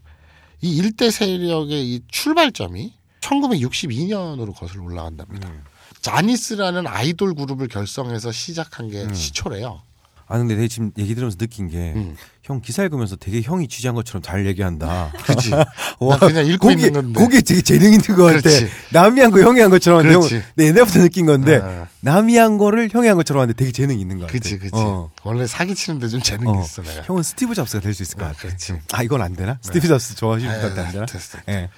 이 0.61 0.77
일대 0.77 1.11
세력의 1.11 1.93
이 1.93 2.01
출발점이 2.07 2.93
1962년으로 3.21 4.55
거슬러 4.55 4.83
올라간답니다. 4.83 5.49
음. 5.49 5.63
자니스라는 6.01 6.87
아이돌 6.87 7.33
그룹을 7.33 7.67
결성해서 7.67 8.31
시작한 8.31 8.89
게 8.89 9.03
음. 9.03 9.13
시초래요. 9.13 9.81
아 10.27 10.37
근데 10.39 10.55
내가 10.55 10.67
지금 10.67 10.91
얘기 10.97 11.13
들으면서 11.13 11.37
느낀 11.37 11.69
게 11.69 11.81
형 11.81 12.15
음. 12.49 12.61
기사 12.61 12.83
읽으면서 12.83 13.15
되게 13.15 13.41
형이 13.41 13.67
취재한 13.67 13.93
것처럼 13.95 14.23
잘 14.23 14.45
얘기한다. 14.47 15.11
그렇지. 15.23 15.51
와, 15.99 16.17
난 16.17 16.29
그냥 16.29 16.45
읽고 16.47 16.67
거기, 16.69 16.81
있는 16.87 16.93
건데. 16.93 17.19
거기에 17.21 17.41
되게 17.41 17.61
재능 17.61 17.91
있는 17.93 18.01
것 18.15 18.23
같아. 18.23 18.41
그렇지. 18.41 18.67
남이 18.91 19.21
한 19.21 19.31
거 19.31 19.39
형이 19.41 19.59
한 19.59 19.69
것처럼 19.69 20.01
그렇지. 20.01 20.41
내 20.55 20.65
옛날부터 20.67 20.99
느낀 21.01 21.25
건데 21.25 21.57
어. 21.57 21.87
남이 22.01 22.37
한 22.37 22.57
거를 22.57 22.89
형이 22.91 23.07
한 23.07 23.17
것처럼 23.17 23.41
하는데 23.41 23.55
되게 23.57 23.71
재능이 23.71 24.01
있는 24.01 24.17
것 24.17 24.25
같아. 24.25 24.33
그치, 24.33 24.57
그치. 24.57 24.71
어. 24.73 25.11
원래 25.23 25.45
사기 25.45 25.75
치는데 25.75 26.07
좀 26.07 26.21
재능이 26.21 26.57
어. 26.57 26.61
있어, 26.63 26.81
내가. 26.81 27.03
형은 27.03 27.21
스티브 27.23 27.53
잡스가 27.53 27.81
될 27.81 27.93
수 27.93 28.01
있을 28.03 28.17
것 28.17 28.25
아, 28.25 28.27
같아. 28.29 28.39
그렇지. 28.39 28.73
아 28.93 29.03
이건 29.03 29.21
안 29.21 29.33
되나? 29.35 29.59
스티브 29.61 29.87
잡스 29.87 30.15
좋아하시는 30.15 30.59
분 30.61 30.69
같아 30.69 30.87
안 30.87 30.91
되나? 30.91 31.05
됐어. 31.05 31.37
예. 31.49 31.69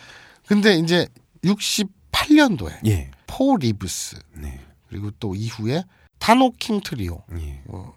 근데 0.47 0.75
이제 0.75 1.07
68년도에 1.43 2.71
예. 2.87 3.11
Four 3.27 3.57
Leaves, 3.57 4.17
네. 4.35 4.59
그리고 4.89 5.11
또 5.19 5.35
이후에 5.35 5.83
타노킨 6.19 6.81
트리오. 6.83 7.21
예. 7.37 7.61
어, 7.67 7.93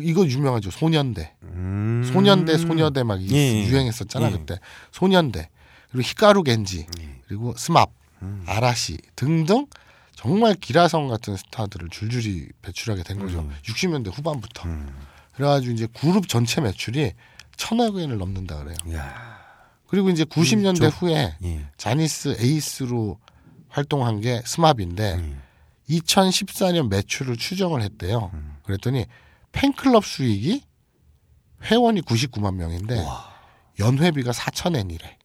이거 0.00 0.26
유명하죠. 0.26 0.70
소년대. 0.70 1.34
음. 1.42 2.02
소년대, 2.12 2.56
소녀대 2.58 3.02
막 3.02 3.20
이- 3.22 3.28
예, 3.32 3.36
예. 3.36 3.66
유행했었잖아, 3.68 4.28
예. 4.28 4.32
그때. 4.32 4.58
소년대. 4.90 5.48
그리고 5.90 6.02
히카루 6.08 6.42
겐지. 6.42 6.86
예. 7.00 7.20
그리고 7.26 7.54
SMAP. 7.56 7.90
음. 8.22 8.44
아라시 8.46 8.98
등등 9.16 9.66
정말 10.14 10.54
기라성 10.54 11.08
같은 11.08 11.36
스타들을 11.36 11.88
줄줄이 11.90 12.48
배출하게 12.62 13.02
된 13.02 13.18
거죠. 13.18 13.40
음. 13.40 13.52
60년대 13.64 14.16
후반부터. 14.16 14.68
음. 14.68 14.94
그래가지고 15.34 15.72
이제 15.74 15.86
그룹 15.92 16.28
전체 16.28 16.60
매출이 16.60 17.12
천억 17.56 17.98
엔을 17.98 18.18
넘는다 18.18 18.58
그래요. 18.62 18.76
야. 18.94 19.40
그리고 19.88 20.08
이제 20.10 20.24
90년대 20.24 20.78
저- 20.78 20.88
후에 20.88 21.34
예. 21.42 21.66
자니스 21.76 22.36
에이스로 22.38 23.18
활동한 23.68 24.20
게 24.20 24.40
스마비인데 24.46 25.14
음. 25.14 25.42
2014년 25.90 26.88
매출을 26.88 27.36
추정을 27.36 27.82
했대요. 27.82 28.30
음. 28.34 28.56
그랬더니 28.64 29.06
팬클럽 29.52 30.04
수익이 30.04 30.62
회원이 31.64 32.02
99만 32.02 32.54
명인데 32.54 33.04
연회비가 33.78 34.32
4천 34.32 34.76
엔이래. 34.76 35.18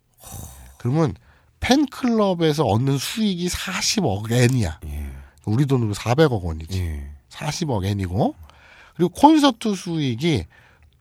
그러면 0.77 1.15
팬클럽에서 1.59 2.65
얻는 2.65 2.97
수익이 2.97 3.47
40억 3.49 4.31
엔이야. 4.31 4.79
예. 4.85 5.11
우리 5.45 5.65
돈으로 5.65 5.93
400억 5.93 6.43
원이지. 6.43 6.79
예. 6.79 7.11
40억 7.29 7.85
엔이고 7.85 8.35
그리고 8.95 9.09
콘서트 9.09 9.75
수익이 9.75 10.45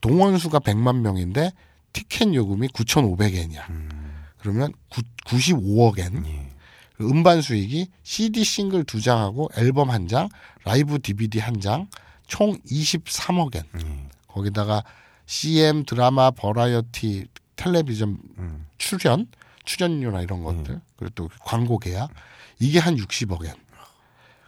동원 0.01 0.39
수가 0.39 0.61
100만 0.61 1.01
명인데 1.01 1.53
티켓 1.93 2.35
요금이 2.35 2.69
9,500엔이야. 2.69 3.71
음. 3.71 4.25
그러면 4.39 4.73
9, 4.91 5.03
95억 5.27 5.99
엔. 5.99 6.25
예. 6.27 6.51
음반 7.01 7.43
수익이 7.43 7.89
CD 8.03 8.45
싱글 8.45 8.85
두 8.85 9.01
장하고 9.01 9.51
앨범 9.57 9.91
한 9.91 10.09
장, 10.09 10.29
라이브 10.65 10.99
DVD 10.99 11.41
한 11.41 11.61
장, 11.61 11.89
총 12.27 12.59
23억 12.63 13.57
엔. 13.57 13.63
예. 13.85 14.09
거기다가 14.29 14.83
CM 15.27 15.85
드라마 15.85 16.31
버라이어티 16.31 17.27
텔레비전 17.57 18.19
음. 18.39 18.67
출연, 18.79 19.27
출연료나 19.65 20.23
이런 20.23 20.43
것들, 20.45 20.81
그리고 20.97 21.13
또 21.15 21.29
광고 21.41 21.79
계약 21.79 22.11
이게 22.59 22.79
한 22.79 22.97
60억 22.97 23.45
엔. 23.47 23.55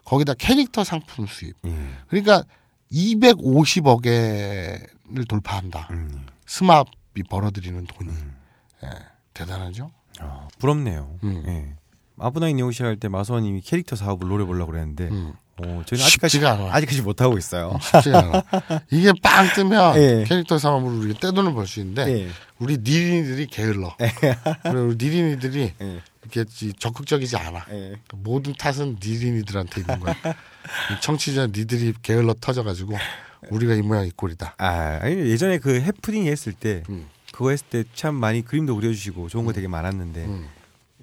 거기다 0.05 0.35
캐릭터 0.35 0.85
상품 0.85 1.27
수입. 1.27 1.55
예. 1.67 1.91
그러니까 2.09 2.45
250억 2.93 4.07
엔을 4.07 5.25
돌파한다. 5.29 5.89
음. 5.91 6.27
스마업이 6.47 7.23
벌어들이는 7.29 7.85
돈이 7.87 8.11
음. 8.11 8.37
예, 8.85 8.89
대단하죠. 9.35 9.91
아, 10.21 10.49
부럽네요. 10.59 11.19
음. 11.25 11.45
예. 11.47 11.75
마브나인 12.15 12.59
요시 12.59 12.83
할때 12.83 13.09
마수원님이 13.09 13.61
캐릭터 13.61 13.97
사업을 13.97 14.29
노려보려고 14.29 14.73
그랬는데 14.73 15.09
음. 15.09 15.35
어, 15.61 15.83
저희는 15.87 16.07
아직까지 16.07 16.45
않아. 16.47 16.73
아직까지 16.75 17.03
못 17.03 17.21
하고 17.21 17.37
있어요. 17.39 17.79
쉽지 17.83 18.11
않아. 18.15 18.43
이게 18.91 19.13
빵 19.23 19.49
뜨면 19.55 19.97
예. 20.01 20.25
캐릭터 20.27 20.59
상업으로 20.59 20.99
우리가 21.01 21.19
떼돈을 21.21 21.53
벌 21.55 21.67
수 21.67 21.81
있는데 21.81 22.27
예. 22.27 22.29
우리 22.59 22.79
니린이들이 22.79 23.47
게을러. 23.47 23.97
그리고 24.63 24.87
우리 24.87 24.97
니린이들이 24.97 25.73
예. 25.81 26.01
이렇게 26.23 26.45
지- 26.45 26.73
적극적이지 26.79 27.37
않아. 27.37 27.67
예. 27.73 27.93
모든 28.15 28.55
탓은 28.55 28.99
니린이들한테 29.05 29.81
있는 29.81 30.01
거야. 30.01 30.15
이 30.15 31.01
청취자 31.01 31.47
니들이 31.49 31.95
게을러 32.03 32.35
터져가지고 32.41 32.97
우리가 33.51 33.75
이 33.75 33.83
모양 33.83 34.07
이 34.07 34.11
꼴이다. 34.11 34.55
아, 34.59 34.99
아니, 35.03 35.15
예전에 35.31 35.59
그 35.59 35.81
해프닝 35.81 36.27
했을 36.27 36.53
때 36.53 36.83
음. 36.91 37.07
그거 37.33 37.51
했을 37.51 37.67
때 37.69 37.85
참 37.95 38.15
많이 38.15 38.43
그림도 38.45 38.75
그려주시고 38.77 39.29
좋은 39.29 39.45
거 39.45 39.53
되게 39.53 39.69
많았는데 39.69 40.25
음. 40.25 40.49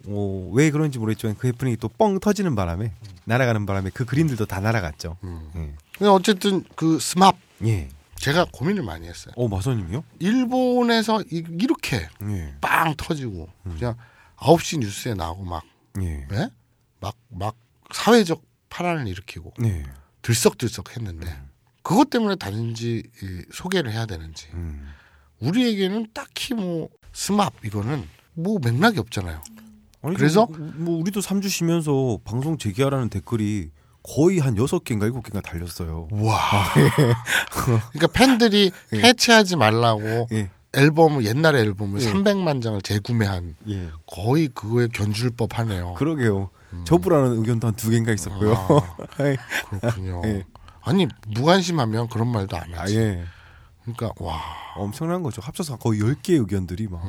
어, 0.07 0.49
왜 0.53 0.71
그런지 0.71 0.99
모르겠지만 0.99 1.35
그 1.37 1.47
해프닝이 1.47 1.77
또 1.77 1.87
뻥 1.87 2.19
터지는 2.19 2.55
바람에 2.55 2.91
날아가는 3.25 3.65
바람에 3.65 3.89
그 3.93 4.05
그림들도 4.05 4.45
다 4.45 4.59
날아갔죠. 4.59 5.17
음. 5.23 5.49
예. 5.55 5.73
근데 5.97 6.09
어쨌든 6.09 6.63
그 6.75 6.99
스맙 6.99 7.37
예. 7.63 7.89
제가 8.15 8.45
고민을 8.51 8.83
많이 8.83 9.07
했어요. 9.07 9.33
어 9.37 9.47
마선님이요? 9.47 10.03
일본에서 10.19 11.21
이, 11.31 11.43
이렇게 11.59 12.07
예. 12.23 12.55
빵 12.61 12.95
터지고 12.97 13.49
그냥 13.63 13.95
9시 14.37 14.79
뉴스에 14.79 15.13
나오고 15.13 15.45
막 15.45 15.63
예. 16.01 16.27
예? 16.31 16.49
막, 16.99 17.15
막 17.29 17.55
사회적 17.93 18.41
파란을 18.69 19.07
일으키고 19.07 19.53
네. 19.59 19.83
들썩들썩 20.21 20.95
했는데 20.97 21.27
그것 21.81 22.09
때문에 22.09 22.35
이 23.21 23.45
소개를 23.53 23.91
해야 23.91 24.05
되는지 24.05 24.47
음. 24.53 24.91
우리에게는 25.39 26.07
딱히 26.13 26.53
뭐 26.53 26.89
스맙 27.13 27.53
이거는 27.63 28.07
뭐 28.33 28.59
맥락이 28.61 28.99
없잖아요. 28.99 29.41
아니, 30.05 30.15
그래서? 30.15 30.45
뭐, 30.49 30.71
뭐 30.75 30.99
우리도 31.01 31.19
3주 31.19 31.49
쉬면서 31.49 32.19
방송 32.23 32.57
재개하라는 32.57 33.09
댓글이 33.09 33.69
거의 34.03 34.39
한 34.39 34.55
여섯 34.57 34.83
개인가 34.83 35.05
일곱 35.07 35.23
개인가 35.23 35.41
달렸어요. 35.41 36.07
와. 36.11 36.39
그러니까 37.49 38.07
팬들이 38.13 38.71
해체하지 38.93 39.55
말라고 39.55 40.27
예. 40.31 40.49
앨범을 40.73 41.25
옛날 41.25 41.55
앨범을 41.55 42.01
예. 42.01 42.11
300만 42.11 42.61
장을 42.61 42.79
재구매한 42.81 43.55
예. 43.69 43.89
거의 44.05 44.49
그거에 44.49 44.87
견줄 44.93 45.31
법하네요. 45.31 45.93
그러게요. 45.95 46.49
저부라는 46.83 47.37
의견도 47.39 47.67
한 47.67 47.75
두 47.75 47.89
개인가 47.89 48.11
있었고요. 48.11 48.53
아, 48.53 49.05
그렇군요. 49.79 50.21
예. 50.25 50.43
아니 50.81 51.07
무관심하면 51.27 52.09
그런 52.09 52.27
말도 52.27 52.57
안 52.57 52.73
아, 52.75 52.81
하지. 52.81 52.97
예. 52.97 53.23
그러니까 53.85 54.11
와 54.23 54.41
엄청난 54.75 55.21
거죠. 55.21 55.41
합쳐서 55.41 55.77
거의 55.77 55.99
10개 56.01 56.31
의견들이 56.39 56.87
막 56.87 57.01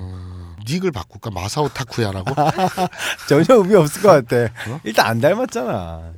닉을 0.69 0.93
바꿀까 0.93 1.31
마사오 1.31 1.69
타쿠야라고 1.69 2.35
전혀 3.29 3.47
의미 3.55 3.75
없을 3.75 4.03
것 4.03 4.09
같아. 4.09 4.53
어? 4.71 4.81
일단 4.85 5.07
안 5.07 5.21
닮았잖아. 5.21 6.13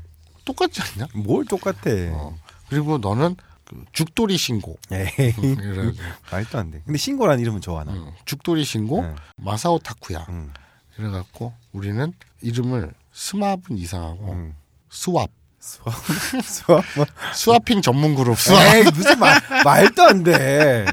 똑같지 0.45 0.81
않냐? 0.83 1.07
뭘 1.15 1.45
똑같아. 1.45 1.91
어. 2.11 2.37
그리고 2.69 2.99
너는 2.99 3.37
그 3.65 3.85
죽돌이 3.93 4.37
신고 4.37 4.79
에이, 4.91 5.35
이래가지고 5.39 5.97
말도 6.33 6.59
안 6.59 6.71
돼. 6.71 6.83
근데 6.85 6.99
신고라는 6.99 7.41
이름은 7.41 7.61
좋아 7.61 7.85
나. 7.85 7.93
응, 7.93 8.13
죽돌이 8.25 8.65
신고 8.65 9.03
네. 9.03 9.15
마사오 9.37 9.79
타쿠야 9.79 10.27
응. 10.31 10.53
이래갖고 10.99 11.53
우리는 11.73 12.13
이름을 12.41 12.93
SMAP은 13.13 13.79
이상하고 13.79 14.33
응. 14.33 14.55
스왑 14.91 15.29
수학 16.45 16.85
뭐. 16.97 17.05
스와핑 17.35 17.83
전문 17.83 18.15
그룹 18.15 18.39
스왑 18.39 18.77
에이 18.77 18.85
무슨 18.95 19.19
말 19.19 19.41
말도 19.65 20.03
안 20.03 20.23
돼. 20.23 20.85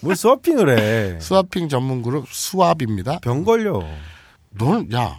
뭘 0.00 0.16
스와핑을 0.16 0.78
해. 0.78 1.20
스와핑 1.20 1.68
전문 1.68 2.02
그룹 2.02 2.26
스왑입니다. 2.30 3.20
병 3.20 3.44
걸려. 3.44 3.82
너는 4.50 4.92
야 4.94 5.18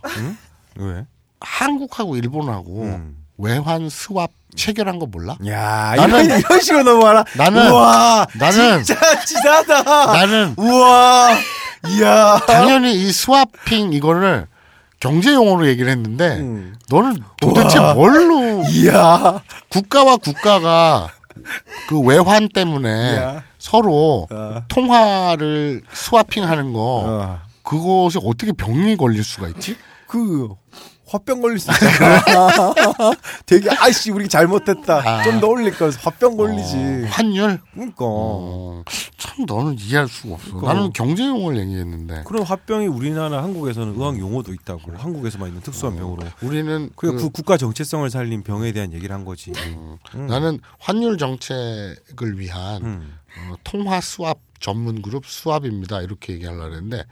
왜? 0.78 1.06
한국하고 1.42 2.16
일본하고 2.16 2.84
음. 2.84 3.18
외환 3.38 3.90
스왑 3.90 4.28
체결한 4.56 4.98
거 5.00 5.06
몰라? 5.06 5.36
야 5.48 5.94
나는- 5.96 6.26
이런 6.26 6.40
이런 6.40 6.62
식으로 6.62 6.84
넘어가라. 6.84 7.24
나는- 7.36 7.72
우와 7.72 8.28
나는 8.36 8.84
진짜 8.84 9.26
지사다. 9.26 9.84
나는 10.14 10.56
우와 10.58 11.38
이야. 11.90 12.40
당연히 12.48 12.96
이 12.96 13.12
스와핑 13.12 13.94
이거를 13.94 14.48
경제 15.00 15.34
용어로 15.34 15.68
얘기를 15.68 15.92
했는데 15.92 16.38
음. 16.38 16.76
너는 16.90 17.18
도대체 17.40 17.80
뭘로 17.80 18.64
이야. 18.70 19.42
국가와 19.70 20.18
국가가 20.18 21.10
그 21.88 22.00
외환 22.00 22.50
때문에 22.50 23.16
야. 23.18 23.44
서로 23.60 24.28
어. 24.32 24.64
통화를 24.68 25.82
스와핑하는 25.94 26.74
거 26.74 27.04
어. 27.06 27.40
그것이 27.64 28.20
어떻게 28.24 28.52
병이 28.54 28.98
걸릴 28.98 29.24
수가 29.24 29.50
있지? 29.50 29.76
그 30.08 30.50
화병 31.10 31.42
걸릴 31.42 31.60
수 31.60 31.72
있잖아. 31.72 32.22
되게 33.46 33.70
아이씨 33.70 34.12
우리 34.12 34.28
잘못했다. 34.28 35.02
아. 35.06 35.24
좀더 35.24 35.48
올릴 35.48 35.78
걸 35.78 35.92
화병 35.98 36.36
걸리지. 36.36 36.76
어, 36.76 37.08
환율? 37.10 37.62
그러니까 37.74 37.96
어, 38.00 38.84
참 39.38 39.46
너는 39.46 39.78
이해할 39.80 40.08
수가 40.08 40.34
없어. 40.36 40.48
그러니까. 40.52 40.74
나는 40.74 40.94
경제 40.94 41.26
용어를 41.28 41.60
얘기했는데 41.60 42.24
그런 42.26 42.44
화병이 42.44 42.88
우리나라 42.88 43.44
한국에서는 43.44 43.96
의학 43.96 44.20
용어도 44.20 44.54
있다고. 44.54 44.94
한국에서만 44.98 45.50
있는 45.50 45.62
특수한 45.62 45.96
병으로. 45.96 46.24
우리는 46.42 46.90
그, 46.96 47.14
구- 47.16 47.30
국가 47.30 47.58
정체성을 47.58 48.10
살린 48.10 48.44
병에 48.44 48.72
대한 48.72 48.94
얘기를 48.94 49.14
한 49.14 49.26
거지. 49.26 49.52
음. 49.56 49.98
나는 50.28 50.60
환율 50.80 51.18
정책을 51.18 52.40
위한 52.40 52.84
음. 52.84 53.14
어, 53.50 53.56
통화 53.64 54.02
수압 54.02 54.40
전문 54.60 55.02
그룹 55.02 55.26
수압입니다. 55.28 56.02
이렇게 56.02 56.34
얘기하려고 56.34 56.74
했는데 56.74 57.04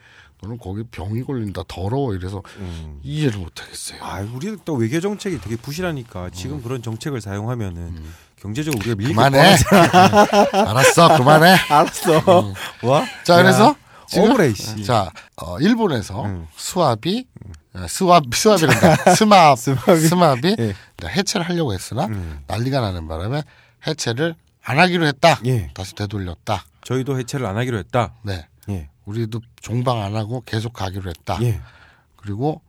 너는 0.42 0.58
거기 0.58 0.84
병이 0.84 1.24
걸린다 1.24 1.64
더러워 1.68 2.14
이래서 2.16 2.42
음. 2.58 3.00
이해를 3.04 3.40
못 3.40 3.62
하겠어요. 3.62 4.04
아, 4.04 4.22
우리 4.34 4.56
또 4.66 4.74
외교 4.74 5.00
정책이 5.00 5.40
되게 5.42 5.56
부실하니까 5.56 6.32
지금 6.32 6.62
그런 6.64 6.82
정책을 6.82 7.22
사용하면은 7.22 8.04
경제적으로 8.46 8.80
우리가 8.80 8.96
밀릴 8.96 9.10
게 9.10 9.16
그만해. 9.16 9.58
알았어, 10.54 11.18
그만해. 11.18 11.56
알았어. 11.68 12.54
와. 12.84 13.06
자, 13.24 13.38
그래서 13.38 13.76
지금 14.08 14.30
억울해, 14.30 14.54
씨. 14.54 14.84
자, 14.84 15.12
어, 15.36 15.60
일본에서 15.60 16.26
음. 16.26 16.48
수압이 16.56 17.26
어, 17.74 17.88
수압 17.88 18.24
수압이란다. 18.32 19.16
스마압 19.18 19.58
스마압이? 19.58 20.08
스마압이 20.08 20.56
예. 20.60 20.76
해체를 21.04 21.50
하려고 21.50 21.74
했으나 21.74 22.06
음. 22.06 22.44
난리가 22.46 22.80
나는 22.82 23.08
바람에 23.08 23.44
해체를 23.88 24.36
안 24.64 24.80
하기로 24.80 25.08
했다. 25.08 25.40
예. 25.46 25.72
다시 25.74 25.96
되돌렸다. 25.96 26.66
저희도 26.84 27.18
해체를 27.18 27.48
안 27.48 27.58
하기로 27.58 27.80
했다. 27.80 28.14
네. 28.22 28.48
예. 28.70 28.90
우리도 29.06 29.42
종방 29.60 30.04
안 30.04 30.16
하고 30.16 30.42
계속 30.46 30.74
가기로 30.74 31.10
했다. 31.10 31.40
예. 31.42 31.60
그리고 32.16 32.62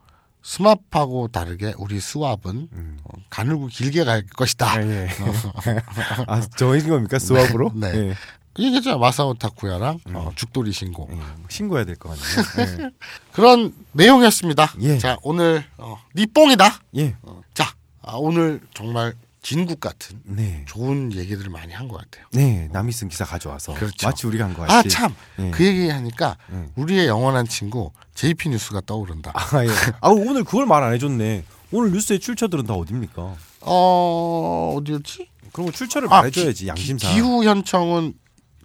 스마프하고 0.56 1.26
다르게 1.28 1.74
우리 1.76 1.98
수압은 1.98 2.68
음. 2.72 2.98
어, 3.02 3.08
가늘고 3.30 3.66
길게 3.66 4.04
갈 4.04 4.24
것이다. 4.24 4.74
아, 4.76 4.82
예. 4.82 5.08
아, 6.28 6.40
정해진 6.56 6.88
겁니까? 6.90 7.18
수압으로? 7.18 7.72
네. 7.74 7.88
예. 7.94 8.14
얘기했잖아 8.58 8.96
마사오 8.96 9.34
타쿠야랑 9.34 9.98
어, 10.14 10.30
죽돌이 10.34 10.72
신고 10.72 11.10
예, 11.12 11.18
신고해야 11.50 11.84
될 11.84 11.96
것 11.96 12.16
같네요. 12.18 12.90
그런 13.32 13.74
내용이었습니다. 13.92 14.72
예. 14.80 14.96
자 14.98 15.18
오늘 15.22 15.62
어, 15.76 15.98
니뽕이다. 16.14 16.80
예. 16.96 17.00
예. 17.02 17.16
자 17.52 17.74
아, 18.00 18.12
오늘 18.14 18.60
정말 18.72 19.12
진국 19.42 19.78
같은 19.80 20.20
네. 20.24 20.64
좋은 20.66 21.12
얘기들을 21.12 21.50
많이 21.50 21.72
한 21.74 21.86
것 21.86 21.98
같아요. 21.98 22.24
네, 22.32 22.68
남이 22.72 22.92
쓴 22.92 23.08
기사 23.08 23.24
가져와서 23.26 23.74
그렇죠. 23.74 24.06
마치 24.06 24.26
우리가 24.26 24.44
한거 24.46 24.62
같이. 24.64 24.88
아참그 24.88 25.62
예. 25.62 25.66
얘기 25.66 25.88
하니까 25.90 26.38
예. 26.52 26.70
우리의 26.76 27.08
영원한 27.08 27.46
친구 27.46 27.92
JP 28.16 28.48
뉴스가 28.48 28.80
떠오른다. 28.86 29.30
아, 29.34 29.64
예. 29.64 29.68
아, 30.00 30.08
오늘 30.08 30.42
그걸 30.42 30.66
말 30.66 30.82
안 30.82 30.92
해줬네. 30.94 31.44
오늘 31.72 31.92
뉴스의 31.92 32.18
출처들은 32.20 32.64
다 32.66 32.74
어딥니까? 32.74 33.34
어 33.60 34.74
어디였지? 34.78 35.28
거 35.52 35.70
출처를 35.70 36.08
아, 36.12 36.18
말해줘야지 36.18 36.64
기- 36.64 36.68
양심상. 36.68 37.12
기후 37.12 37.44
현청은 37.44 38.14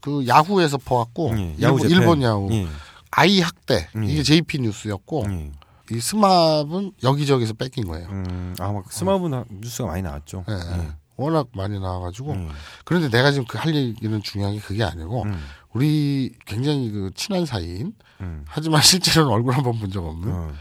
그 0.02 0.26
야후에서 0.28 0.78
퍼왔고 0.78 1.32
예, 1.38 1.56
일본, 1.60 1.78
Japan. 1.82 1.90
일본 1.98 2.22
야후 2.24 2.50
예. 2.54 2.68
아이 3.12 3.40
학대 3.40 3.88
음. 3.96 4.04
이게 4.04 4.24
JP 4.24 4.60
뉴스였고 4.60 5.26
예. 5.30 5.52
이 5.92 6.00
SMAP은 6.00 6.94
여기저기서 7.04 7.54
베낀 7.54 7.88
거예요. 7.88 8.08
음, 8.10 8.56
아, 8.60 8.72
막 8.72 8.92
SMAP 8.92 9.28
나- 9.28 9.46
뉴스가 9.50 9.88
많이 9.90 10.02
나왔죠. 10.02 10.46
예, 10.50 10.54
예. 10.54 10.84
예. 10.84 10.88
워낙 11.18 11.48
많이 11.54 11.80
나와가지고 11.80 12.34
예. 12.36 12.48
그런데 12.86 13.10
내가 13.10 13.32
지금 13.32 13.46
그 13.46 13.58
할 13.58 13.74
얘기는 13.76 14.22
중요한 14.24 14.56
게 14.56 14.60
그게 14.62 14.84
아니고 14.84 15.24
음, 15.24 15.40
우리 15.74 16.34
굉장히 16.46 16.92
그 16.92 17.12
친한 17.16 17.46
사이인 17.46 17.94
음. 18.22 18.44
하지만 18.48 18.82
실제로는 18.82 19.32
얼굴 19.32 19.54
한 19.54 19.64
번 19.64 19.80
본 19.80 19.90
적 19.92 20.06
없는 20.06 20.32
어, 20.32 20.54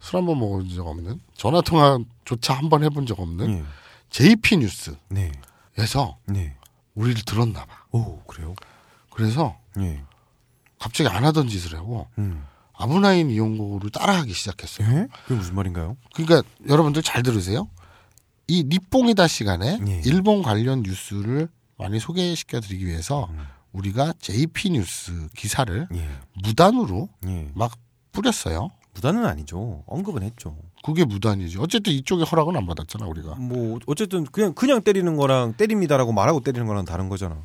술한 0.00 0.24
번 0.26 0.38
먹어본 0.38 0.68
적 0.68 0.86
없는 0.86 1.20
전화 1.34 1.60
통화조차 1.60 2.54
한 2.54 2.68
번 2.68 2.82
해본 2.84 3.06
적 3.06 3.18
없는 3.20 3.50
예. 3.50 3.64
JP 4.10 4.58
뉴스에서 4.58 4.96
네. 5.08 5.32
네. 6.26 6.56
우리를 6.94 7.22
들었나 7.24 7.64
봐. 7.64 7.84
오, 7.92 8.20
그래요? 8.24 8.54
그래서 9.10 9.56
예. 9.78 10.02
갑자기 10.78 11.08
안 11.08 11.24
하던 11.24 11.48
짓을 11.48 11.76
하고 11.78 12.06
음. 12.18 12.44
아브나인 12.74 13.30
이용고를 13.30 13.90
따라하기 13.90 14.32
시작했어요. 14.32 14.88
예? 14.88 15.06
그게 15.24 15.34
무슨 15.36 15.54
말인가요? 15.54 15.96
그러니까 16.14 16.42
여러분들 16.68 17.02
잘 17.02 17.22
들으세요. 17.22 17.68
이 18.48 18.64
니뽕이다 18.64 19.26
시간에 19.28 19.78
예. 19.86 20.02
일본 20.04 20.42
관련 20.42 20.82
뉴스를 20.82 21.48
많이 21.78 21.98
소개시켜 22.00 22.60
드리기 22.60 22.86
위해서 22.86 23.28
음. 23.30 23.46
우리가 23.72 24.12
JP 24.20 24.70
뉴스 24.70 25.28
기사를 25.36 25.88
예. 25.94 26.08
무단으로 26.44 27.08
예. 27.26 27.50
막 27.54 27.72
뿌렸어요. 28.12 28.70
무단은 28.94 29.24
아니죠. 29.24 29.82
언급은 29.86 30.22
했죠. 30.22 30.56
그게 30.84 31.04
무단이지. 31.04 31.58
어쨌든 31.58 31.92
이쪽에 31.92 32.24
허락은 32.24 32.56
안 32.56 32.66
받았잖아 32.66 33.06
우리가. 33.06 33.36
뭐 33.36 33.78
어쨌든 33.86 34.24
그냥 34.24 34.52
그냥 34.52 34.82
때리는 34.82 35.16
거랑 35.16 35.54
때립니다라고 35.54 36.12
말하고 36.12 36.40
때리는 36.40 36.66
거랑 36.66 36.84
다른 36.84 37.08
거잖아. 37.08 37.38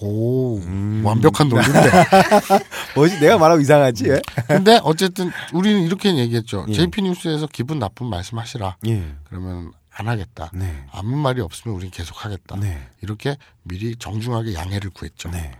오 0.00 0.58
음. 0.58 1.02
완벽한 1.04 1.48
논리인데. 1.48 1.80
뭐지? 2.94 3.20
내가 3.20 3.38
말하고 3.38 3.60
이상하지? 3.60 4.08
예? 4.10 4.20
근데 4.46 4.80
어쨌든 4.82 5.30
우리는 5.52 5.82
이렇게 5.82 6.16
얘기했죠. 6.16 6.66
예. 6.68 6.72
JP 6.72 7.02
뉴스에서 7.02 7.46
기분 7.46 7.78
나쁜 7.78 8.06
말씀하시라. 8.08 8.76
예. 8.86 9.14
그러면 9.24 9.72
안 9.94 10.08
하겠다. 10.08 10.50
네. 10.54 10.86
아무 10.92 11.16
말이 11.16 11.40
없으면 11.40 11.76
우린 11.76 11.90
계속 11.90 12.24
하겠다. 12.24 12.56
네. 12.56 12.88
이렇게 13.02 13.36
미리 13.62 13.94
정중하게 13.96 14.54
양해를 14.54 14.90
구했죠. 14.90 15.30
네. 15.30 15.52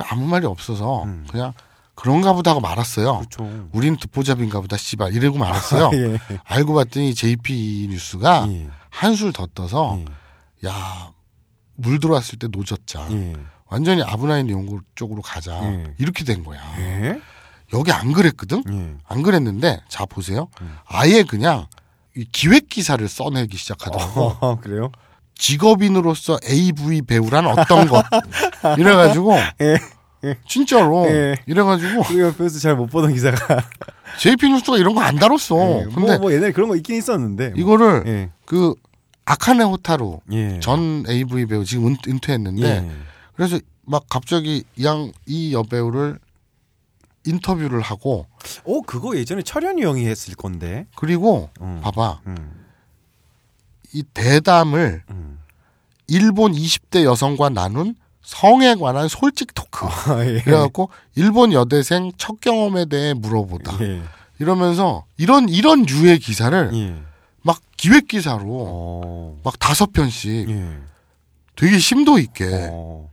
그래 0.00 0.08
아무 0.10 0.26
말이 0.26 0.46
없어서 0.46 1.04
음. 1.04 1.26
그냥 1.30 1.52
그런가 1.94 2.32
보다 2.32 2.52
하고 2.52 2.60
말았어요. 2.60 3.18
그렇죠. 3.18 3.68
우린 3.72 3.96
듣보잡인가 3.96 4.60
보다 4.60 4.76
씨발 4.76 5.14
이러고 5.14 5.38
말았어요. 5.38 5.90
예. 5.98 6.18
알고 6.44 6.74
봤더니 6.74 7.14
JP 7.14 7.88
뉴스가 7.90 8.46
예. 8.48 8.68
한술 8.88 9.32
더 9.32 9.46
떠서 9.54 9.98
예. 9.98 10.68
야물 10.68 12.00
들어왔을 12.00 12.38
때 12.38 12.48
노졌자. 12.48 13.06
예. 13.12 13.34
완전히 13.66 14.02
아브나인 14.02 14.48
연구 14.48 14.80
쪽으로 14.94 15.20
가자. 15.20 15.60
예. 15.62 15.94
이렇게 15.98 16.24
된 16.24 16.42
거야. 16.42 16.60
예. 16.78 17.20
여기 17.74 17.92
안 17.92 18.12
그랬거든? 18.12 18.62
예. 18.70 18.96
안 19.06 19.22
그랬는데 19.22 19.82
자 19.88 20.06
보세요. 20.06 20.48
음. 20.62 20.78
아예 20.86 21.22
그냥 21.22 21.66
이 22.16 22.24
기획 22.32 22.68
기사를 22.68 23.06
써내기 23.06 23.56
시작하더라고. 23.56 24.36
어, 24.40 24.58
그래요? 24.58 24.90
직업인으로서 25.40 26.38
AV 26.48 27.02
배우란 27.02 27.46
어떤 27.46 27.88
것 27.88 28.04
이래가지고 28.78 29.32
예. 29.62 29.76
예. 30.24 30.36
진짜로 30.46 31.06
예. 31.08 31.34
이래가지고 31.46 32.02
우리가 32.10 32.28
옆에서 32.28 32.58
잘 32.58 32.76
못 32.76 32.86
보던 32.88 33.12
기사가. 33.14 33.64
JP 34.18 34.50
뉴스가 34.50 34.76
이런 34.76 34.94
거 34.94 35.00
안 35.00 35.16
다뤘어. 35.16 35.80
예. 35.80 35.84
근데 35.94 36.00
뭐, 36.00 36.18
뭐 36.18 36.32
옛날에 36.32 36.52
그런 36.52 36.68
거 36.68 36.76
있긴 36.76 36.96
있었는데. 36.96 37.50
뭐. 37.50 37.58
이거를 37.58 38.04
예. 38.06 38.30
그 38.44 38.74
아카네 39.24 39.64
호타루 39.64 40.20
예. 40.32 40.60
전 40.60 41.04
AV 41.08 41.46
배우 41.46 41.64
지금 41.64 41.86
은, 41.86 41.96
은퇴했는데 42.06 42.62
예. 42.62 42.90
그래서 43.34 43.58
막 43.86 44.04
갑자기 44.10 44.64
양 44.82 45.10
이 45.26 45.54
여배우를 45.54 46.18
인터뷰를 47.26 47.80
하고 47.80 48.26
어, 48.64 48.80
그거 48.82 49.16
예전에 49.16 49.42
철현이 49.42 49.82
형이 49.82 50.06
했을 50.06 50.34
건데. 50.34 50.86
그리고 50.96 51.48
음. 51.62 51.80
봐봐 51.82 52.20
음. 52.26 52.59
이 53.92 54.02
대담을 54.02 55.02
음. 55.10 55.38
일본 56.06 56.52
20대 56.52 57.04
여성과 57.04 57.50
나눈 57.50 57.94
성에 58.22 58.74
관한 58.76 59.08
솔직 59.08 59.54
토크 59.54 59.86
아, 59.86 60.24
예. 60.26 60.40
그래갖고 60.40 60.90
일본 61.16 61.52
여대생 61.52 62.12
첫 62.16 62.40
경험에 62.40 62.84
대해 62.84 63.14
물어보다 63.14 63.78
예. 63.80 64.02
이러면서 64.38 65.04
이런 65.16 65.48
이런 65.48 65.82
류의 65.82 66.18
기사를 66.18 66.70
예. 66.72 66.96
막 67.42 67.60
기획 67.76 68.08
기사로 68.08 68.44
어. 68.46 69.40
막 69.42 69.58
다섯 69.58 69.92
편씩 69.92 70.48
예. 70.50 70.78
되게 71.56 71.78
심도 71.78 72.18
있게 72.18 72.68
어. 72.72 73.09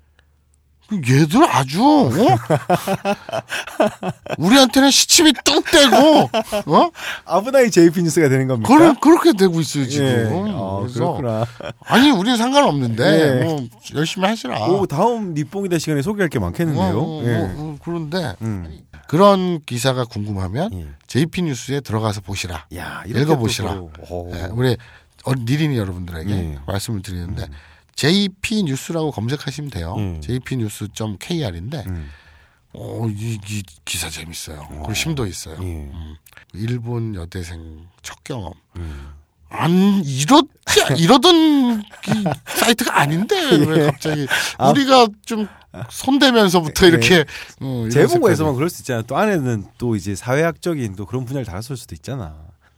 그 0.89 0.95
얘들 0.95 1.43
아주 1.43 1.83
어? 1.83 2.09
우리한테는 4.37 4.89
시침이 4.89 5.33
뚝 5.43 5.65
떼고 5.69 6.29
어 6.65 6.89
아브나이 7.25 7.71
JP 7.71 8.03
뉴스가 8.03 8.29
되는 8.29 8.47
겁니까? 8.47 8.73
그런 8.73 8.99
그렇게 8.99 9.33
되고 9.33 9.59
있어요 9.59 9.87
지금 9.87 10.05
예. 10.05 10.51
아, 10.53 10.79
그래서 10.81 10.99
그렇구나. 10.99 11.45
아니 11.85 12.11
우리는 12.11 12.37
상관없는데 12.37 13.39
예. 13.39 13.43
뭐 13.43 13.67
열심히 13.95 14.27
하시라 14.27 14.65
오, 14.67 14.85
다음 14.85 15.33
니뽕이다 15.33 15.77
시간에 15.77 16.01
소개할 16.01 16.29
게 16.29 16.39
많겠는데요. 16.39 16.99
어, 16.99 17.19
어, 17.19 17.23
예. 17.25 17.35
어, 17.35 17.53
어, 17.57 17.77
그런데 17.83 18.33
음. 18.41 18.79
그런 19.07 19.59
기사가 19.65 20.05
궁금하면 20.05 20.73
예. 20.73 20.87
JP 21.07 21.43
뉴스에 21.43 21.81
들어가서 21.81 22.21
보시라 22.21 22.65
야, 22.75 23.03
읽어보시라. 23.07 23.81
예, 24.33 24.47
우리 24.51 24.77
어, 25.25 25.33
니린이 25.33 25.77
여러분들에게 25.77 26.31
예. 26.31 26.57
말씀을 26.65 27.01
드리는데 27.01 27.47
JP 27.97 28.63
뉴스라고 28.63 29.11
검색하시면 29.11 29.71
돼요. 29.71 29.95
예. 29.97 30.19
JP 30.21 30.57
뉴스.kr인데 30.57 31.83
음. 31.87 32.09
어, 32.73 33.07
이, 33.09 33.39
이 33.49 33.63
기사 33.85 34.07
재밌어요. 34.09 34.67
그리고 34.69 34.93
심도 34.93 35.25
있어요. 35.25 35.57
예. 35.61 35.91
일본 36.53 37.15
여대생 37.15 37.87
첫 38.03 38.23
경험. 38.23 38.53
음. 38.77 39.09
안 39.49 39.71
이렇 40.05 40.41
이러던 40.97 41.81
이 41.81 42.23
사이트가 42.45 42.99
아닌데 42.99 43.35
왜 43.65 43.85
갑자기 43.85 44.27
아. 44.57 44.69
우리가 44.69 45.07
좀 45.25 45.47
손대면서부터 45.89 46.85
예. 46.85 46.89
이렇게 46.89 47.25
어, 47.61 47.87
제목에서만 47.91 48.53
그럴 48.55 48.69
수 48.69 48.81
있잖아. 48.83 49.01
또 49.01 49.17
안에는 49.17 49.65
또 49.79 49.95
이제 49.95 50.15
사회학적인 50.15 50.95
또 50.95 51.05
그런 51.05 51.25
분야를 51.25 51.45
달았을 51.45 51.77
수도 51.77 51.95
있잖아. 51.95 52.35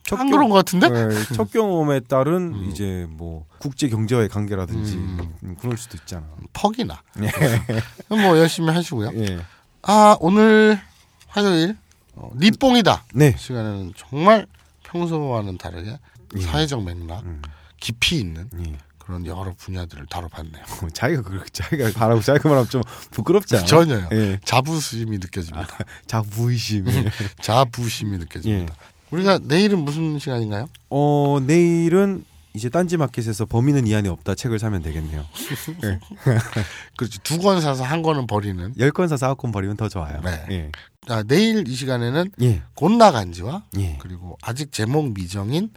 첫안 0.10 0.28
경- 0.28 0.32
그런 0.32 0.50
것 0.50 0.56
같은데? 0.56 0.90
네, 0.90 1.24
첫 1.36 1.52
경험에 1.54 2.00
따른 2.02 2.70
이제 2.72 3.06
뭐 3.10 3.46
국제 3.60 3.88
경제와의 3.90 4.30
관계라든지 4.30 4.96
음. 4.96 5.34
음, 5.44 5.56
그럴 5.60 5.78
수도 5.78 5.98
있잖아. 5.98 6.26
퍽이나. 6.54 7.02
예. 7.22 7.30
뭐 8.10 8.38
열심히 8.38 8.72
하시고요. 8.72 9.12
예. 9.16 9.40
아 9.84 10.18
오늘 10.20 10.80
화요일 11.28 11.78
어, 12.16 12.32
니뽕이다 12.36 13.06
네. 13.14 13.36
시간에는 13.38 13.94
정말 13.96 14.46
평소와는 14.84 15.58
다르게 15.58 15.98
예. 16.38 16.42
사회적 16.42 16.84
맥락, 16.84 17.24
음. 17.24 17.42
깊이 17.80 18.20
있는 18.20 18.50
예. 18.66 18.78
그런 18.98 19.26
여러 19.26 19.54
분야들을 19.58 20.06
다뤄봤네요. 20.08 20.64
뭐 20.82 20.90
자기가 20.92 21.22
그 21.24 21.44
자기가 21.52 21.98
말하고 22.00 22.22
자기가 22.22 22.48
말하면 22.50 22.70
좀 22.70 22.84
부끄럽지 23.12 23.56
않아? 23.58 23.66
전혀요. 23.66 24.10
예. 24.12 24.40
자부심이 24.46 25.18
느껴집니다. 25.18 25.68
자부의심. 26.06 26.86
자부심이 27.42 28.18
느껴집니다. 28.20 28.76
예. 29.12 29.16
우리가 29.16 29.40
내일은 29.44 29.80
무슨 29.80 30.20
시간인가요? 30.20 30.68
어 30.90 31.40
내일은 31.46 32.26
이제 32.54 32.68
딴지마켓에서 32.70 33.46
범인은 33.46 33.86
이 33.88 33.94
안에 33.96 34.10
없다 34.10 34.36
책을 34.36 34.58
사면 34.60 34.82
되겠네요. 34.82 35.24
그렇지 36.98 37.20
두권 37.20 37.62
사서 37.62 37.84
한 37.84 38.02
권은 38.02 38.28
버리는. 38.28 38.74
열 38.80 38.92
권 38.92 39.08
사서 39.08 39.28
아홉 39.28 39.38
권 39.38 39.52
버리면 39.52 39.78
더 39.78 39.88
좋아요. 39.88 40.20
네. 40.24 40.46
예. 40.52 40.72
아, 41.08 41.24
내일 41.24 41.68
이 41.68 41.76
시간에는 41.76 42.32
예. 42.42 42.62
곤나 42.74 43.12
간지와 43.12 43.64
예. 43.78 43.98
그리고 44.00 44.38
아직 44.42 44.72
제목 44.72 45.14
미정인 45.14 45.70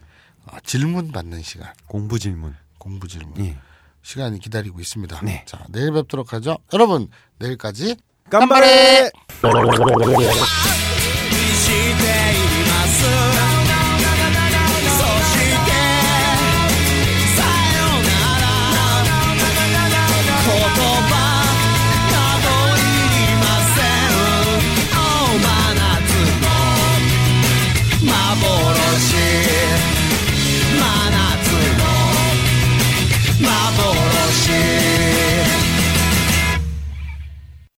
아, 0.46 0.58
질문 0.64 1.12
받는 1.12 1.42
시간, 1.42 1.70
공부 1.86 2.18
질문. 2.18 2.54
공부 2.78 3.06
질문 3.06 3.38
예. 3.44 3.56
시간이 4.02 4.40
기다리고 4.40 4.80
있습니다. 4.80 5.20
네. 5.22 5.44
자 5.46 5.64
내일 5.68 5.92
뵙도록 5.92 6.32
하죠. 6.32 6.58
여러분 6.72 7.08
내일까지 7.38 7.96
깜바레. 8.30 9.10
깜바레! 9.42 10.22